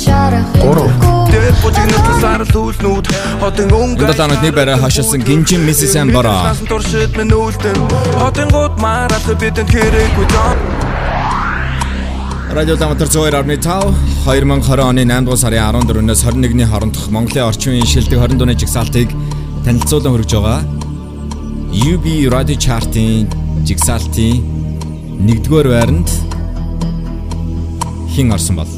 шарах 0.00 0.48
Тэр 1.30 1.44
бужигнат 1.62 2.06
сар 2.22 2.42
түлнүүд 2.48 3.06
хотын 3.42 3.68
өнгө 3.68 4.04
Энэ 4.08 4.14
7 4.16 4.22
хоногт 4.22 4.42
нэг 4.42 4.54
байраа 4.56 4.78
хашилсан 4.80 5.20
Гинжин. 5.20 5.68
Amy 6.00 6.12
Бороо. 6.12 6.40
Насан 6.48 6.66
туршид 6.66 7.12
минь 7.18 7.34
үлдэн 7.36 7.76
хотын 8.16 8.48
гууд 8.48 8.80
мараад 8.80 9.26
бидэнд 9.36 9.68
хэрэггүй 9.68 10.26
зам 10.32 10.79
Радио 12.52 12.76
Тамтар 12.76 13.06
102.5 13.06 13.94
2020 14.26 14.80
оны 14.82 15.04
8 15.06 15.24
дугаар 15.24 15.38
сарын 15.38 15.70
14-өөс 15.86 16.22
21-ний 16.26 16.66
хоорондох 16.66 17.06
Монголын 17.14 17.46
орчин 17.46 17.76
үеийн 17.76 17.86
шилдэг 17.86 18.18
20 18.18 18.38
дууны 18.40 18.56
жигсаалтыг 18.58 19.12
танилцуулан 19.64 20.16
хүргэж 20.16 20.34
байгаа. 20.34 20.66
UB 21.70 22.06
Radio 22.26 22.58
Chart-ийн 22.58 23.30
жигсаалтын 23.62 24.42
1-р 25.30 25.68
байранд 25.70 26.10
хин 28.10 28.34
орсон 28.34 28.58
бол 28.58 28.72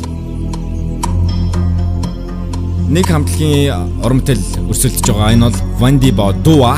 нэг 2.92 3.08
хамтлагийн 3.08 4.04
уран 4.04 4.20
бүтээл 4.20 4.68
өрсөлдөж 4.68 5.08
байгаа. 5.08 5.32
Энэ 5.32 5.48
бол 5.48 5.56
Vandy 5.80 6.12
Bo 6.12 6.28
Dua. 6.44 6.76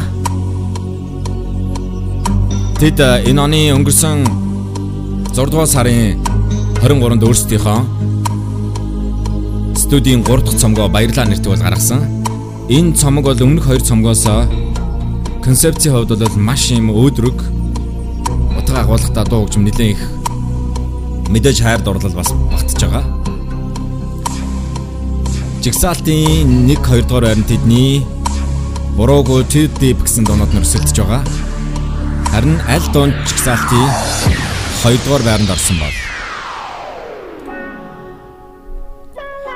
Тэд 2.79 3.03
э, 3.03 3.27
энэ 3.35 3.43
оны 3.43 3.61
өнгөрсөн 3.75 4.23
6 5.35 5.51
дугаар 5.51 5.67
сарын 5.67 6.34
23-нд 6.85 7.25
өөрсдийнхөө 7.25 7.79
студийн 9.73 10.21
3 10.21 10.45
дахь 10.45 10.61
цомгоо 10.61 10.89
баярлаа 10.93 11.25
нэртэй 11.25 11.49
бол 11.49 11.65
гаргасан. 11.65 12.05
Энэ 12.69 12.93
цомог 13.01 13.25
бол 13.25 13.41
өмнөх 13.41 13.65
хоёр 13.65 13.81
цомгоос 13.81 14.29
концепцийн 15.41 15.97
хувьд 15.97 16.13
бол 16.13 16.37
маш 16.37 16.69
юм 16.77 16.93
өөдрөг 16.93 17.41
утга 18.61 18.85
агуулгатай 18.85 19.25
дуу 19.25 19.49
хөгжим 19.49 19.65
нэлээд 19.65 19.97
их 19.97 20.03
мэдээж 21.33 21.65
хайр 21.65 21.81
дурлал 21.81 22.13
бас 22.21 22.37
багтж 22.53 22.77
байгаа. 22.77 23.05
Жигсаалтын 25.65 26.69
1 26.69 26.85
2 26.85 27.09
дугаар 27.09 27.33
байранд 27.33 27.49
тэдний 27.49 28.05
Буруугүй 29.01 29.49
Too 29.49 29.73
Deep 29.81 30.05
гэсэн 30.05 30.29
дуунууд 30.29 30.53
нь 30.53 30.61
өрсөлдөж 30.61 31.01
байгаа. 31.01 31.25
Харин 32.29 32.61
аль 32.69 32.89
дуунд 32.93 33.17
жигсаалтын 33.25 33.89
2 34.85 35.01
дугаар 35.09 35.25
байранд 35.25 35.49
орсон 35.49 35.81
бол 35.81 36.04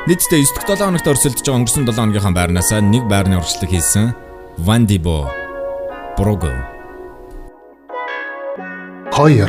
Нийтдээ 0.09 0.41
9 0.41 0.57
дахь 0.57 0.65
7 0.73 0.89
хоногт 0.89 1.05
өрсөлдөж 1.05 1.45
байгаа 1.45 1.59
өнгөрсөн 1.61 1.85
7 1.85 2.01
хоногийнхаа 2.01 2.33
байрнаас 2.33 2.73
нэг 2.81 3.05
байрны 3.13 3.37
урагшлаг 3.37 3.69
хийсэн 3.69 4.17
Vandibo 4.57 5.29
Brogo 6.17 6.49
2. 9.13 9.45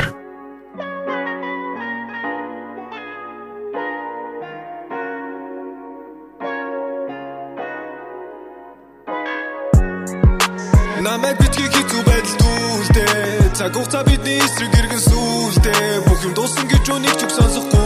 Намайг 11.00 11.40
битгий 11.40 11.72
хийцүү 11.72 12.04
байдал 12.04 12.36
дүүлдэ 12.44 13.08
Цаг 13.56 13.72
хугацаа 13.80 14.04
бидний 14.04 14.44
эсрэг 14.44 14.76
иргэн 14.76 15.00
сүулдэ 15.08 16.04
Бүх 16.04 16.20
юм 16.28 16.36
дууссан 16.36 16.68
гэж 16.68 16.84
үнийг 16.92 17.16
ч 17.16 17.24
үг 17.24 17.32
сонсохгүйгээр 17.32 17.79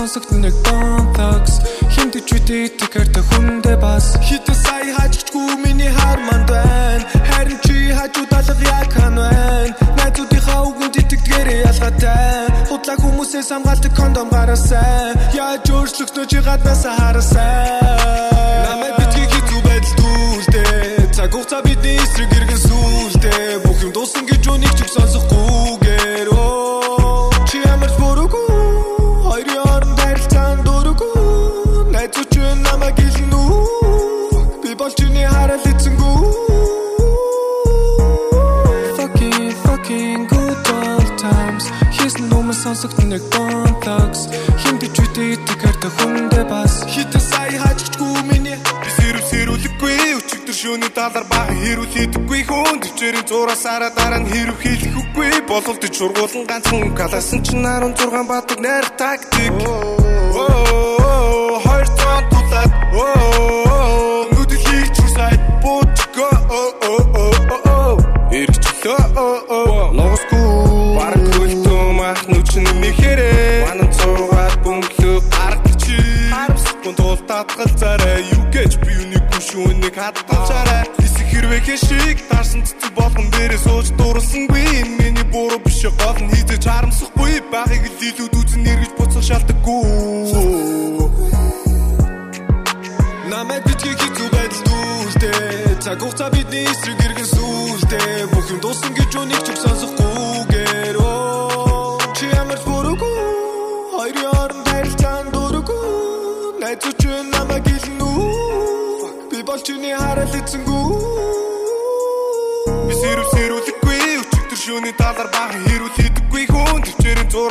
сонсогд 0.00 0.32
нэг 0.32 0.56
Bone 0.64 1.12
Thugs 1.12 1.60
Хинт 1.92 2.16
чүтээ 2.24 2.72
итгэртэй 2.72 3.24
хүндээ 3.28 3.76
бас. 3.76 4.16
Хитэ 4.24 4.54
сая 4.56 4.96
хажигчгүй 4.96 5.60
миний 5.60 5.92
харманд 5.92 6.48
байна. 6.48 7.04
Харин 7.28 7.60
чи 7.60 7.92
хажууд 7.92 8.32
алга 8.32 8.54
яг 8.64 8.88
хан 8.96 9.20
байна. 9.20 9.76
Найзуудынхаа 10.00 10.60
үгэнд 10.72 10.96
итгэдгээрээ 11.04 11.60
ялгаатай. 11.68 12.48
Худлаа 12.70 12.96
хүмүүсээс 12.96 13.48
хамгаалдаг 13.52 13.92
кондом 13.92 14.28
гараасай 14.32 15.12
Яаж 15.36 15.68
өөрчлөгдөө 15.68 16.24
чи 16.32 16.38
гаднаасаа 16.48 16.96
хараасай 16.96 17.60
Намайг 18.64 18.94
битгий 18.96 19.26
хийцүү 19.28 19.60
байдал 19.68 19.94
дүүлдэ 20.00 20.64
Цаг 21.12 21.34
хугацаа 21.34 21.60
бидний 21.66 22.00
эсрэг 22.00 22.32
иргэн 22.38 22.60
сүулдэ 22.64 23.34
Бүх 23.66 23.78
юм 23.84 23.92
дууссан 23.92 24.24
гэж 24.24 24.48
үнийг 24.48 24.74
ч 24.78 24.80
үг 24.86 25.69
нэг 43.10 43.22
Bone 43.34 43.74
Thugs 43.82 44.30
Хинт 44.62 44.86
ч 44.94 44.96
үтэй 45.02 45.34
итгэртэй 45.34 45.90
хүндээ 45.98 46.44
бас 46.46 46.86
Хитэ 46.86 47.18
сая 47.18 47.58
хажигчгүй 47.58 48.22
миний 48.30 48.58
сэрв 48.94 49.24
сэрүүлэггүй 49.30 49.96
өчигдөр 50.14 50.54
шөнө 50.54 50.88
талар 50.94 51.26
баг 51.26 51.50
хэрүүл 51.50 51.90
хийдэггүй 51.90 52.42
хүн 52.46 52.78
төвчээрийн 52.78 53.26
зураасаараа 53.26 53.90
дараа 53.98 54.22
нь 54.22 54.30
хэрв 54.30 54.56
хийлэхгүй 54.62 55.30
бололдож 55.50 55.94
сургуулан 55.98 56.46
ганцхан 56.46 56.94
каласан 56.94 57.42
чинь 57.42 57.66
16 57.66 58.30
бадаг 58.30 58.58
найр 58.62 58.86
тактик 58.94 59.54
хоёр 61.66 61.88
цаан 61.98 62.24
тулаад 62.30 62.72
оо 62.94 63.59
зарай 77.80 78.22
юу 78.36 78.44
гэж 78.52 78.72
би 78.84 78.92
үнийг 79.02 79.26
шүүнийг 79.40 79.96
хадгалчаарай 79.96 80.84
хэсэг 81.00 81.26
хэрвээ 81.32 81.60
хэшиг 81.66 82.18
таарсан 82.30 82.62
цэцэг 82.66 82.92
болгон 82.94 83.26
дээрээ 83.32 83.60
сууж 83.64 83.88
дурлсангүй 83.98 84.64
энэ 84.80 84.94
миний 85.00 85.26
буруу 85.32 85.60
биш 85.64 85.82
гол 85.84 86.18
нь 86.20 86.30
хийдэж 86.34 86.62
харамсахгүй. 86.68 87.40
Байхыг 87.52 87.84
л 87.88 88.02
илүүд 88.08 88.34
үзэн 88.40 88.68
эргэж 88.72 88.92
буцах 88.98 89.24
шаардлагагүй 89.24 90.30
намайг 93.30 93.62
битгий 93.64 93.94
хэцүү 93.94 94.28
байдалд 94.34 94.68
үлдээ 94.74 95.80
цаг 95.80 96.00
хугацаа 96.02 96.30
бидний 96.34 96.66
эсрэг 96.66 97.09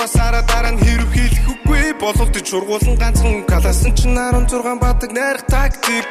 зураасаараа 0.09 0.43
дараа 0.49 0.73
нь 0.73 0.81
хэрв 0.81 1.09
хийлэхгүй 1.13 1.85
бололт 2.01 2.35
чургуулсан 2.49 2.95
ганцхан 2.97 3.45
каласан 3.45 3.93
ч 3.97 4.09
16 4.09 4.81
бадаг 4.81 5.11
найрах 5.13 5.45
тактик 5.45 6.09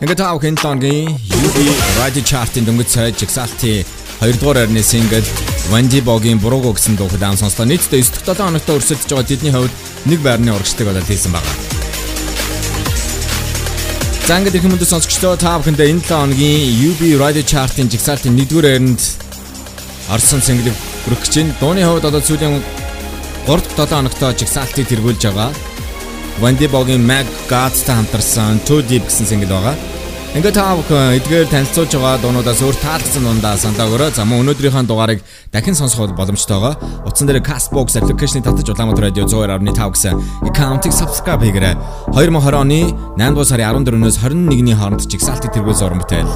Ингээд 0.00 0.20
тав 0.20 0.40
хэнтонгийн 0.40 1.08
UB 1.44 1.56
Radio 2.00 2.22
Chart-ын 2.30 2.64
дөнгөж 2.64 2.88
цай 2.88 3.12
жигсаалтын 3.12 3.84
2 4.20 4.40
дугаар 4.40 4.64
орны 4.64 4.82
сингл 4.82 5.24
Ванди 5.72 6.00
Богийн 6.00 6.38
бурууг 6.38 6.76
гэсэн 6.76 6.96
дуу 6.96 7.08
даун 7.20 7.36
сонслоо. 7.36 7.66
Нийтдээ 7.66 8.04
9 8.04 8.28
дахь 8.28 8.36
7 8.36 8.48
хоногт 8.48 8.68
өрсөлдөж 8.68 9.08
байгаа 9.08 9.28
тэдний 9.28 9.52
хувьд 9.56 9.74
нэг 10.04 10.20
байрны 10.20 10.52
урагшдаг 10.52 10.86
болоод 10.86 11.08
хийсэн 11.08 11.32
байна. 11.32 11.75
За 14.26 14.40
ингээд 14.42 14.58
их 14.58 14.64
хүмүүс 14.66 14.90
сонсогчдоо 14.90 15.38
та 15.38 15.54
бүхэндээ 15.62 15.86
энэ 15.86 16.02
7 16.02 16.10
хоногийн 16.10 16.66
UB 16.90 17.14
Radio 17.14 17.46
Chart-ын 17.46 17.86
жигсаалтын 17.86 18.34
1-р 18.34 18.66
байранд 18.66 18.98
орсон 20.10 20.42
синглийг 20.42 20.74
хүргэх 21.06 21.30
гэж 21.30 21.34
байна. 21.38 21.54
Дууны 21.62 21.86
хувьд 21.86 22.08
одоо 22.10 22.18
сүүлийн 22.18 22.58
3 23.46 23.78
дахь 23.78 23.86
7 23.86 23.94
хоногт 23.94 24.18
жигсаалтыг 24.18 24.90
тэргүүлж 24.90 25.22
байгаа. 25.30 25.54
Ванди 26.42 26.66
Богийн 26.66 27.06
Mag 27.06 27.22
Gods-тай 27.46 27.94
хамтарсан 27.94 28.66
Too 28.66 28.82
Deep 28.82 29.06
гэсэн 29.06 29.30
single 29.30 29.46
байгаа. 29.46 29.78
Ингээд 30.36 30.52
та 30.52 30.76
бүхэн 30.76 31.16
эдгээр 31.16 31.48
танилцуулж 31.48 31.96
байгаа 31.96 32.20
дуунуудаас 32.20 32.60
өөр 32.60 32.76
таалагдсан 32.76 33.24
дундаа 33.24 33.56
сандаагаараа 33.56 34.12
за 34.12 34.28
мөн 34.28 34.44
өнөөдрийнхөө 34.44 34.84
дугаарыг 34.84 35.24
дахин 35.48 35.72
сонсох 35.72 36.12
боломжтой 36.12 36.60
байгаа. 36.60 37.08
Утсан 37.08 37.24
дээр 37.24 37.40
Castbox 37.40 37.96
application-ыг 37.96 38.44
татаж 38.44 38.68
Улаанбаатар 38.68 39.08
радио 39.08 39.24
102.5 39.24 39.96
гэсэн 39.96 40.20
аккаунтыг 40.44 40.92
subscribe 40.92 41.40
хийгээрэй. 41.40 41.80
2020 42.12 42.52
оны 42.52 42.80
8 43.16 43.32
дугаар 43.32 43.48
сарын 43.48 43.80
14-өөс 43.80 44.16
21-ний 44.20 44.76
хооронд 44.76 45.08
жигсаалтыг 45.08 45.56
тэргүүлсэн 45.56 45.86
уран 45.88 46.00
бүтээл. 46.04 46.32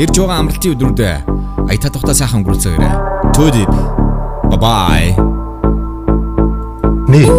Ирж 0.00 0.14
байгаа 0.16 0.40
амралтын 0.40 0.72
өдрүүдэд 0.72 1.68
аятаа 1.68 1.90
тухта 1.92 2.16
сайхан 2.16 2.40
өнгөрүүлцгээрэй. 2.40 3.12
Deep. 3.36 3.72
Bye 4.48 4.56
bye. 4.56 5.08
Nick 7.12 7.36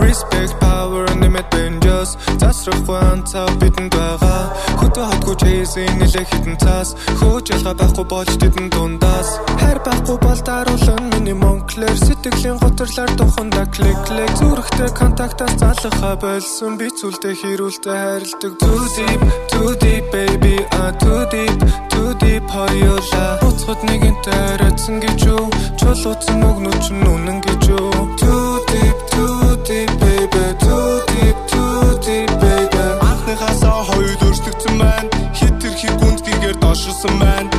Respect 0.00 0.56
power 0.60 1.04
unlimited 1.12 1.65
dangerous 2.06 2.36
засрахгүй 2.40 2.98
анцаа 3.12 3.48
бидэнд 3.60 3.92
байгаа. 3.94 4.42
Хөтө 4.78 5.02
хатгүй 5.08 5.36
чейсийн 5.42 5.98
нэлээ 5.98 6.26
хитэн 6.30 6.56
цаас 6.62 6.94
хөөж 7.18 7.46
ялгаа 7.54 7.74
байхгүй 7.80 8.06
болж 8.06 8.32
тэдэн 8.38 8.66
дундаас. 8.70 9.28
Хайр 9.60 9.78
байхгүй 9.86 10.16
бол 10.22 10.40
даруулан 10.46 11.02
миний 11.12 11.34
монклэр 11.34 11.96
сэтгэлийн 12.06 12.58
готрлаар 12.62 13.10
туханда 13.18 13.64
клик 13.74 13.98
клик. 14.06 14.32
Зүрхтэй 14.38 14.90
контактаас 14.94 15.54
залхаа 15.58 16.16
болсон. 16.22 16.78
Би 16.78 16.88
зүйлдэ 16.98 17.30
хэрүүлдэ 17.40 17.90
хайрладаг. 17.90 18.52
Too 18.62 18.82
deep 18.96 19.20
too 19.50 19.70
deep 19.82 20.04
baby. 20.12 20.56
Ah 20.80 20.92
too 21.00 21.22
deep 21.32 21.58
too 21.90 22.10
deep 22.22 22.44
хоёола 22.46 23.24
буцхад 23.42 23.80
нэгэнтэй 23.88 24.46
рэцэн 24.60 24.96
гэж 25.02 25.20
юу? 25.34 25.46
Чулууцсан 25.80 26.40
өгнөч 26.46 26.84
нүнэн 27.02 27.38
гэж 27.42 27.62
юу? 27.74 27.90
Too 28.20 28.50
deep 28.70 28.98
too 29.10 29.45
deep 29.66 29.90
baby 29.98 30.44
too 30.62 30.90
deep 31.10 31.38
too 31.50 31.98
deep 32.06 32.30
baby 32.42 32.82
анхныхаасаа 33.08 33.82
хоёул 33.88 34.22
өрсөлдсөн 34.28 34.74
байна. 34.78 35.10
Хит 35.38 35.54
тэрхий 35.62 35.92
гүндгийгээр 36.00 36.56
дошилсон 36.62 37.14
байна. 37.18 37.50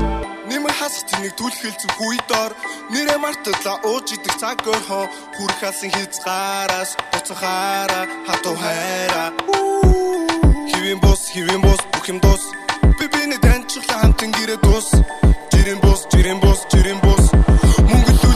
Нэмэр 0.48 0.74
хасах 0.80 1.04
тэнийг 1.10 1.36
түлхэлцэн 1.40 1.92
хүйдор 1.98 2.52
нэрэ 2.94 3.16
мартла 3.20 3.74
ууж 3.92 4.08
идэх 4.16 4.36
цаг 4.40 4.64
өрхөө 4.74 5.04
хүрх 5.36 5.60
алсан 5.70 5.92
хязгаараас 5.96 6.92
буцахаараа 7.12 8.06
хатуу 8.28 8.56
хайраа. 8.56 9.30
Хивэн 10.70 11.00
бус 11.04 11.22
хивэн 11.34 11.62
бус 11.66 11.82
бүх 11.92 12.08
юм 12.08 12.20
дус. 12.24 12.44
Би 13.00 13.06
биний 13.12 13.40
таньчлаа 13.44 14.00
хамтан 14.00 14.32
гэрээ 14.32 14.60
дус. 14.64 14.88
Жирэн 15.52 15.80
бус 15.84 16.08
жирэн 16.12 16.40
бус 16.40 16.60
жирэн 16.72 17.00
бус. 17.04 17.24
Мөнгө 17.92 18.27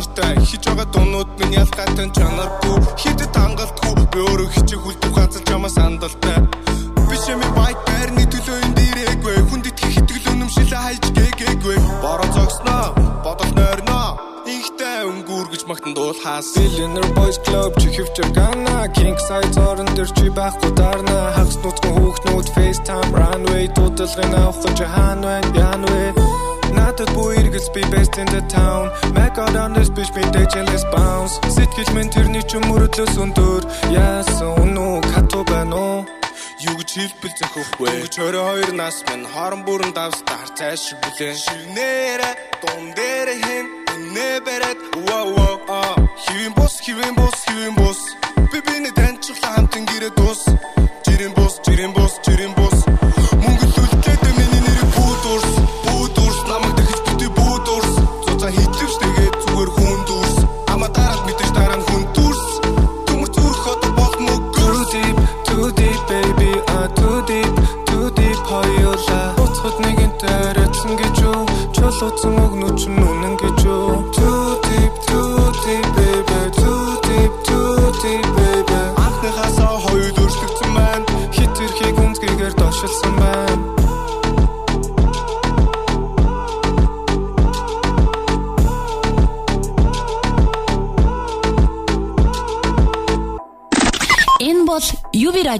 чанартай 0.00 0.36
хийж 0.48 0.64
байгаа 0.64 0.88
дуунууд 0.92 1.28
минь 1.38 1.56
ялгаатай 1.60 2.08
чанаргүй. 2.16 2.78
Хитэд 3.00 3.36
хангалтгүй 3.36 3.94
би 4.12 4.20
өөрөө 4.24 4.48
хичээх 4.54 4.86
үлдэх 4.88 5.12
газар 5.12 5.42
чамаа 5.48 5.70
сандалтай. 5.76 6.38
Биш 7.08 7.24
юм 7.28 7.42
байт 7.56 7.78
байрны 7.84 8.24
төлөө 8.32 8.58
энэ 8.64 8.76
дээрээгүй 8.78 9.36
хүнд 9.50 9.68
итгэх 9.68 10.00
итгэл 10.00 10.30
үнэмшилээ 10.32 10.80
хайж 10.84 11.04
гээгээгүй 11.16 11.76
бороо 12.00 12.28
зогсноо 12.32 12.86
бодол 13.24 13.52
нойрноо 13.58 14.08
ихтэй 14.48 15.04
өнгөргөж 15.10 15.62
магтан 15.68 15.92
дуулахаас. 15.92 16.48
Billionaire 16.56 17.12
Boys 17.16 17.38
Club 17.44 17.76
чи 17.80 17.92
хөвчөр 17.92 18.28
гана. 18.32 18.88
King 18.96 19.18
size 19.28 19.60
орон 19.68 19.88
дээр 19.92 20.10
чи 20.16 20.32
байхгүй 20.32 20.72
дарна. 20.80 21.18
Хагас 21.36 21.60
нутгийн 21.60 21.94
хүүхнүүд 22.00 22.48
FaceTime 22.56 23.12
runway 23.20 23.68
дуудлагын 23.76 24.32
авах 24.40 24.64
гэж 24.64 24.78
хаан 24.94 25.20
байна 25.28 25.50
яан 25.60 25.84
вэ 25.84 26.19
Надад 27.00 27.16
бүү 27.16 27.30
иргэлс 27.40 27.68
би 27.72 27.80
best 27.88 28.18
in 28.20 28.28
the 28.28 28.42
town 28.52 28.90
Mac 29.16 29.38
out 29.40 29.56
on 29.56 29.72
this 29.72 29.88
bitch 29.88 30.12
би 30.12 30.20
DJ-лес 30.36 30.84
bounce 30.92 31.40
Сэтгэл 31.48 31.94
минь 31.96 32.12
тэрний 32.12 32.44
ч 32.44 32.60
мөрөдлөөс 32.60 33.16
өндөр 33.24 33.64
Яасан 33.88 34.52
үнүү 34.60 35.00
кату 35.08 35.40
байна 35.48 35.80
уу 35.80 36.04
Юу 36.60 36.76
гэж 36.76 36.90
хэлбэл 36.92 37.32
зөхөхгүй. 37.40 38.04
Гэж 38.04 38.20
22 38.20 38.76
нас 38.76 39.00
минь 39.08 39.24
хорон 39.32 39.64
бүрэн 39.64 39.96
давс 39.96 40.20
таар 40.28 40.52
цааш 40.52 40.92
шиг 40.92 41.00
бүлээн. 41.00 41.40
Ширнээрэ 41.40 42.30
дун 42.60 42.92
дээр 42.92 43.28
хэн 43.48 43.66
нэ 44.12 44.44
бэрет 44.44 44.79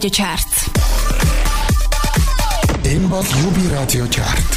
Radio 0.01 0.17
Chart. 0.17 0.51
Энэ 2.83 3.07
бол 3.07 3.19
UB 3.19 3.57
Radio 3.71 4.07
Chart. 4.09 4.49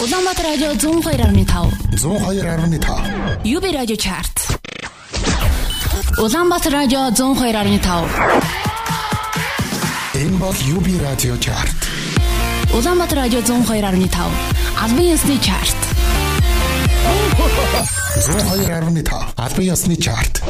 Улаанбаатар 0.00 0.44
радио 0.44 0.70
102.5. 0.74 1.72
102.5. 1.90 3.44
UB 3.44 3.64
Radio 3.72 3.96
Chart. 3.96 4.36
Улаанбаатар 6.18 6.72
радио 6.72 6.98
102.5. 7.08 8.08
Энэ 10.14 10.36
бол 10.38 10.54
UB 10.76 10.86
Radio 11.02 11.34
Chart. 11.40 11.78
Улаанбаатар 12.72 13.18
радио 13.18 13.40
102.5. 13.40 14.30
Албан 14.84 15.04
ёсны 15.04 15.38
чарт. 15.40 15.76
102.5. 18.14 19.34
Албан 19.36 19.64
ёсны 19.64 19.96
чарт. 19.96 20.43